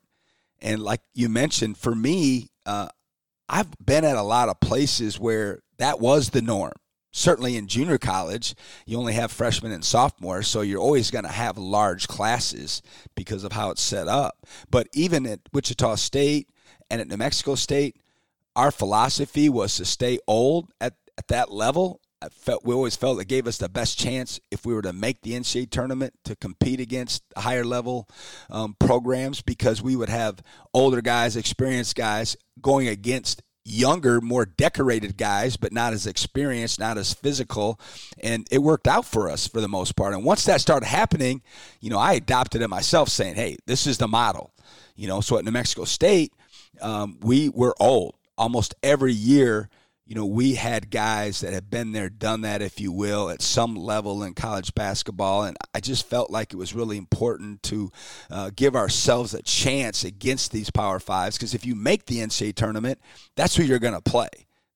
And 0.62 0.82
like 0.82 1.02
you 1.14 1.30
mentioned, 1.30 1.78
for 1.78 1.96
me, 1.96 2.50
uh, 2.66 2.90
I've 3.50 3.72
been 3.84 4.06
at 4.06 4.16
a 4.16 4.22
lot 4.22 4.50
of 4.50 4.60
places 4.60 5.20
where 5.20 5.60
that 5.80 6.00
was 6.00 6.30
the 6.30 6.42
norm. 6.42 6.74
Certainly 7.12 7.58
in 7.58 7.66
junior 7.68 7.98
college, 7.98 8.54
you 8.86 8.98
only 8.98 9.14
have 9.14 9.32
freshmen 9.32 9.72
and 9.72 9.84
sophomores, 9.84 10.48
so 10.48 10.62
you're 10.62 10.80
always 10.80 11.10
going 11.10 11.24
to 11.24 11.32
have 11.32 11.58
large 11.58 12.08
classes 12.08 12.84
because 13.16 13.44
of 13.44 13.52
how 13.52 13.72
it's 13.72 13.82
set 13.82 14.08
up. 14.08 14.46
But 14.70 14.88
even 14.94 15.26
at 15.26 15.40
Wichita 15.52 15.96
State 15.96 16.50
and 16.92 17.02
at 17.02 17.08
New 17.08 17.18
Mexico 17.18 17.56
State, 17.56 17.98
our 18.56 18.72
philosophy 18.72 19.50
was 19.50 19.76
to 19.78 19.86
stay 19.86 20.20
old 20.28 20.72
at, 20.80 20.94
at 21.18 21.30
that 21.30 21.52
level. 21.52 22.00
I 22.22 22.28
felt 22.30 22.66
we 22.66 22.74
always 22.74 22.98
felt 22.98 23.22
it 23.22 23.30
gave 23.30 23.48
us 23.48 23.58
the 23.58 23.70
best 23.70 23.98
chance 23.98 24.42
if 24.52 24.66
we 24.66 24.74
were 24.74 24.82
to 24.82 24.92
make 24.92 25.22
the 25.22 25.32
NCAA 25.32 25.70
tournament 25.70 26.14
to 26.26 26.36
compete 26.36 26.82
against 26.82 27.24
higher 27.38 27.64
level 27.64 28.10
um, 28.50 28.76
programs 28.78 29.42
because 29.42 29.82
we 29.82 29.96
would 29.96 30.10
have 30.10 30.42
older 30.74 31.02
guys, 31.02 31.38
experienced 31.38 31.96
guys 31.96 32.36
going 32.62 32.90
against 32.90 33.42
younger, 33.64 34.20
more 34.20 34.46
decorated 34.46 35.16
guys, 35.16 35.56
but 35.56 35.72
not 35.72 35.94
as 35.94 36.08
experienced, 36.08 36.80
not 36.80 36.98
as 36.98 37.14
physical. 37.14 37.80
And 38.22 38.48
it 38.52 38.60
worked 38.60 38.88
out 38.88 39.06
for 39.06 39.30
us 39.30 39.48
for 39.48 39.62
the 39.62 39.70
most 39.70 39.96
part. 39.96 40.14
And 40.14 40.26
once 40.26 40.44
that 40.46 40.60
started 40.60 40.88
happening, 40.88 41.42
you 41.80 41.90
know, 41.90 42.00
I 42.00 42.14
adopted 42.14 42.62
it 42.62 42.68
myself 42.68 43.10
saying, 43.10 43.36
hey, 43.36 43.58
this 43.66 43.88
is 43.88 43.98
the 43.98 44.08
model. 44.08 44.54
You 44.96 45.08
know, 45.08 45.22
so 45.22 45.38
at 45.38 45.46
New 45.46 45.52
Mexico 45.52 45.86
State, 45.86 46.34
um, 46.82 47.18
we 47.22 47.48
were 47.50 47.76
old. 47.80 48.16
Almost 48.38 48.76
every 48.84 49.14
year, 49.14 49.70
you 50.10 50.16
know, 50.16 50.26
we 50.26 50.56
had 50.56 50.90
guys 50.90 51.42
that 51.42 51.54
had 51.54 51.70
been 51.70 51.92
there, 51.92 52.10
done 52.10 52.42
that, 52.42 52.64
if 52.64 52.80
you 52.80 52.92
will, 52.92 53.30
at 53.30 53.44
some 53.44 53.76
level 53.76 54.24
in 54.24 54.34
college 54.34 54.74
basketball. 54.74 55.44
And 55.44 55.56
I 55.76 55.82
just 55.82 56.10
felt 56.10 56.32
like 56.32 56.52
it 56.52 56.56
was 56.56 56.74
really 56.74 56.98
important 56.98 57.62
to 57.64 57.92
uh, 58.32 58.50
give 58.56 58.76
ourselves 58.76 59.36
a 59.36 59.44
chance 59.44 60.04
against 60.04 60.52
these 60.52 60.72
Power 60.72 61.00
Fives 61.00 61.38
because 61.38 61.54
if 61.54 61.64
you 61.64 61.76
make 61.76 62.08
the 62.08 62.18
NCAA 62.22 62.56
tournament, 62.56 63.00
that's 63.36 63.56
who 63.56 63.62
you're 63.62 63.78
going 63.78 63.94
to 63.94 64.02
play. 64.02 64.30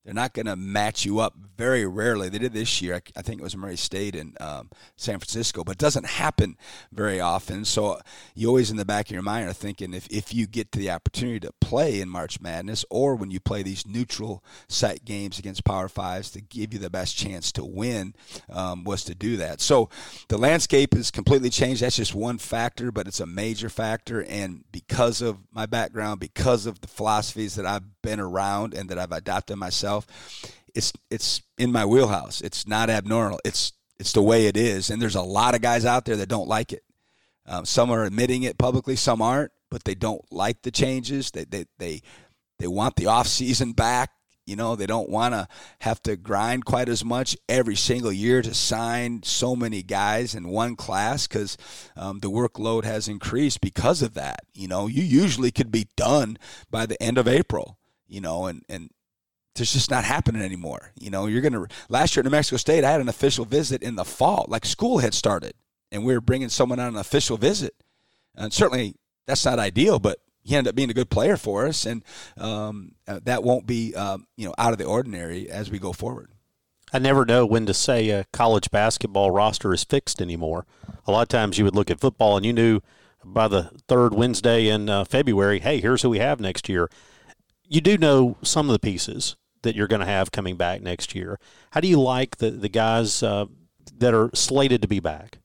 They're 0.04 0.14
not 0.14 0.34
going 0.34 0.48
to 0.48 0.58
match 0.58 1.06
you 1.06 1.20
up 1.20 1.34
very 1.58 1.86
rarely. 1.86 2.28
They 2.28 2.40
did 2.40 2.54
this 2.54 2.82
year. 2.82 3.02
I, 3.16 3.22
think 3.22 3.40
it 3.40 3.44
was 3.44 3.56
Murray 3.56 3.78
State 3.78 4.16
in 4.16 4.36
um, 4.42 4.70
San 4.98 5.18
Francisco, 5.20 5.64
but 5.64 5.74
it 5.74 5.78
doesn't 5.78 6.06
happen 6.06 6.58
very 6.92 7.22
often. 7.22 7.64
So 7.64 8.00
you 8.36 8.50
always 8.50 8.70
in 8.70 8.76
the 8.76 8.86
back 8.86 9.08
of 9.08 9.12
your 9.12 9.22
mind 9.22 9.48
are 9.48 9.54
thinking 9.54 9.94
if, 9.94 10.08
if 10.10 10.34
you 10.34 10.46
get 10.46 10.74
to 10.74 10.80
the 10.80 10.92
opportunity 10.92 11.40
to 11.42 11.54
play 11.62 12.02
in 12.02 12.10
March 12.10 12.42
Madness 12.42 12.84
or 12.90 13.16
when 13.16 13.32
you 13.32 13.40
play 13.40 13.64
these 13.64 13.88
neutral 13.88 14.44
site 14.68 15.06
games 15.06 15.40
against 15.40 15.64
Power 15.64 15.88
Fives 15.88 16.32
to 16.32 16.42
give 16.42 16.74
you 16.74 16.80
the 16.80 16.90
best 16.90 17.16
chance 17.16 17.52
to 17.54 17.64
win 17.64 18.14
um, 18.50 18.84
was 18.84 19.06
to 19.06 19.16
do 19.16 19.38
that. 19.38 19.62
So 19.62 19.90
the 20.28 20.38
landscape 20.38 20.96
has 20.96 21.12
completely 21.12 21.50
changed. 21.50 21.82
That's 21.82 21.96
just 21.96 22.14
one 22.14 22.40
factor, 22.40 22.92
but 22.92 23.08
it's 23.08 23.22
a 23.22 23.26
major 23.26 23.70
factor. 23.70 24.24
And 24.24 24.66
because 24.72 25.22
of 25.22 25.38
my 25.54 25.66
background, 25.66 26.20
because 26.20 26.66
of 26.66 26.82
the 26.82 26.88
philosophies 26.88 27.56
that 27.56 27.66
I've 27.66 27.84
been 28.04 28.20
around 28.20 28.76
and 28.76 28.88
that 28.90 29.00
I've 29.00 29.12
adopted 29.12 29.58
myself, 29.58 30.06
it's 30.76 30.94
it's 31.10 31.42
in 31.58 31.72
my 31.72 31.86
wheelhouse. 31.86 32.42
It's 32.42 32.68
not 32.68 32.92
abnormal. 32.92 33.40
It's 33.44 33.74
it's 34.00 34.14
the 34.14 34.22
way 34.22 34.48
it 34.48 34.58
is. 34.58 34.90
And 34.90 35.02
there's 35.02 35.16
a 35.16 35.22
lot 35.22 35.56
of 35.56 35.62
guys 35.62 35.86
out 35.86 36.06
there 36.06 36.18
that 36.18 36.30
don't 36.30 36.48
like 36.48 36.74
it. 36.74 36.84
Um, 37.46 37.66
some 37.66 37.92
are 37.92 38.04
admitting 38.04 38.44
it 38.44 38.58
publicly, 38.58 38.96
some 38.96 39.22
aren't, 39.22 39.52
but 39.70 39.84
they 39.84 39.96
don't 39.96 40.24
like 40.32 40.62
the 40.62 40.72
changes. 40.72 41.32
They 41.32 41.46
they 41.46 41.66
they 41.78 42.02
they 42.60 42.68
want 42.68 42.96
the 42.96 43.08
off 43.08 43.28
season 43.28 43.74
back. 43.74 44.12
You 44.46 44.58
know, 44.58 44.76
they 44.76 44.88
don't 44.88 45.10
want 45.10 45.34
to 45.34 45.48
have 45.80 46.04
to 46.04 46.18
grind 46.18 46.66
quite 46.66 46.90
as 46.90 47.06
much 47.06 47.38
every 47.48 47.78
single 47.78 48.12
year 48.12 48.42
to 48.42 48.54
sign 48.54 49.24
so 49.24 49.56
many 49.56 49.84
guys 49.84 50.36
in 50.36 50.50
one 50.50 50.76
class 50.76 51.28
because 51.28 51.58
um, 51.96 52.20
the 52.20 52.30
workload 52.30 52.84
has 52.84 53.08
increased 53.08 53.62
because 53.62 54.02
of 54.02 54.16
that. 54.16 54.42
You 54.54 54.68
know, 54.68 54.88
you 54.88 55.02
usually 55.02 55.52
could 55.52 55.72
be 55.72 55.88
done 55.96 56.38
by 56.70 56.86
the 56.86 57.02
end 57.02 57.18
of 57.18 57.26
April 57.26 57.78
you 58.14 58.22
know, 58.22 58.46
and, 58.46 58.64
and 58.70 58.92
it's 59.56 59.74
just 59.74 59.90
not 59.90 60.04
happening 60.04 60.42
anymore. 60.42 60.92
You 61.00 61.10
know, 61.10 61.26
you're 61.26 61.42
going 61.42 61.54
to, 61.54 61.68
last 61.90 62.16
year 62.16 62.22
at 62.22 62.26
New 62.26 62.32
Mexico 62.32 62.58
State, 62.58 62.84
I 62.84 62.92
had 62.92 63.02
an 63.02 63.10
official 63.10 63.44
visit 63.44 63.82
in 63.82 63.96
the 63.96 64.06
fall, 64.06 64.46
like 64.48 64.66
school 64.66 65.00
had 65.00 65.16
started, 65.16 65.54
and 65.92 66.06
we 66.06 66.14
were 66.14 66.22
bringing 66.22 66.50
someone 66.50 66.80
on 66.80 66.90
an 66.90 66.98
official 66.98 67.38
visit. 67.38 67.74
And 68.36 68.54
certainly 68.54 68.96
that's 69.26 69.46
not 69.46 69.58
ideal, 69.58 69.98
but 69.98 70.20
he 70.44 70.56
ended 70.56 70.72
up 70.72 70.76
being 70.76 70.92
a 70.92 70.94
good 70.94 71.10
player 71.10 71.38
for 71.38 71.66
us, 71.66 71.86
and 71.86 72.04
um, 72.38 72.94
uh, 73.08 73.20
that 73.24 73.44
won't 73.44 73.66
be, 73.66 73.96
um, 73.96 74.28
you 74.38 74.46
know, 74.46 74.54
out 74.58 74.74
of 74.74 74.78
the 74.78 74.86
ordinary 74.86 75.50
as 75.50 75.72
we 75.72 75.80
go 75.80 75.92
forward. 75.92 76.30
I 76.92 77.00
never 77.00 77.26
know 77.26 77.46
when 77.48 77.66
to 77.66 77.74
say 77.74 78.10
a 78.10 78.26
college 78.26 78.70
basketball 78.70 79.32
roster 79.32 79.74
is 79.74 79.84
fixed 79.84 80.22
anymore. 80.22 80.68
A 81.08 81.12
lot 81.12 81.24
of 81.24 81.30
times 81.30 81.58
you 81.58 81.66
would 81.66 81.76
look 81.76 81.90
at 81.90 82.00
football 82.00 82.38
and 82.38 82.46
you 82.46 82.54
knew 82.54 82.82
by 83.26 83.48
the 83.48 83.72
third 83.88 84.14
Wednesday 84.14 84.68
in 84.68 84.90
uh, 84.90 85.04
February, 85.06 85.60
hey, 85.60 85.80
here's 85.80 86.04
who 86.04 86.10
we 86.12 86.20
have 86.20 86.40
next 86.40 86.70
year 86.70 86.90
you 87.74 87.82
do 87.82 87.98
know 87.98 88.38
some 88.44 88.70
of 88.70 88.74
the 88.74 88.80
pieces 88.80 89.36
that 89.64 89.76
you're 89.76 89.88
going 89.88 90.00
to 90.00 90.06
have 90.06 90.32
coming 90.32 90.56
back 90.56 90.82
next 90.82 91.16
year. 91.16 91.40
How 91.72 91.80
do 91.80 91.88
you 91.88 92.00
like 92.00 92.38
the 92.38 92.52
the 92.52 92.70
guys 92.70 93.24
uh, 93.24 93.48
that 93.98 94.14
are 94.14 94.30
slated 94.36 94.82
to 94.84 94.88
be 94.88 95.00
back? 95.00 95.40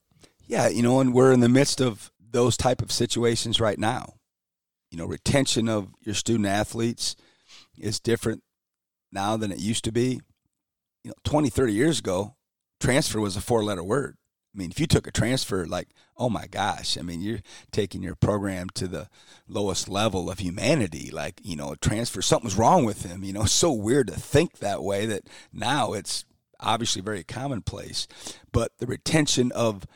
Yeah, 0.46 0.68
you 0.68 0.82
know, 0.82 1.00
and 1.00 1.14
we're 1.14 1.32
in 1.32 1.40
the 1.40 1.48
midst 1.48 1.80
of 1.80 2.12
those 2.30 2.56
type 2.56 2.82
of 2.82 2.92
situations 2.92 3.60
right 3.60 3.78
now. 3.78 4.14
You 4.90 4.98
know, 4.98 5.06
retention 5.06 5.68
of 5.68 5.88
your 6.02 6.14
student 6.14 6.46
athletes 6.46 7.16
is 7.78 7.98
different 7.98 8.42
now 9.10 9.36
than 9.38 9.50
it 9.50 9.58
used 9.58 9.84
to 9.84 9.92
be. 9.92 10.20
You 11.04 11.10
know, 11.10 11.14
20, 11.24 11.48
30 11.48 11.72
years 11.72 11.98
ago, 11.98 12.36
transfer 12.78 13.20
was 13.20 13.36
a 13.36 13.40
four 13.40 13.64
letter 13.64 13.84
word. 13.84 14.17
I 14.58 14.60
mean, 14.60 14.70
if 14.72 14.80
you 14.80 14.88
took 14.88 15.06
a 15.06 15.12
transfer, 15.12 15.64
like, 15.66 15.90
oh 16.16 16.28
my 16.28 16.48
gosh, 16.48 16.98
I 16.98 17.02
mean, 17.02 17.20
you're 17.20 17.42
taking 17.70 18.02
your 18.02 18.16
program 18.16 18.68
to 18.70 18.88
the 18.88 19.08
lowest 19.46 19.88
level 19.88 20.28
of 20.28 20.40
humanity. 20.40 21.12
Like, 21.12 21.40
you 21.44 21.54
know, 21.54 21.70
a 21.70 21.76
transfer, 21.76 22.20
something's 22.22 22.56
wrong 22.56 22.84
with 22.84 23.04
him. 23.04 23.22
You 23.22 23.32
know, 23.32 23.42
it's 23.42 23.52
so 23.52 23.72
weird 23.72 24.08
to 24.08 24.14
think 24.14 24.58
that 24.58 24.82
way 24.82 25.06
that 25.06 25.28
now 25.52 25.92
it's 25.92 26.24
obviously 26.58 27.02
very 27.02 27.22
commonplace. 27.22 28.08
But 28.50 28.72
the 28.78 28.86
retention 28.86 29.52
of 29.52 29.86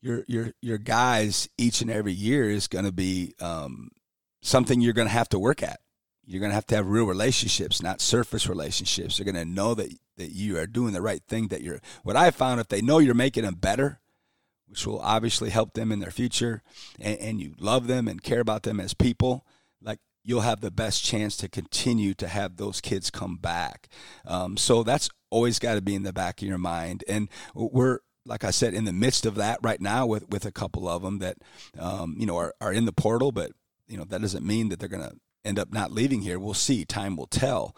your 0.00 0.24
your 0.26 0.54
your 0.62 0.78
guys 0.78 1.50
each 1.58 1.82
and 1.82 1.90
every 1.90 2.14
year 2.14 2.48
is 2.48 2.68
going 2.68 2.86
to 2.86 2.92
be 2.92 3.34
um, 3.38 3.90
something 4.40 4.80
you're 4.80 4.94
going 4.94 5.08
to 5.08 5.12
have 5.12 5.28
to 5.28 5.38
work 5.38 5.62
at. 5.62 5.80
You're 6.30 6.38
going 6.38 6.50
to 6.50 6.54
have 6.54 6.66
to 6.68 6.76
have 6.76 6.86
real 6.86 7.06
relationships, 7.06 7.82
not 7.82 8.00
surface 8.00 8.46
relationships. 8.46 9.16
They're 9.16 9.24
going 9.24 9.34
to 9.34 9.44
know 9.44 9.74
that 9.74 9.92
that 10.16 10.30
you 10.30 10.58
are 10.58 10.66
doing 10.66 10.92
the 10.92 11.02
right 11.02 11.22
thing. 11.26 11.48
That 11.48 11.60
you're. 11.60 11.80
What 12.04 12.14
I 12.14 12.30
found, 12.30 12.60
if 12.60 12.68
they 12.68 12.80
know 12.80 12.98
you're 12.98 13.14
making 13.14 13.42
them 13.42 13.56
better, 13.56 13.98
which 14.68 14.86
will 14.86 15.00
obviously 15.00 15.50
help 15.50 15.74
them 15.74 15.90
in 15.90 15.98
their 15.98 16.12
future, 16.12 16.62
and, 17.00 17.18
and 17.18 17.40
you 17.40 17.54
love 17.58 17.88
them 17.88 18.06
and 18.06 18.22
care 18.22 18.38
about 18.38 18.62
them 18.62 18.78
as 18.78 18.94
people, 18.94 19.44
like 19.82 19.98
you'll 20.22 20.42
have 20.42 20.60
the 20.60 20.70
best 20.70 21.04
chance 21.04 21.36
to 21.38 21.48
continue 21.48 22.14
to 22.14 22.28
have 22.28 22.58
those 22.58 22.80
kids 22.80 23.10
come 23.10 23.36
back. 23.36 23.88
Um, 24.24 24.56
so 24.56 24.84
that's 24.84 25.10
always 25.30 25.58
got 25.58 25.74
to 25.74 25.82
be 25.82 25.96
in 25.96 26.04
the 26.04 26.12
back 26.12 26.42
of 26.42 26.46
your 26.46 26.58
mind. 26.58 27.02
And 27.08 27.28
we're, 27.54 27.98
like 28.24 28.44
I 28.44 28.52
said, 28.52 28.72
in 28.72 28.84
the 28.84 28.92
midst 28.92 29.26
of 29.26 29.34
that 29.34 29.58
right 29.62 29.80
now 29.80 30.06
with, 30.06 30.28
with 30.28 30.44
a 30.44 30.52
couple 30.52 30.88
of 30.88 31.02
them 31.02 31.18
that, 31.18 31.38
um, 31.76 32.14
you 32.20 32.26
know, 32.26 32.36
are, 32.36 32.54
are 32.60 32.72
in 32.72 32.84
the 32.84 32.92
portal, 32.92 33.32
but, 33.32 33.50
you 33.88 33.96
know, 33.96 34.04
that 34.04 34.20
doesn't 34.20 34.46
mean 34.46 34.68
that 34.68 34.78
they're 34.78 34.88
going 34.88 35.02
to 35.02 35.16
end 35.44 35.58
up 35.58 35.72
not 35.72 35.92
leaving 35.92 36.22
here. 36.22 36.38
We'll 36.38 36.54
see. 36.54 36.84
Time 36.84 37.16
will 37.16 37.26
tell. 37.26 37.76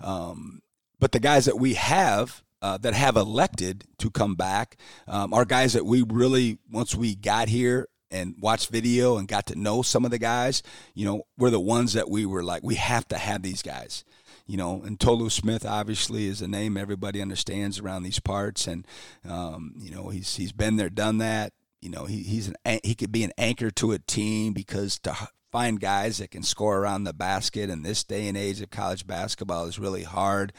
Um, 0.00 0.62
but 0.98 1.12
the 1.12 1.20
guys 1.20 1.44
that 1.44 1.58
we 1.58 1.74
have 1.74 2.42
uh, 2.62 2.78
that 2.78 2.94
have 2.94 3.16
elected 3.16 3.84
to 3.98 4.10
come 4.10 4.34
back 4.34 4.78
um, 5.06 5.34
are 5.34 5.44
guys 5.44 5.74
that 5.74 5.84
we 5.84 6.02
really, 6.02 6.58
once 6.70 6.94
we 6.94 7.14
got 7.14 7.48
here 7.48 7.88
and 8.10 8.34
watched 8.40 8.70
video 8.70 9.18
and 9.18 9.28
got 9.28 9.44
to 9.44 9.58
know 9.58 9.82
some 9.82 10.06
of 10.06 10.10
the 10.10 10.18
guys, 10.18 10.62
you 10.94 11.04
know, 11.04 11.24
we're 11.36 11.50
the 11.50 11.60
ones 11.60 11.92
that 11.92 12.08
we 12.08 12.24
were 12.24 12.42
like, 12.42 12.62
we 12.62 12.76
have 12.76 13.06
to 13.08 13.18
have 13.18 13.42
these 13.42 13.60
guys. 13.60 14.02
You 14.46 14.56
know, 14.56 14.82
and 14.82 15.00
Tolu 15.00 15.30
Smith 15.30 15.66
obviously 15.66 16.26
is 16.26 16.40
a 16.40 16.48
name 16.48 16.76
everybody 16.76 17.20
understands 17.20 17.78
around 17.78 18.02
these 18.02 18.20
parts, 18.20 18.66
and 18.66 18.86
um, 19.26 19.72
you 19.78 19.90
know 19.90 20.10
he's 20.10 20.36
he's 20.36 20.52
been 20.52 20.76
there, 20.76 20.90
done 20.90 21.16
that. 21.16 21.54
You 21.80 21.88
know, 21.88 22.04
he, 22.04 22.22
he's 22.22 22.48
an 22.48 22.80
he 22.84 22.94
could 22.94 23.10
be 23.10 23.24
an 23.24 23.32
anchor 23.38 23.70
to 23.70 23.92
a 23.92 23.98
team 23.98 24.52
because 24.52 24.98
to 25.00 25.16
find 25.54 25.78
guys 25.78 26.18
that 26.18 26.32
can 26.32 26.42
score 26.42 26.78
around 26.78 27.04
the 27.04 27.12
basket 27.12 27.70
in 27.70 27.82
this 27.82 28.02
day 28.02 28.26
and 28.26 28.36
age 28.36 28.60
of 28.60 28.70
college 28.70 29.06
basketball 29.06 29.66
is 29.66 29.78
really 29.78 30.02
hard. 30.02 30.52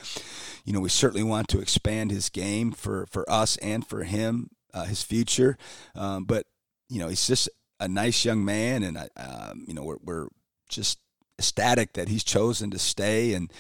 You 0.64 0.72
know, 0.72 0.80
we 0.80 0.88
certainly 0.88 1.22
want 1.22 1.50
to 1.50 1.60
expand 1.60 2.12
his 2.12 2.30
game 2.30 2.72
for, 2.72 3.06
for 3.12 3.30
us 3.30 3.58
and 3.58 3.86
for 3.86 4.06
him, 4.06 4.52
uh, 4.74 4.86
his 4.86 5.04
future. 5.04 5.58
Um, 5.96 6.24
but, 6.24 6.46
you 6.88 7.00
know, 7.00 7.10
he's 7.10 7.28
just 7.28 7.50
a 7.78 7.90
nice 7.90 8.24
young 8.24 8.46
man, 8.46 8.84
and, 8.84 8.98
uh, 8.98 9.54
you 9.68 9.74
know, 9.74 9.84
we're, 9.84 9.98
we're 10.02 10.28
just 10.70 11.00
ecstatic 11.38 11.94
that 11.94 12.08
he's 12.08 12.24
chosen 12.24 12.72
to 12.72 12.80
stay. 12.80 13.34
And 13.34 13.52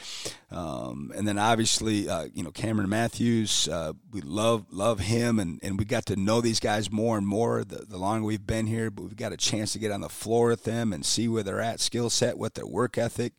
um, 0.51 1.11
and 1.15 1.27
then 1.27 1.37
obviously 1.37 2.07
uh, 2.09 2.27
you 2.33 2.43
know 2.43 2.51
Cameron 2.51 2.89
Matthews 2.89 3.67
uh, 3.67 3.93
we 4.11 4.21
love 4.21 4.65
love 4.71 4.99
him. 4.99 5.39
And, 5.39 5.59
and 5.63 5.77
we 5.77 5.85
got 5.85 6.05
to 6.07 6.15
know 6.15 6.41
these 6.41 6.59
guys 6.59 6.91
more 6.91 7.17
and 7.17 7.27
more 7.27 7.63
the, 7.63 7.85
the 7.87 7.97
longer 7.97 8.25
we've 8.25 8.45
been 8.45 8.67
here 8.67 8.89
but 8.89 9.03
we've 9.03 9.15
got 9.15 9.33
a 9.33 9.37
chance 9.37 9.73
to 9.73 9.79
get 9.79 9.91
on 9.91 10.01
the 10.01 10.09
floor 10.09 10.49
with 10.49 10.63
them 10.63 10.93
and 10.93 11.05
see 11.05 11.27
where 11.27 11.43
they're 11.43 11.61
at 11.61 11.79
skill 11.79 12.09
set 12.09 12.37
what 12.37 12.53
their 12.53 12.67
work 12.67 12.97
ethic 12.97 13.33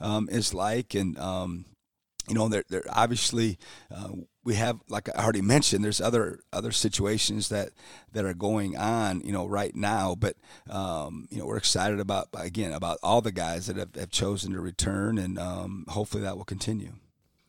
um, 0.00 0.28
is 0.30 0.54
like. 0.54 0.94
And 0.94 1.18
um, 1.18 1.64
you 2.28 2.34
know 2.34 2.48
they're, 2.48 2.64
they're 2.68 2.84
obviously 2.90 3.58
uh, 3.94 4.08
we 4.48 4.54
have, 4.54 4.80
like 4.88 5.10
I 5.14 5.22
already 5.22 5.42
mentioned, 5.42 5.84
there's 5.84 6.00
other 6.00 6.40
other 6.54 6.72
situations 6.72 7.50
that 7.50 7.68
that 8.12 8.24
are 8.24 8.32
going 8.32 8.78
on, 8.78 9.20
you 9.20 9.30
know, 9.30 9.44
right 9.46 9.76
now. 9.76 10.14
But 10.14 10.36
um, 10.70 11.28
you 11.30 11.38
know, 11.38 11.44
we're 11.44 11.58
excited 11.58 12.00
about 12.00 12.28
again 12.32 12.72
about 12.72 12.98
all 13.02 13.20
the 13.20 13.30
guys 13.30 13.66
that 13.66 13.76
have, 13.76 13.94
have 13.94 14.10
chosen 14.10 14.52
to 14.52 14.60
return, 14.62 15.18
and 15.18 15.38
um, 15.38 15.84
hopefully 15.88 16.22
that 16.22 16.38
will 16.38 16.46
continue. 16.46 16.94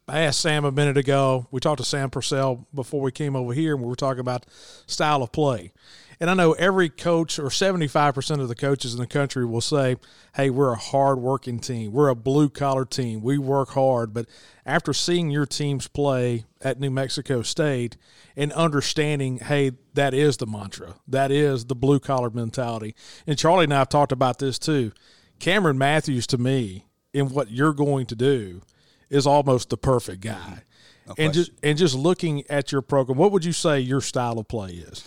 I 0.10 0.22
asked 0.22 0.42
Sam 0.42 0.66
a 0.66 0.72
minute 0.72 0.98
ago. 0.98 1.48
We 1.52 1.60
talked 1.60 1.78
to 1.78 1.86
Sam 1.86 2.10
Purcell 2.10 2.68
before 2.74 3.02
we 3.02 3.12
came 3.12 3.36
over 3.36 3.54
here, 3.54 3.76
and 3.76 3.84
we 3.84 3.88
were 3.88 3.96
talking 3.96 4.22
about 4.22 4.48
style 4.88 5.22
of 5.22 5.32
play. 5.32 5.72
And 6.20 6.32
I 6.32 6.34
know 6.34 6.54
every 6.54 6.90
coach 6.90 7.38
or 7.38 7.50
75% 7.50 8.42
of 8.42 8.48
the 8.48 8.56
coaches 8.56 8.94
in 8.94 9.00
the 9.00 9.08
country 9.08 9.46
will 9.46 9.62
say, 9.62 9.98
hey, 10.34 10.50
we're 10.50 10.74
a 10.74 10.78
hard 10.78 11.20
working 11.20 11.60
team. 11.60 11.92
We're 11.92 12.10
a 12.10 12.16
blue 12.16 12.50
collar 12.50 12.86
team. 12.86 13.22
We 13.22 13.38
work 13.38 13.70
hard. 13.70 14.14
But 14.14 14.26
after 14.66 14.94
seeing 14.94 15.30
your 15.30 15.46
teams 15.46 15.88
play 15.88 16.46
at 16.60 16.80
New 16.80 16.90
Mexico 16.90 17.44
State 17.44 17.96
and 18.36 18.52
understanding, 18.54 19.38
hey, 19.38 19.74
that 19.94 20.16
is 20.16 20.38
the 20.38 20.48
mantra, 20.48 20.96
that 21.08 21.32
is 21.32 21.66
the 21.66 21.76
blue 21.76 22.00
collar 22.00 22.32
mentality. 22.32 22.96
And 23.28 23.38
Charlie 23.38 23.66
and 23.66 23.74
I 23.74 23.78
have 23.78 23.90
talked 23.90 24.12
about 24.12 24.40
this 24.40 24.58
too. 24.58 24.92
Cameron 25.40 25.78
Matthews, 25.78 26.26
to 26.28 26.38
me, 26.38 26.88
in 27.14 27.30
what 27.30 27.52
you're 27.52 27.74
going 27.74 28.08
to 28.08 28.16
do, 28.16 28.62
is 29.10 29.28
almost 29.28 29.70
the 29.70 29.78
perfect 29.78 30.22
guy. 30.22 30.64
No 31.08 31.16
and 31.18 31.34
just 31.34 31.52
and 31.64 31.78
just 31.78 31.96
looking 31.96 32.44
at 32.50 32.72
your 32.72 32.82
program, 32.82 33.18
what 33.18 33.32
would 33.32 33.44
you 33.44 33.54
say 33.54 33.80
your 33.80 34.02
style 34.02 34.38
of 34.38 34.48
play 34.48 34.72
is? 34.72 35.04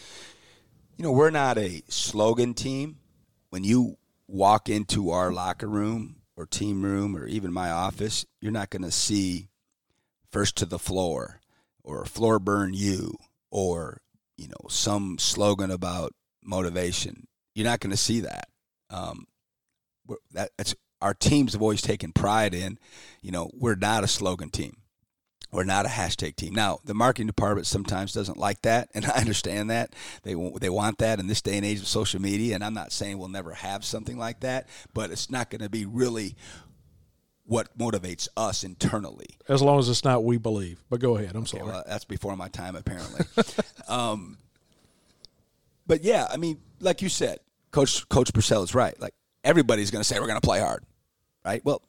You 0.97 1.05
know, 1.05 1.13
we're 1.13 1.31
not 1.31 1.59
a 1.59 1.83
slogan 1.89 2.55
team. 2.55 2.99
When 3.51 3.65
you 3.65 3.99
walk 4.27 4.69
into 4.69 5.11
our 5.11 5.33
locker 5.33 5.69
room 5.69 6.17
or 6.37 6.47
team 6.47 6.83
room 6.83 7.17
or 7.17 7.27
even 7.27 7.53
my 7.53 7.71
office, 7.71 8.25
you're 8.41 8.53
not 8.53 8.71
going 8.71 8.83
to 8.83 8.91
see 8.91 9.49
first 10.31 10.57
to 10.57 10.67
the 10.67 10.79
floor 10.79 11.41
or 11.85 12.05
floor 12.05 12.39
burn 12.39 12.73
you 12.75 13.17
or, 13.51 14.01
you 14.37 14.49
know, 14.49 14.69
some 14.69 15.19
slogan 15.19 15.71
about 15.71 16.15
motivation. 16.43 17.27
You're 17.55 17.67
not 17.67 17.81
going 17.81 17.91
to 17.91 17.97
see 17.97 18.21
that. 18.21 18.49
Um, 18.91 19.27
that 20.33 20.51
that's 20.57 20.75
our 21.03 21.15
teams 21.15 21.53
have 21.53 21.63
always 21.63 21.83
taken 21.83 22.13
pride 22.13 22.55
in, 22.55 22.79
you 23.21 23.31
know, 23.31 23.51
we're 23.53 23.75
not 23.75 24.05
a 24.05 24.09
slogan 24.09 24.51
team. 24.51 24.77
We're 25.51 25.65
not 25.65 25.85
a 25.85 25.91
hashtag 25.91 26.37
team. 26.37 26.55
Now, 26.55 26.79
the 26.83 26.95
marketing 26.95 27.27
department 27.27 27.67
sometimes 27.67 28.15
doesn't 28.15 28.39
like 28.39 28.63
that, 28.63 28.89
and 28.95 29.05
I 29.15 29.21
understand 29.21 29.69
that. 29.71 29.95
They 30.23 30.35
they 30.61 30.71
want 30.71 30.99
that 30.99 31.21
in 31.21 31.27
this 31.27 31.43
day 31.43 31.57
and 31.59 31.67
age 31.67 31.81
of 31.81 31.87
social 31.87 32.23
media, 32.23 32.55
and 32.55 32.65
I'm 32.65 32.73
not 32.73 32.91
saying 32.91 33.19
we'll 33.19 33.29
never 33.29 33.53
have 33.53 33.85
something 33.85 34.17
like 34.17 34.41
that, 34.41 34.67
but 34.95 35.11
it's 35.11 35.31
not 35.31 35.51
going 35.51 35.61
to 35.61 35.69
be 35.69 35.85
really 35.85 36.37
what 37.45 37.77
motivates 37.77 38.29
us 38.37 38.65
internally. 38.65 39.37
As 39.49 39.61
long 39.61 39.79
as 39.79 39.89
it's 39.91 40.05
not 40.05 40.25
we 40.25 40.39
believe. 40.39 40.83
But 40.89 41.01
go 41.01 41.17
ahead. 41.17 41.33
I'm 41.35 41.43
okay, 41.43 41.59
sorry. 41.59 41.65
Well, 41.65 41.85
that's 41.87 42.05
before 42.05 42.35
my 42.37 42.49
time, 42.49 42.77
apparently. 42.77 43.27
um, 43.89 44.39
but 45.87 46.03
yeah, 46.03 46.29
I 46.31 46.39
mean, 46.39 46.63
like 46.81 47.03
you 47.03 47.11
said, 47.11 47.41
Coach 47.73 48.09
Coach 48.09 48.33
Purcell 48.33 48.63
is 48.63 48.75
right. 48.75 48.99
Like 49.01 49.15
everybody's 49.45 49.91
going 49.91 50.01
to 50.01 50.05
say 50.05 50.19
we're 50.19 50.27
going 50.27 50.41
to 50.41 50.47
play 50.47 50.61
hard, 50.61 50.85
right? 51.45 51.65
Well, 51.65 51.83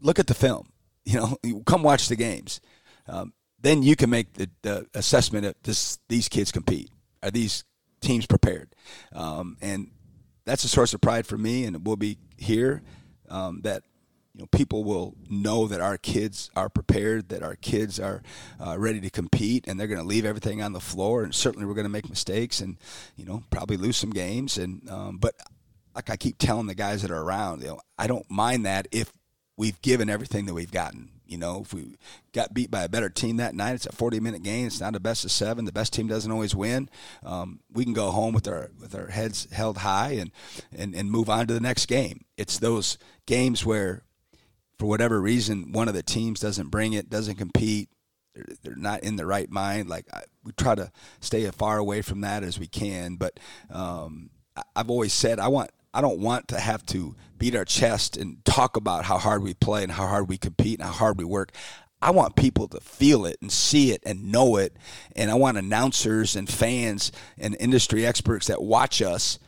look 0.00 0.18
at 0.18 0.26
the 0.26 0.34
film. 0.34 0.68
You 1.08 1.20
know, 1.20 1.62
come 1.64 1.84
watch 1.84 2.08
the 2.08 2.16
games 2.16 2.60
um, 3.08 3.32
then 3.60 3.82
you 3.82 3.96
can 3.96 4.10
make 4.10 4.34
the, 4.34 4.50
the 4.62 4.86
assessment 4.94 5.46
of 5.46 5.54
this, 5.62 5.98
these 6.08 6.28
kids 6.28 6.52
compete. 6.52 6.90
Are 7.22 7.30
these 7.30 7.64
teams 8.00 8.26
prepared? 8.26 8.74
Um, 9.12 9.56
and 9.60 9.90
that's 10.44 10.64
a 10.64 10.68
source 10.68 10.94
of 10.94 11.00
pride 11.00 11.26
for 11.26 11.38
me, 11.38 11.64
and 11.64 11.74
it 11.76 11.84
will 11.84 11.96
be 11.96 12.18
here 12.36 12.82
um, 13.28 13.60
that 13.62 13.82
you 14.34 14.42
know 14.42 14.46
people 14.52 14.84
will 14.84 15.14
know 15.30 15.66
that 15.66 15.80
our 15.80 15.96
kids 15.96 16.50
are 16.54 16.68
prepared, 16.68 17.30
that 17.30 17.42
our 17.42 17.56
kids 17.56 17.98
are 17.98 18.22
uh, 18.64 18.78
ready 18.78 19.00
to 19.00 19.10
compete, 19.10 19.66
and 19.66 19.80
they're 19.80 19.86
going 19.86 20.00
to 20.00 20.06
leave 20.06 20.26
everything 20.26 20.62
on 20.62 20.72
the 20.72 20.80
floor. 20.80 21.24
And 21.24 21.34
certainly, 21.34 21.66
we're 21.66 21.74
going 21.74 21.86
to 21.86 21.90
make 21.90 22.08
mistakes, 22.08 22.60
and 22.60 22.76
you 23.16 23.24
know 23.24 23.42
probably 23.50 23.76
lose 23.76 23.96
some 23.96 24.10
games. 24.10 24.58
And 24.58 24.88
um, 24.88 25.16
but 25.16 25.34
like 25.96 26.10
I 26.10 26.16
keep 26.16 26.36
telling 26.38 26.66
the 26.66 26.74
guys 26.74 27.02
that 27.02 27.10
are 27.10 27.22
around, 27.22 27.62
you 27.62 27.68
know, 27.68 27.80
I 27.98 28.06
don't 28.06 28.30
mind 28.30 28.66
that 28.66 28.86
if 28.92 29.12
we've 29.56 29.80
given 29.80 30.10
everything 30.10 30.44
that 30.46 30.54
we've 30.54 30.70
gotten. 30.70 31.10
You 31.26 31.38
know, 31.38 31.62
if 31.62 31.74
we 31.74 31.96
got 32.32 32.54
beat 32.54 32.70
by 32.70 32.84
a 32.84 32.88
better 32.88 33.08
team 33.08 33.38
that 33.38 33.54
night, 33.54 33.74
it's 33.74 33.86
a 33.86 33.92
40 33.92 34.20
minute 34.20 34.44
game. 34.44 34.66
It's 34.68 34.80
not 34.80 34.94
a 34.94 35.00
best 35.00 35.24
of 35.24 35.32
seven. 35.32 35.64
The 35.64 35.72
best 35.72 35.92
team 35.92 36.06
doesn't 36.06 36.30
always 36.30 36.54
win. 36.54 36.88
Um, 37.24 37.60
we 37.72 37.82
can 37.82 37.94
go 37.94 38.12
home 38.12 38.32
with 38.32 38.46
our 38.46 38.70
with 38.78 38.94
our 38.94 39.08
heads 39.08 39.48
held 39.50 39.78
high 39.78 40.12
and, 40.12 40.30
and 40.76 40.94
and 40.94 41.10
move 41.10 41.28
on 41.28 41.48
to 41.48 41.54
the 41.54 41.60
next 41.60 41.86
game. 41.86 42.26
It's 42.36 42.58
those 42.58 42.96
games 43.26 43.66
where, 43.66 44.02
for 44.78 44.86
whatever 44.86 45.20
reason, 45.20 45.72
one 45.72 45.88
of 45.88 45.94
the 45.94 46.02
teams 46.02 46.38
doesn't 46.38 46.68
bring 46.68 46.92
it, 46.92 47.10
doesn't 47.10 47.36
compete. 47.36 47.88
They're, 48.34 48.44
they're 48.62 48.76
not 48.76 49.02
in 49.02 49.16
the 49.16 49.26
right 49.26 49.50
mind. 49.50 49.88
Like 49.88 50.06
I, 50.12 50.22
we 50.44 50.52
try 50.52 50.76
to 50.76 50.92
stay 51.20 51.44
as 51.46 51.54
far 51.56 51.78
away 51.78 52.02
from 52.02 52.20
that 52.20 52.44
as 52.44 52.56
we 52.56 52.68
can. 52.68 53.16
But 53.16 53.40
um, 53.68 54.30
I've 54.76 54.90
always 54.90 55.12
said 55.12 55.40
I 55.40 55.48
want 55.48 55.70
I 55.96 56.02
don't 56.02 56.18
want 56.18 56.48
to 56.48 56.60
have 56.60 56.84
to 56.86 57.16
beat 57.38 57.56
our 57.56 57.64
chest 57.64 58.18
and 58.18 58.44
talk 58.44 58.76
about 58.76 59.06
how 59.06 59.16
hard 59.16 59.42
we 59.42 59.54
play 59.54 59.82
and 59.82 59.90
how 59.90 60.06
hard 60.06 60.28
we 60.28 60.36
compete 60.36 60.78
and 60.78 60.86
how 60.86 60.92
hard 60.92 61.16
we 61.16 61.24
work. 61.24 61.52
I 62.02 62.10
want 62.10 62.36
people 62.36 62.68
to 62.68 62.80
feel 62.80 63.24
it 63.24 63.38
and 63.40 63.50
see 63.50 63.92
it 63.92 64.02
and 64.04 64.30
know 64.30 64.56
it. 64.56 64.76
And 65.16 65.30
I 65.30 65.34
want 65.36 65.56
announcers 65.56 66.36
and 66.36 66.50
fans 66.50 67.12
and 67.38 67.56
industry 67.58 68.04
experts 68.04 68.46
that 68.48 68.62
watch 68.62 69.00
us 69.00 69.38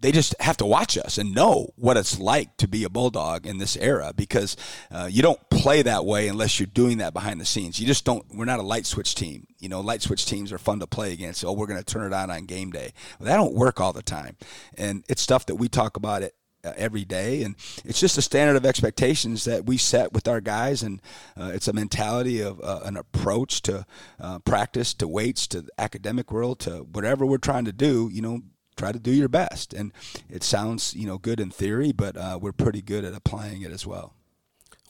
they 0.00 0.12
just 0.12 0.34
have 0.40 0.56
to 0.58 0.66
watch 0.66 0.96
us 0.96 1.18
and 1.18 1.34
know 1.34 1.72
what 1.76 1.96
it's 1.96 2.18
like 2.20 2.56
to 2.58 2.68
be 2.68 2.84
a 2.84 2.88
bulldog 2.88 3.46
in 3.46 3.58
this 3.58 3.76
era 3.76 4.12
because 4.14 4.56
uh, 4.90 5.08
you 5.10 5.22
don't 5.22 5.40
play 5.50 5.82
that 5.82 6.04
way 6.04 6.28
unless 6.28 6.60
you're 6.60 6.66
doing 6.66 6.98
that 6.98 7.12
behind 7.12 7.40
the 7.40 7.44
scenes. 7.44 7.80
You 7.80 7.86
just 7.86 8.04
don't. 8.04 8.24
We're 8.32 8.44
not 8.44 8.60
a 8.60 8.64
light 8.64 8.86
switch 8.86 9.14
team. 9.14 9.46
You 9.58 9.68
know, 9.68 9.80
light 9.80 10.02
switch 10.02 10.26
teams 10.26 10.52
are 10.52 10.58
fun 10.58 10.80
to 10.80 10.86
play 10.86 11.12
against. 11.12 11.44
Oh, 11.44 11.52
we're 11.52 11.66
going 11.66 11.82
to 11.82 11.84
turn 11.84 12.12
it 12.12 12.14
on 12.14 12.30
on 12.30 12.44
game 12.46 12.70
day. 12.70 12.92
Well, 13.18 13.26
that 13.26 13.36
don't 13.36 13.54
work 13.54 13.80
all 13.80 13.92
the 13.92 14.02
time, 14.02 14.36
and 14.76 15.04
it's 15.08 15.22
stuff 15.22 15.46
that 15.46 15.56
we 15.56 15.68
talk 15.68 15.96
about 15.96 16.22
it 16.22 16.34
uh, 16.64 16.72
every 16.76 17.04
day 17.04 17.44
and 17.44 17.54
it's 17.84 18.00
just 18.00 18.18
a 18.18 18.22
standard 18.22 18.56
of 18.56 18.66
expectations 18.66 19.44
that 19.44 19.64
we 19.66 19.76
set 19.76 20.12
with 20.12 20.26
our 20.26 20.40
guys 20.40 20.82
and 20.82 21.00
uh, 21.36 21.52
it's 21.54 21.68
a 21.68 21.72
mentality 21.72 22.40
of 22.40 22.60
uh, 22.60 22.80
an 22.82 22.96
approach 22.96 23.62
to 23.62 23.86
uh, 24.20 24.40
practice 24.40 24.92
to 24.92 25.06
weights 25.06 25.46
to 25.46 25.60
the 25.60 25.70
academic 25.78 26.32
world 26.32 26.58
to 26.58 26.78
whatever 26.92 27.24
we're 27.24 27.38
trying 27.38 27.64
to 27.64 27.72
do 27.72 28.10
you 28.12 28.20
know 28.20 28.40
try 28.78 28.92
to 28.92 28.98
do 28.98 29.10
your 29.10 29.28
best. 29.28 29.74
And 29.74 29.92
it 30.30 30.42
sounds, 30.42 30.94
you 30.94 31.06
know, 31.06 31.18
good 31.18 31.40
in 31.40 31.50
theory, 31.50 31.92
but 31.92 32.16
uh, 32.16 32.38
we're 32.40 32.52
pretty 32.52 32.80
good 32.80 33.04
at 33.04 33.12
applying 33.12 33.62
it 33.62 33.72
as 33.72 33.86
well. 33.86 34.14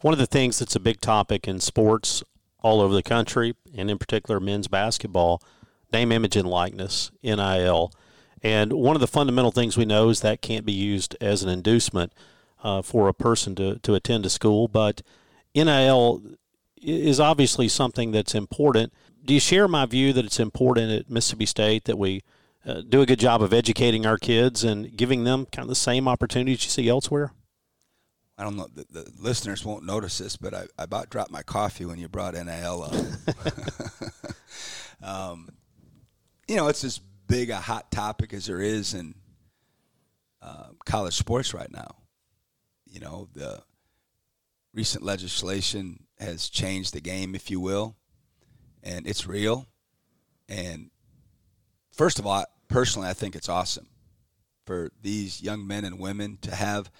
One 0.01 0.13
of 0.13 0.19
the 0.19 0.27
things 0.27 0.59
that's 0.59 0.77
a 0.77 0.81
big 0.81 1.01
topic 1.01 1.49
in 1.49 1.59
sports 1.59 2.23
all 2.61 2.81
over 2.81 2.95
the 2.95 3.03
country, 3.03 3.57
and 3.77 3.91
in 3.91 3.99
particular 3.99 4.39
men's 4.39 4.69
basketball, 4.69 5.43
name, 5.93 6.13
image, 6.13 6.37
and 6.37 6.49
likeness 6.49 7.11
(NIL). 7.23 7.93
And 8.43 8.73
one 8.73 8.95
of 8.95 9.01
the 9.01 9.09
fundamental 9.09 9.51
things 9.51 9.77
we 9.77 9.85
know 9.85 10.09
is 10.11 10.21
that 10.21 10.43
can't 10.43 10.65
be 10.65 10.73
used 10.73 11.17
as 11.21 11.43
an 11.43 11.49
inducement 11.49 12.13
uh, 12.63 12.83
for 12.83 13.09
a 13.09 13.15
person 13.15 13.55
to, 13.57 13.79
to 13.81 13.95
attend 13.95 14.27
a 14.27 14.31
school. 14.31 14.69
But 14.69 15.03
NIL 15.55 16.23
is 16.77 17.19
obviously 17.19 17.69
something 17.69 18.13
that's 18.13 18.35
important. 18.35 18.93
Do 19.25 19.35
you 19.35 19.41
share 19.41 19.67
my 19.67 19.87
view 19.87 20.13
that 20.13 20.25
it's 20.25 20.39
important 20.39 20.93
at 20.93 21.11
Mississippi 21.11 21.47
State 21.47 21.85
that 21.85 21.99
we 21.99 22.23
uh, 22.69 22.83
do 22.87 23.01
a 23.01 23.07
good 23.07 23.19
job 23.19 23.43
of 23.43 23.53
educating 23.53 24.05
our 24.05 24.19
kids 24.19 24.63
and 24.63 24.95
giving 24.95 25.25
them 25.25 25.47
kind 25.47 25.65
of 25.65 25.69
the 25.69 25.75
same 25.75 26.07
opportunities 26.07 26.65
you 26.65 26.71
see 26.71 26.89
elsewhere? 26.89 27.33
I 28.37 28.45
don't 28.45 28.57
know. 28.57 28.69
The, 28.73 28.85
the 28.91 29.13
listeners 29.19 29.65
won't 29.65 29.85
notice 29.85 30.19
this, 30.19 30.37
but 30.37 30.55
I, 30.55 30.67
I, 30.79 30.85
about 30.85 31.11
dropped 31.11 31.31
my 31.31 31.43
coffee 31.43 31.87
when 31.87 31.99
you 31.99 32.09
brought 32.09 32.35
NIL 32.35 32.83
up. 32.85 32.93
um, 35.03 35.49
you 36.47 36.57
know, 36.57 36.69
it's 36.69 36.85
as 36.85 37.01
big 37.27 37.51
a 37.51 37.57
hot 37.57 37.91
topic 37.91 38.33
as 38.33 38.47
there 38.47 38.61
is 38.61 38.95
in 38.95 39.15
uh, 40.43 40.69
college 40.85 41.15
sports 41.15 41.55
right 41.55 41.71
now. 41.71 41.97
You 42.87 43.01
know, 43.01 43.29
the 43.35 43.63
recent 44.73 45.03
legislation 45.03 46.05
has 46.19 46.49
changed 46.49 46.95
the 46.95 47.01
game, 47.01 47.35
if 47.35 47.51
you 47.51 47.61
will, 47.61 47.97
and 48.83 49.07
it's 49.07 49.27
real. 49.27 49.67
And 50.49 50.91
first 51.93 52.19
of 52.19 52.27
all, 52.27 52.45
personally, 52.69 53.09
I 53.09 53.15
think 53.15 53.35
it's 53.35 53.49
awesome 53.49 53.89
for 54.65 54.91
these 55.01 55.43
young 55.43 55.67
men 55.67 55.85
and 55.85 55.99
women 55.99 56.39
to 56.43 56.55
have 56.55 56.91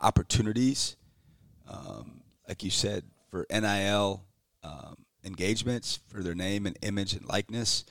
opportunities, 0.00 0.96
um, 1.68 2.22
like 2.48 2.62
you 2.62 2.70
said, 2.70 3.04
for 3.30 3.46
NIL 3.50 4.24
um, 4.62 4.96
engagements, 5.24 6.00
for 6.08 6.22
their 6.22 6.34
name 6.34 6.66
and 6.66 6.78
image 6.82 7.12
and 7.12 7.26
likeness. 7.26 7.84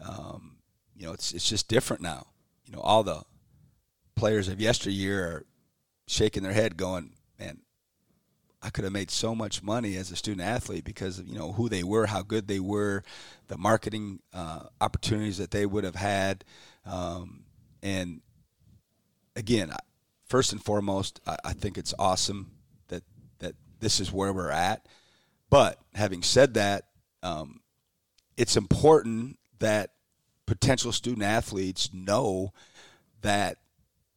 Um, 0.00 0.58
you 0.96 1.06
know, 1.06 1.12
it's 1.12 1.32
it's 1.32 1.48
just 1.48 1.68
different 1.68 2.02
now. 2.02 2.28
You 2.66 2.72
know, 2.72 2.80
all 2.80 3.02
the 3.02 3.22
players 4.14 4.48
of 4.48 4.60
yesteryear 4.60 5.24
are 5.24 5.44
shaking 6.06 6.44
their 6.44 6.52
head, 6.52 6.76
going, 6.76 7.14
"Man, 7.38 7.58
I 8.62 8.70
could 8.70 8.84
have 8.84 8.92
made 8.92 9.10
so 9.10 9.34
much 9.34 9.62
money 9.62 9.96
as 9.96 10.10
a 10.10 10.16
student 10.16 10.46
athlete 10.46 10.84
because 10.84 11.18
of 11.18 11.28
you 11.28 11.36
know 11.36 11.52
who 11.52 11.68
they 11.68 11.82
were, 11.82 12.06
how 12.06 12.22
good 12.22 12.48
they 12.48 12.60
were, 12.60 13.02
the 13.48 13.58
marketing 13.58 14.20
uh, 14.32 14.66
opportunities 14.80 15.38
that 15.38 15.50
they 15.50 15.66
would 15.66 15.84
have 15.84 15.96
had, 15.96 16.44
um, 16.86 17.44
and 17.82 18.20
again, 19.36 19.72
first 20.26 20.52
and 20.52 20.62
foremost, 20.62 21.20
I, 21.26 21.36
I 21.44 21.52
think 21.52 21.78
it's 21.78 21.94
awesome 21.98 22.52
that 22.88 23.02
that 23.38 23.54
this 23.80 24.00
is 24.00 24.12
where 24.12 24.32
we're 24.32 24.50
at. 24.50 24.86
But 25.50 25.78
having 25.94 26.22
said 26.22 26.54
that, 26.54 26.86
um, 27.22 27.60
it's 28.36 28.56
important 28.56 29.38
that 29.58 29.90
potential 30.46 30.92
student 30.92 31.22
athletes 31.22 31.90
know 31.92 32.52
that 33.22 33.58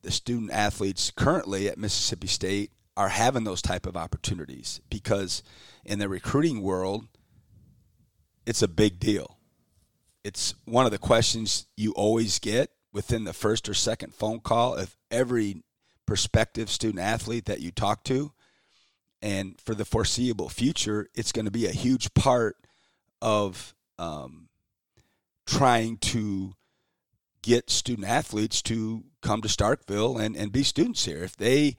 the 0.02 0.12
student 0.12 0.52
athletes 0.52 1.12
currently 1.12 1.68
at 1.68 1.78
Mississippi 1.78 2.28
State 2.28 2.72
are 2.96 3.10
having 3.10 3.44
those 3.44 3.62
type 3.62 3.86
of 3.86 3.96
opportunities 3.96 4.82
because 4.90 5.44
in 5.86 6.00
the 6.00 6.10
recruiting 6.10 6.62
world 6.62 7.08
it's 8.46 8.62
a 8.62 8.68
big 8.68 9.00
deal. 9.00 9.37
It's 10.24 10.56
one 10.66 10.86
of 10.86 10.92
the 10.92 10.98
questions 10.98 11.68
you 11.76 11.92
always 11.94 12.40
get 12.40 12.72
within 12.92 13.24
the 13.24 13.34
first 13.34 13.70
or 13.70 13.74
second 13.74 14.14
phone 14.14 14.40
call 14.40 14.76
of 14.76 14.98
every 15.12 15.64
prospective 16.06 16.70
student 16.70 17.00
athlete 17.00 17.46
that 17.46 17.62
you 17.62 17.72
talk 17.72 18.04
to. 18.06 18.32
And 19.22 19.60
for 19.60 19.76
the 19.76 19.86
foreseeable 19.86 20.50
future, 20.50 21.08
it's 21.16 21.32
going 21.32 21.46
to 21.46 21.52
be 21.52 21.66
a 21.66 21.72
huge 21.72 22.14
part 22.14 22.56
of 23.22 23.76
um, 23.98 24.50
trying 25.46 25.98
to 25.98 26.54
get 27.42 27.70
student 27.70 28.08
athletes 28.08 28.62
to 28.64 29.04
come 29.22 29.42
to 29.42 29.48
Starkville 29.48 30.20
and, 30.22 30.36
and 30.36 30.52
be 30.52 30.64
students 30.64 31.06
here. 31.06 31.24
If 31.24 31.38
they 31.38 31.78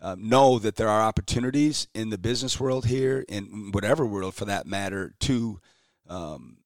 um, 0.00 0.28
know 0.28 0.58
that 0.58 0.76
there 0.76 0.88
are 0.88 1.02
opportunities 1.02 1.86
in 1.94 2.10
the 2.10 2.18
business 2.18 2.58
world 2.58 2.86
here, 2.86 3.24
in 3.28 3.70
whatever 3.72 4.06
world 4.06 4.34
for 4.34 4.46
that 4.46 4.66
matter, 4.66 5.14
to 5.20 5.60
um, 6.08 6.58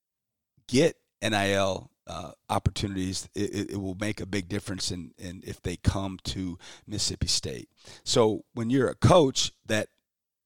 get 0.68 0.96
NIL 1.30 1.90
uh, 2.06 2.32
opportunities, 2.50 3.28
it, 3.34 3.70
it, 3.70 3.80
will 3.80 3.96
make 3.98 4.20
a 4.20 4.26
big 4.26 4.48
difference 4.48 4.90
in, 4.90 5.12
in 5.18 5.42
if 5.46 5.62
they 5.62 5.76
come 5.76 6.18
to 6.24 6.58
Mississippi 6.86 7.26
State. 7.26 7.68
So 8.04 8.44
when 8.52 8.68
you're 8.70 8.88
a 8.88 8.94
coach 8.94 9.52
that 9.66 9.88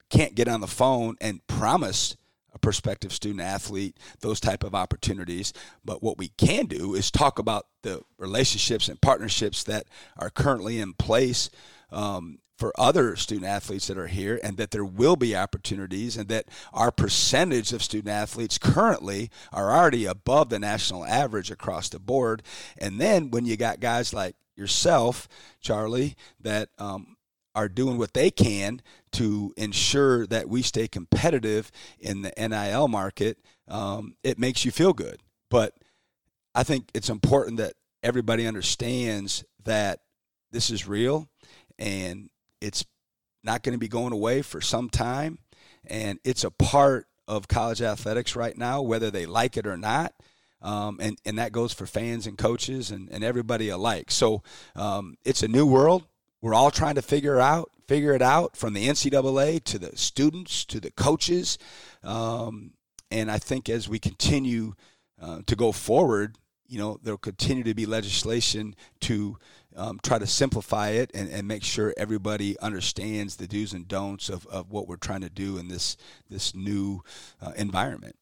can't 0.08 0.34
get 0.34 0.48
on 0.48 0.60
the 0.60 0.66
phone 0.68 1.16
and 1.20 1.44
promise 1.46 2.16
a 2.54 2.58
prospective 2.58 3.12
student 3.12 3.40
athlete 3.40 3.96
those 4.20 4.40
type 4.40 4.62
of 4.62 4.74
opportunities, 4.74 5.52
but 5.84 6.02
what 6.02 6.16
we 6.16 6.28
can 6.28 6.66
do 6.66 6.94
is 6.94 7.10
talk 7.10 7.38
about 7.38 7.66
the 7.82 8.02
relationships 8.16 8.88
and 8.88 9.00
partnerships 9.00 9.64
that 9.64 9.86
are 10.16 10.30
currently 10.30 10.78
in 10.78 10.94
place 10.94 11.50
um, 11.90 12.38
for 12.58 12.72
other 12.78 13.14
student 13.14 13.46
athletes 13.46 13.86
that 13.86 13.96
are 13.96 14.08
here 14.08 14.40
and 14.42 14.56
that 14.56 14.72
there 14.72 14.84
will 14.84 15.14
be 15.14 15.36
opportunities 15.36 16.16
and 16.16 16.28
that 16.28 16.46
our 16.72 16.90
percentage 16.90 17.72
of 17.72 17.84
student 17.84 18.12
athletes 18.12 18.58
currently 18.58 19.30
are 19.52 19.70
already 19.70 20.06
above 20.06 20.48
the 20.48 20.58
national 20.58 21.04
average 21.04 21.52
across 21.52 21.88
the 21.88 22.00
board. 22.00 22.42
And 22.76 23.00
then 23.00 23.30
when 23.30 23.46
you 23.46 23.56
got 23.56 23.78
guys 23.78 24.12
like 24.12 24.34
yourself 24.56 25.28
charlie 25.60 26.16
that 26.40 26.68
um, 26.78 27.16
are 27.54 27.68
doing 27.68 27.96
what 27.96 28.12
they 28.12 28.28
can 28.28 28.82
to 29.12 29.54
ensure 29.56 30.26
that 30.26 30.48
we 30.48 30.62
stay 30.62 30.88
competitive 30.88 31.70
in 32.00 32.22
the 32.22 32.32
nil 32.36 32.88
market 32.88 33.38
um, 33.68 34.16
it 34.24 34.36
makes 34.36 34.64
you 34.64 34.72
feel 34.72 34.92
good. 34.92 35.22
But 35.48 35.74
i 36.56 36.64
think 36.64 36.90
it's 36.92 37.08
important 37.08 37.58
that 37.58 37.74
everybody 38.02 38.48
understands 38.48 39.44
that 39.62 40.00
this 40.50 40.70
is 40.70 40.88
real 40.88 41.28
and 41.78 42.30
it's 42.60 42.84
not 43.42 43.62
going 43.62 43.74
to 43.74 43.78
be 43.78 43.88
going 43.88 44.12
away 44.12 44.42
for 44.42 44.60
some 44.60 44.90
time, 44.90 45.38
and 45.86 46.18
it's 46.24 46.44
a 46.44 46.50
part 46.50 47.06
of 47.26 47.48
college 47.48 47.82
athletics 47.82 48.34
right 48.34 48.56
now, 48.56 48.80
whether 48.82 49.10
they 49.10 49.26
like 49.26 49.56
it 49.56 49.66
or 49.66 49.76
not. 49.76 50.14
Um, 50.60 50.98
and, 51.00 51.18
and 51.24 51.38
that 51.38 51.52
goes 51.52 51.72
for 51.72 51.86
fans 51.86 52.26
and 52.26 52.36
coaches 52.36 52.90
and, 52.90 53.08
and 53.12 53.22
everybody 53.22 53.68
alike. 53.68 54.10
So 54.10 54.42
um, 54.74 55.16
it's 55.24 55.42
a 55.42 55.48
new 55.48 55.66
world. 55.66 56.04
We're 56.40 56.54
all 56.54 56.70
trying 56.70 56.96
to 56.96 57.02
figure 57.02 57.40
out 57.40 57.70
figure 57.86 58.12
it 58.12 58.20
out 58.20 58.54
from 58.54 58.74
the 58.74 58.86
NCAA 58.86 59.64
to 59.64 59.78
the 59.78 59.96
students 59.96 60.64
to 60.66 60.78
the 60.78 60.90
coaches. 60.90 61.58
Um, 62.04 62.72
and 63.10 63.30
I 63.30 63.38
think 63.38 63.70
as 63.70 63.88
we 63.88 63.98
continue 63.98 64.74
uh, 65.20 65.40
to 65.46 65.56
go 65.56 65.72
forward, 65.72 66.36
you 66.66 66.78
know, 66.78 67.00
there'll 67.02 67.16
continue 67.16 67.64
to 67.64 67.74
be 67.74 67.86
legislation 67.86 68.76
to 69.00 69.38
um, 69.78 70.00
try 70.02 70.18
to 70.18 70.26
simplify 70.26 70.90
it 70.90 71.10
and, 71.14 71.30
and 71.30 71.46
make 71.46 71.62
sure 71.62 71.94
everybody 71.96 72.58
understands 72.60 73.36
the 73.36 73.46
do's 73.46 73.72
and 73.72 73.88
don'ts 73.88 74.28
of, 74.28 74.46
of 74.46 74.70
what 74.70 74.88
we're 74.88 74.96
trying 74.96 75.22
to 75.22 75.30
do 75.30 75.56
in 75.58 75.68
this 75.68 75.96
this 76.28 76.54
new 76.54 77.02
uh, 77.40 77.52
environment. 77.56 78.16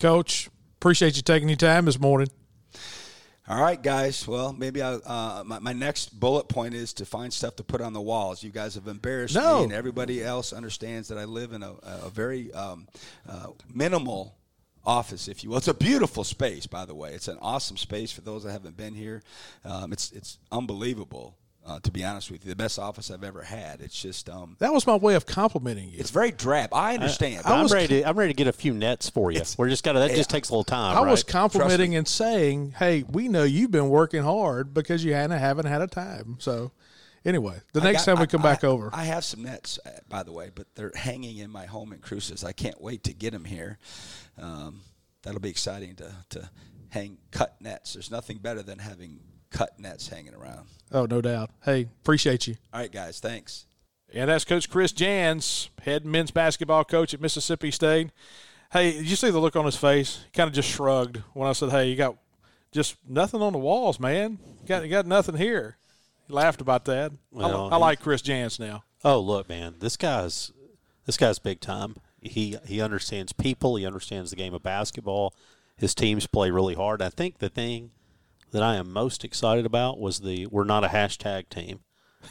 Coach, 0.00 0.50
appreciate 0.76 1.16
you 1.16 1.22
taking 1.22 1.48
your 1.48 1.56
time 1.56 1.86
this 1.86 1.98
morning. 1.98 2.28
All 3.48 3.60
right, 3.60 3.80
guys. 3.80 4.26
Well, 4.26 4.52
maybe 4.52 4.82
I, 4.82 4.94
uh, 4.94 5.44
my, 5.46 5.60
my 5.60 5.72
next 5.72 6.18
bullet 6.18 6.48
point 6.48 6.74
is 6.74 6.92
to 6.94 7.06
find 7.06 7.32
stuff 7.32 7.54
to 7.56 7.64
put 7.64 7.80
on 7.80 7.92
the 7.92 8.00
walls. 8.00 8.42
You 8.42 8.50
guys 8.50 8.74
have 8.74 8.88
embarrassed 8.88 9.36
no. 9.36 9.58
me, 9.58 9.64
and 9.64 9.72
everybody 9.72 10.22
else 10.22 10.52
understands 10.52 11.08
that 11.08 11.18
I 11.18 11.24
live 11.26 11.52
in 11.52 11.62
a, 11.62 11.74
a 11.84 12.10
very 12.10 12.52
um, 12.52 12.88
uh, 13.28 13.46
minimal 13.72 14.34
office, 14.86 15.28
if 15.28 15.42
you 15.42 15.50
will. 15.50 15.58
It's 15.58 15.68
a 15.68 15.74
beautiful 15.74 16.24
space, 16.24 16.66
by 16.66 16.84
the 16.84 16.94
way. 16.94 17.12
It's 17.12 17.28
an 17.28 17.38
awesome 17.42 17.76
space 17.76 18.12
for 18.12 18.20
those 18.20 18.44
that 18.44 18.52
haven't 18.52 18.76
been 18.76 18.94
here. 18.94 19.22
Um, 19.64 19.92
it's 19.92 20.12
it's 20.12 20.38
unbelievable. 20.50 21.36
Uh, 21.68 21.80
to 21.80 21.90
be 21.90 22.04
honest 22.04 22.30
with 22.30 22.44
you, 22.44 22.48
the 22.48 22.54
best 22.54 22.78
office 22.78 23.10
I've 23.10 23.24
ever 23.24 23.42
had. 23.42 23.80
It's 23.80 24.00
just 24.00 24.30
um, 24.30 24.54
that 24.60 24.72
was 24.72 24.86
my 24.86 24.94
way 24.94 25.16
of 25.16 25.26
complimenting 25.26 25.88
you. 25.88 25.98
It's 25.98 26.10
very 26.12 26.30
drab. 26.30 26.72
I 26.72 26.94
understand. 26.94 27.42
I, 27.44 27.60
am 27.60 27.66
ready. 27.66 28.02
To, 28.02 28.08
I'm 28.08 28.16
ready 28.16 28.32
to 28.32 28.36
get 28.36 28.46
a 28.46 28.52
few 28.52 28.72
nets 28.72 29.10
for 29.10 29.32
you. 29.32 29.42
We're 29.58 29.68
just 29.68 29.82
got 29.82 29.94
to. 29.94 29.98
That 29.98 30.10
yeah, 30.10 30.16
just 30.16 30.30
takes 30.30 30.48
a 30.48 30.52
little 30.52 30.62
time. 30.62 30.96
I 30.96 31.02
right? 31.02 31.10
was 31.10 31.24
complimenting 31.24 31.96
and 31.96 32.06
saying, 32.06 32.74
"Hey, 32.78 33.02
we 33.10 33.26
know 33.26 33.42
you've 33.42 33.72
been 33.72 33.88
working 33.88 34.22
hard 34.22 34.74
because 34.74 35.04
you 35.04 35.14
haven't 35.14 35.40
haven't 35.40 35.66
had 35.66 35.82
a 35.82 35.88
time." 35.88 36.36
So 36.38 36.70
Anyway, 37.26 37.58
the 37.72 37.80
next 37.80 38.06
got, 38.06 38.12
time 38.14 38.20
we 38.20 38.26
come 38.28 38.40
I, 38.40 38.44
back 38.52 38.62
over, 38.62 38.88
I 38.92 39.04
have 39.04 39.24
some 39.24 39.42
nets, 39.42 39.80
uh, 39.84 39.90
by 40.08 40.22
the 40.22 40.30
way, 40.30 40.52
but 40.54 40.68
they're 40.76 40.92
hanging 40.94 41.38
in 41.38 41.50
my 41.50 41.66
home 41.66 41.92
in 41.92 41.98
Cruces. 41.98 42.44
I 42.44 42.52
can't 42.52 42.80
wait 42.80 43.02
to 43.04 43.12
get 43.12 43.32
them 43.32 43.44
here. 43.44 43.78
Um, 44.38 44.82
that'll 45.22 45.40
be 45.40 45.50
exciting 45.50 45.96
to, 45.96 46.14
to 46.30 46.48
hang 46.90 47.18
cut 47.32 47.56
nets. 47.60 47.94
There's 47.94 48.12
nothing 48.12 48.38
better 48.38 48.62
than 48.62 48.78
having 48.78 49.18
cut 49.50 49.76
nets 49.80 50.06
hanging 50.06 50.34
around. 50.34 50.68
Oh, 50.92 51.06
no 51.06 51.20
doubt. 51.20 51.50
Hey, 51.64 51.88
appreciate 52.00 52.46
you. 52.46 52.54
All 52.72 52.78
right, 52.78 52.92
guys. 52.92 53.18
Thanks. 53.18 53.66
And 54.14 54.30
that's 54.30 54.44
Coach 54.44 54.70
Chris 54.70 54.92
Jans, 54.92 55.70
head 55.82 56.06
men's 56.06 56.30
basketball 56.30 56.84
coach 56.84 57.12
at 57.12 57.20
Mississippi 57.20 57.72
State. 57.72 58.10
Hey, 58.70 58.92
did 58.92 59.10
you 59.10 59.16
see 59.16 59.30
the 59.30 59.40
look 59.40 59.56
on 59.56 59.64
his 59.64 59.74
face? 59.74 60.20
He 60.26 60.30
kind 60.30 60.46
of 60.46 60.54
just 60.54 60.68
shrugged 60.68 61.22
when 61.34 61.48
I 61.48 61.52
said, 61.52 61.70
"Hey, 61.70 61.88
you 61.88 61.96
got 61.96 62.16
just 62.70 62.96
nothing 63.08 63.42
on 63.42 63.52
the 63.52 63.58
walls, 63.58 63.98
man. 63.98 64.38
You 64.62 64.68
got 64.68 64.84
you 64.84 64.90
got 64.90 65.06
nothing 65.06 65.36
here." 65.36 65.76
He 66.26 66.32
laughed 66.32 66.60
about 66.60 66.84
that. 66.86 67.12
Well, 67.30 67.68
I, 67.72 67.74
I 67.74 67.78
like 67.78 68.00
Chris 68.00 68.22
Jans 68.22 68.58
now. 68.58 68.84
Oh, 69.04 69.20
look, 69.20 69.48
man, 69.48 69.76
this 69.78 69.96
guy's 69.96 70.52
this 71.04 71.16
guy's 71.16 71.38
big 71.38 71.60
time. 71.60 71.96
He 72.20 72.56
he 72.66 72.80
understands 72.80 73.32
people. 73.32 73.76
He 73.76 73.86
understands 73.86 74.30
the 74.30 74.36
game 74.36 74.54
of 74.54 74.62
basketball. 74.62 75.34
his 75.76 75.94
teams 75.94 76.26
play 76.26 76.50
really 76.50 76.74
hard. 76.74 77.02
I 77.02 77.10
think 77.10 77.38
the 77.38 77.48
thing 77.48 77.90
that 78.50 78.62
I 78.62 78.76
am 78.76 78.92
most 78.92 79.24
excited 79.24 79.66
about 79.66 79.98
was 79.98 80.20
the 80.20 80.46
we're 80.46 80.64
not 80.64 80.84
a 80.84 80.88
hashtag 80.88 81.48
team. 81.48 81.80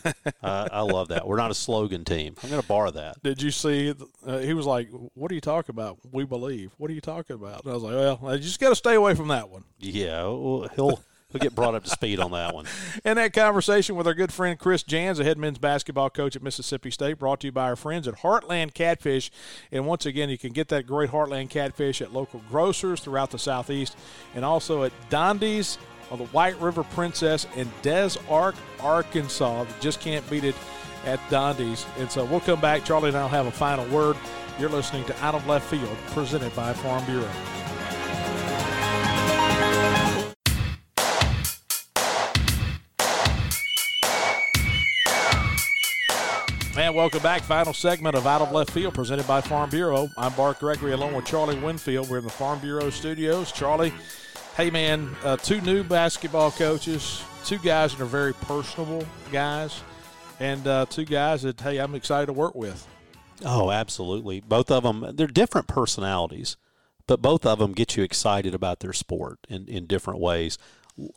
uh, 0.44 0.68
I 0.72 0.82
love 0.82 1.08
that. 1.10 1.26
We're 1.26 1.38
not 1.38 1.52
a 1.52 1.56
slogan 1.56 2.04
team. 2.04 2.36
I'm 2.44 2.50
going 2.50 2.62
to 2.62 2.68
borrow 2.68 2.92
that. 2.92 3.22
Did 3.24 3.42
you 3.42 3.52
see? 3.52 3.94
Uh, 4.26 4.40
he 4.40 4.54
was 4.54 4.66
like, 4.66 4.90
"What 5.14 5.32
are 5.32 5.36
you 5.36 5.42
talking 5.42 5.74
about? 5.74 6.00
We 6.12 6.26
believe. 6.26 6.74
What 6.78 6.92
are 6.92 6.94
you 6.94 7.02
talking 7.02 7.36
about?" 7.36 7.64
And 7.64 7.72
I 7.72 7.76
was 7.76 7.84
like, 7.84 7.94
"Well, 7.94 8.20
I 8.28 8.38
just 8.38 8.60
got 8.60 8.70
to 8.70 8.76
stay 8.76 8.96
away 8.96 9.16
from 9.16 9.30
that 9.30 9.50
one." 9.50 9.64
Yeah, 9.80 10.24
well, 10.24 10.68
he'll 10.76 11.00
he'll 11.36 11.50
get 11.50 11.56
brought 11.56 11.76
up 11.76 11.84
to 11.84 11.90
speed 11.90 12.20
on 12.20 12.32
that 12.32 12.54
one. 12.54 12.66
And 13.04 13.20
that 13.20 13.34
conversation 13.34 13.96
with 13.96 14.08
our 14.08 14.14
good 14.14 14.32
friend 14.32 14.58
Chris 14.58 14.82
Jans, 14.82 15.18
the 15.18 15.24
head 15.24 15.38
men's 15.38 15.58
basketball 15.58 16.10
coach 16.10 16.36
at 16.36 16.42
Mississippi 16.42 16.90
State, 16.90 17.20
brought 17.20 17.42
to 17.42 17.48
you 17.48 17.52
by 17.52 17.66
our 17.66 17.76
friends 17.76 18.08
at 18.08 18.16
Heartland 18.16 18.74
Catfish. 18.74 19.32
And 19.72 19.86
once 19.86 20.06
again, 20.06 20.30
you 20.30 20.38
can 20.38 20.54
get 20.54 20.70
that 20.70 20.88
great 20.88 21.12
Heartland 21.12 21.50
Catfish 21.50 22.02
at 22.02 22.14
local 22.14 22.42
grocers 22.50 23.02
throughout 23.02 23.32
the 23.32 23.40
southeast, 23.40 23.98
and 24.34 24.46
also 24.46 24.84
at 24.84 24.92
Dondi's 25.10 25.78
of 26.10 26.20
the 26.20 26.26
White 26.26 26.60
River 26.60 26.84
Princess 26.84 27.48
in 27.56 27.70
Des 27.82 28.12
Arc, 28.30 28.56
Arkansas. 28.80 29.66
Just 29.80 30.00
can't 30.00 30.28
beat 30.30 30.44
it 30.44 30.56
at 31.06 31.20
Dondi's. 31.30 31.86
And 32.00 32.10
so 32.10 32.26
we'll 32.26 32.40
come 32.40 32.62
back. 32.62 32.86
Charlie 32.86 33.10
and 33.10 33.18
I'll 33.18 33.28
have 33.28 33.48
a 33.48 33.52
final 33.52 33.86
word. 33.88 34.16
You're 34.60 34.70
listening 34.70 35.04
to 35.06 35.24
Out 35.24 35.36
of 35.36 35.46
Left 35.48 35.68
Field, 35.70 35.98
presented 36.08 36.56
by 36.56 36.74
Farm 36.74 37.04
Bureau. 37.06 37.30
And 46.78 46.94
welcome 46.94 47.24
back. 47.24 47.42
Final 47.44 47.74
segment 47.74 48.18
of 48.18 48.28
Out 48.28 48.42
of 48.42 48.52
Left 48.52 48.70
Field 48.70 48.94
presented 48.94 49.26
by 49.26 49.40
Farm 49.40 49.70
Bureau. 49.70 50.10
I'm 50.18 50.34
Bart 50.34 50.60
Gregory 50.60 50.92
along 50.92 51.14
with 51.14 51.24
Charlie 51.24 51.58
Winfield. 51.58 52.10
We're 52.10 52.18
in 52.18 52.26
the 52.26 52.30
Farm 52.30 52.60
Bureau 52.60 52.90
studios. 52.90 53.54
Charlie, 53.54 53.94
hey 54.58 54.70
man, 54.70 55.16
uh, 55.24 55.38
two 55.38 55.62
new 55.62 55.86
basketball 55.86 56.52
coaches, 56.52 57.24
two 57.46 57.60
guys 57.60 57.94
that 57.94 58.04
are 58.04 58.06
very 58.06 58.34
personable 58.34 59.06
guys, 59.32 59.82
and 60.42 60.68
uh, 60.68 60.86
two 60.90 61.06
guys 61.06 61.44
that, 61.44 61.62
hey, 61.62 61.78
I'm 61.78 61.96
excited 61.96 62.26
to 62.26 62.34
work 62.34 62.56
with. 62.56 62.86
Oh, 63.46 63.72
absolutely. 63.72 64.42
Both 64.42 64.70
of 64.70 64.84
them, 64.84 65.14
they're 65.14 65.28
different 65.28 65.68
personalities, 65.68 66.58
but 67.08 67.22
both 67.22 67.46
of 67.46 67.58
them 67.58 67.72
get 67.72 67.96
you 67.96 68.04
excited 68.04 68.54
about 68.54 68.82
their 68.82 68.94
sport 68.94 69.40
in, 69.48 69.66
in 69.70 69.86
different 69.86 70.20
ways. 70.20 70.58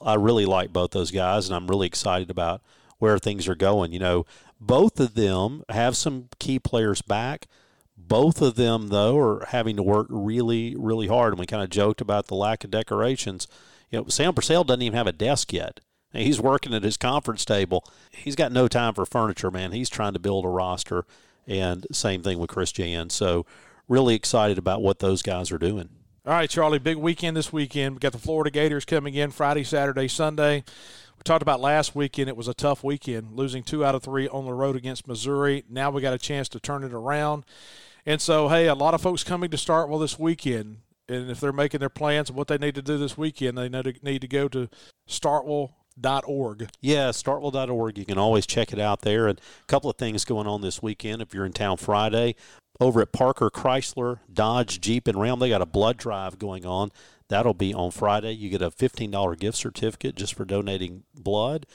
I 0.01 0.15
really 0.15 0.47
like 0.47 0.73
both 0.73 0.93
those 0.93 1.11
guys, 1.11 1.49
and 1.49 1.57
I'm 1.57 1.67
really 1.67 1.89
excited 1.89 2.31
about 2.31 2.63
where 2.99 3.19
things 3.19 3.49
are 3.49 3.55
going. 3.55 3.93
You 3.93 3.99
know, 4.01 4.27
both 4.61 5.01
of 5.01 5.15
them 5.15 5.63
have 5.69 5.97
some 5.97 6.29
key 6.39 6.59
players 6.59 7.03
back. 7.03 7.47
Both 7.97 8.41
of 8.41 8.55
them, 8.55 8.89
though, 8.89 9.19
are 9.19 9.47
having 9.49 9.77
to 9.77 9.83
work 9.83 10.07
really, 10.09 10.75
really 10.77 11.09
hard. 11.09 11.33
And 11.33 11.41
we 11.41 11.47
kind 11.47 11.63
of 11.63 11.71
joked 11.71 12.01
about 12.01 12.27
the 12.27 12.35
lack 12.35 12.65
of 12.65 12.71
decorations. 12.71 13.47
You 13.91 13.99
know, 14.01 14.09
Sam 14.09 14.35
Purcell 14.35 14.65
doesn't 14.65 14.83
even 14.83 14.97
have 14.97 15.07
a 15.07 15.13
desk 15.13 15.53
yet. 15.53 15.81
He's 16.13 16.41
working 16.41 16.73
at 16.73 16.85
his 16.85 16.97
conference 16.97 17.45
table. 17.45 17.85
He's 18.11 18.37
got 18.37 18.53
no 18.53 18.67
time 18.67 18.95
for 18.95 19.05
furniture, 19.05 19.51
man. 19.51 19.73
He's 19.73 19.91
trying 19.91 20.15
to 20.15 20.19
build 20.19 20.45
a 20.45 20.49
roster. 20.49 21.05
And 21.47 21.87
same 21.93 22.23
thing 22.23 22.39
with 22.39 22.51
Chris 22.51 22.73
Jan. 22.73 23.11
So, 23.11 23.47
really 23.89 24.15
excited 24.15 24.59
about 24.59 24.83
what 24.83 25.01
those 25.01 25.23
guys 25.23 25.51
are 25.51 25.59
doing. 25.59 25.89
All 26.27 26.35
right, 26.35 26.51
Charlie, 26.51 26.79
big 26.79 26.99
weekend 26.99 27.37
this 27.37 27.53
weekend. 27.53 27.95
We 27.95 28.01
got 28.01 28.13
the 28.13 28.19
Florida 28.19 28.51
Gators 28.51 28.85
coming 28.85 29.15
in 29.15 29.31
Friday, 29.31 29.65
Saturday, 29.65 30.09
Sunday. 30.09 30.63
We 31.19 31.23
talked 31.25 31.43
about 31.43 31.61
last 31.61 31.97
weekend. 31.97 32.29
It 32.29 32.37
was 32.37 32.49
a 32.49 32.55
tough 32.55 32.85
weekend, 32.85 33.33
losing 33.33 33.65
two 33.65 33.85
out 33.85 33.95
of 33.95 34.03
three 34.03 34.29
on 34.29 34.45
the 34.45 34.55
road 34.55 34.77
against 34.77 35.09
Missouri. 35.09 35.65
Now 35.69 35.91
we 35.91 36.01
got 36.01 36.15
a 36.15 36.19
chance 36.19 36.49
to 36.51 36.61
turn 36.61 36.85
it 36.85 36.93
around. 36.93 37.45
And 38.07 38.21
so, 38.21 38.49
hey, 38.49 38.69
a 38.69 38.75
lot 38.75 38.95
of 38.95 39.03
folks 39.03 39.25
coming 39.25 39.51
to 39.51 39.57
Starkville 39.57 40.01
this 40.01 40.19
weekend. 40.19 40.79
And 41.09 41.31
if 41.31 41.41
they're 41.41 41.53
making 41.53 41.81
their 41.81 41.89
plans 41.89 42.31
of 42.31 42.37
what 42.37 42.49
they 42.49 42.59
need 42.59 42.75
to 42.77 42.83
do 42.83 42.99
this 42.99 43.19
weekend, 43.19 43.59
they 43.59 43.69
need 43.69 44.21
to 44.21 44.29
go 44.29 44.47
to 44.49 44.69
starkville.org. 45.09 46.69
Yeah, 46.81 47.09
starkville.org. 47.09 47.99
You 47.99 48.05
can 48.05 48.19
always 48.19 48.47
check 48.47 48.73
it 48.73 48.79
out 48.79 49.03
there. 49.03 49.27
And 49.27 49.39
a 49.39 49.67
couple 49.67 49.91
of 49.91 49.97
things 49.97 50.25
going 50.25 50.47
on 50.47 50.61
this 50.61 50.83
weekend. 50.83 51.21
If 51.21 51.35
you're 51.35 51.47
in 51.47 51.53
town 51.53 51.79
Friday, 51.79 52.37
over 52.81 53.01
at 53.01 53.13
Parker 53.13 53.51
Chrysler, 53.51 54.21
Dodge, 54.33 54.81
Jeep, 54.81 55.09
and 55.09 55.21
Ram, 55.21 55.41
they 55.41 55.49
got 55.49 55.63
a 55.63 55.67
blood 55.67 55.97
drive 55.97 56.39
going 56.39 56.65
on. 56.65 56.91
That'll 57.29 57.55
be 57.55 57.75
on 57.75 57.91
Friday. 57.91 58.33
You 58.33 58.49
get 58.49 58.63
a 58.63 58.71
$15 58.71 59.39
gift 59.39 59.59
certificate 59.59 60.17
just 60.17 60.35
for 60.35 60.45
donating 60.45 61.05
blood. 61.15 61.67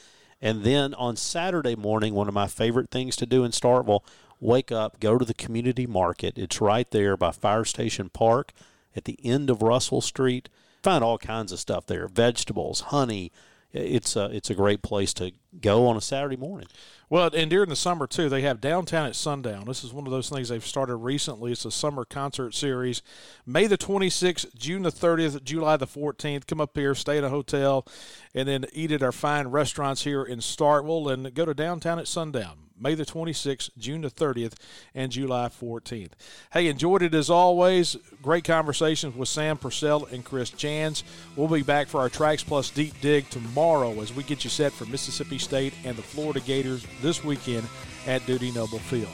And 0.41 0.63
then 0.63 0.93
on 0.95 1.15
Saturday 1.15 1.75
morning, 1.75 2.13
one 2.13 2.27
of 2.27 2.33
my 2.33 2.47
favorite 2.47 2.91
things 2.91 3.15
to 3.17 3.25
do 3.25 3.43
in 3.43 3.51
Starkville, 3.51 4.03
wake 4.39 4.71
up, 4.71 4.99
go 4.99 5.17
to 5.17 5.23
the 5.23 5.33
community 5.33 5.87
market. 5.87 6.37
It's 6.37 6.59
right 6.59 6.89
there 6.91 7.15
by 7.15 7.31
Fire 7.31 7.63
Station 7.63 8.09
Park 8.09 8.51
at 8.95 9.05
the 9.05 9.17
end 9.23 9.49
of 9.49 9.61
Russell 9.61 10.01
Street. 10.01 10.49
Find 10.81 11.03
all 11.03 11.17
kinds 11.17 11.51
of 11.51 11.59
stuff 11.59 11.85
there 11.85 12.07
vegetables, 12.07 12.81
honey. 12.81 13.31
It's 13.73 14.15
a, 14.15 14.25
it's 14.25 14.51
a 14.51 14.55
great 14.55 14.83
place 14.83 15.13
to 15.15 15.31
go 15.59 15.87
on 15.87 15.97
a 15.97 16.01
Saturday 16.01 16.37
morning. 16.37 16.67
Well, 17.09 17.31
and 17.33 17.49
during 17.49 17.69
the 17.69 17.75
summer 17.75 18.05
too, 18.05 18.29
they 18.29 18.41
have 18.41 18.61
downtown 18.61 19.07
at 19.07 19.15
sundown. 19.15 19.65
This 19.65 19.83
is 19.83 19.91
one 19.91 20.05
of 20.05 20.11
those 20.11 20.29
things 20.29 20.49
they've 20.49 20.65
started 20.65 20.97
recently. 20.97 21.51
It's 21.51 21.65
a 21.65 21.71
summer 21.71 22.05
concert 22.05 22.53
series, 22.53 23.01
May 23.47 23.65
the 23.65 23.77
26th, 23.77 24.55
June 24.55 24.83
the 24.83 24.91
30th, 24.91 25.43
July 25.43 25.77
the 25.77 25.87
14th. 25.87 26.45
Come 26.45 26.61
up 26.61 26.77
here, 26.77 26.93
stay 26.93 27.17
at 27.17 27.23
a 27.23 27.29
hotel, 27.29 27.87
and 28.35 28.47
then 28.47 28.65
eat 28.73 28.91
at 28.91 29.01
our 29.01 29.11
fine 29.11 29.47
restaurants 29.47 30.03
here 30.03 30.23
in 30.23 30.39
Starkville, 30.39 31.11
and 31.11 31.33
go 31.33 31.45
to 31.45 31.55
downtown 31.55 31.97
at 31.97 32.07
sundown. 32.07 32.62
May 32.79 32.95
the 32.95 33.05
26th, 33.05 33.69
June 33.77 34.01
the 34.01 34.09
30th, 34.09 34.53
and 34.93 35.11
July 35.11 35.47
14th. 35.49 36.11
Hey, 36.51 36.67
enjoyed 36.67 37.01
it 37.03 37.13
as 37.13 37.29
always. 37.29 37.95
Great 38.21 38.43
conversations 38.43 39.15
with 39.15 39.29
Sam 39.29 39.57
Purcell 39.57 40.05
and 40.05 40.25
Chris 40.25 40.49
Jans. 40.49 41.03
We'll 41.35 41.47
be 41.47 41.63
back 41.63 41.87
for 41.87 41.99
our 41.99 42.09
Tracks 42.09 42.43
Plus 42.43 42.69
Deep 42.69 42.99
Dig 43.01 43.29
tomorrow 43.29 44.01
as 44.01 44.13
we 44.13 44.23
get 44.23 44.43
you 44.43 44.49
set 44.49 44.71
for 44.71 44.85
Mississippi 44.85 45.37
State 45.37 45.73
and 45.85 45.95
the 45.95 46.01
Florida 46.01 46.39
Gators 46.39 46.85
this 47.01 47.23
weekend 47.23 47.67
at 48.07 48.25
Dudy 48.25 48.51
Noble 48.51 48.79
Field. 48.79 49.07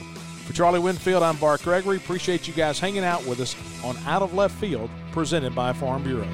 For 0.45 0.53
Charlie 0.53 0.79
Winfield, 0.79 1.21
I'm 1.21 1.37
Bart 1.37 1.61
Gregory. 1.61 1.97
Appreciate 1.97 2.47
you 2.47 2.53
guys 2.53 2.79
hanging 2.79 3.03
out 3.03 3.23
with 3.27 3.39
us 3.39 3.55
on 3.83 3.95
Out 4.07 4.23
of 4.23 4.33
Left 4.33 4.55
Field, 4.55 4.89
presented 5.11 5.53
by 5.53 5.73
Farm 5.73 6.03
Bureau. 6.03 6.27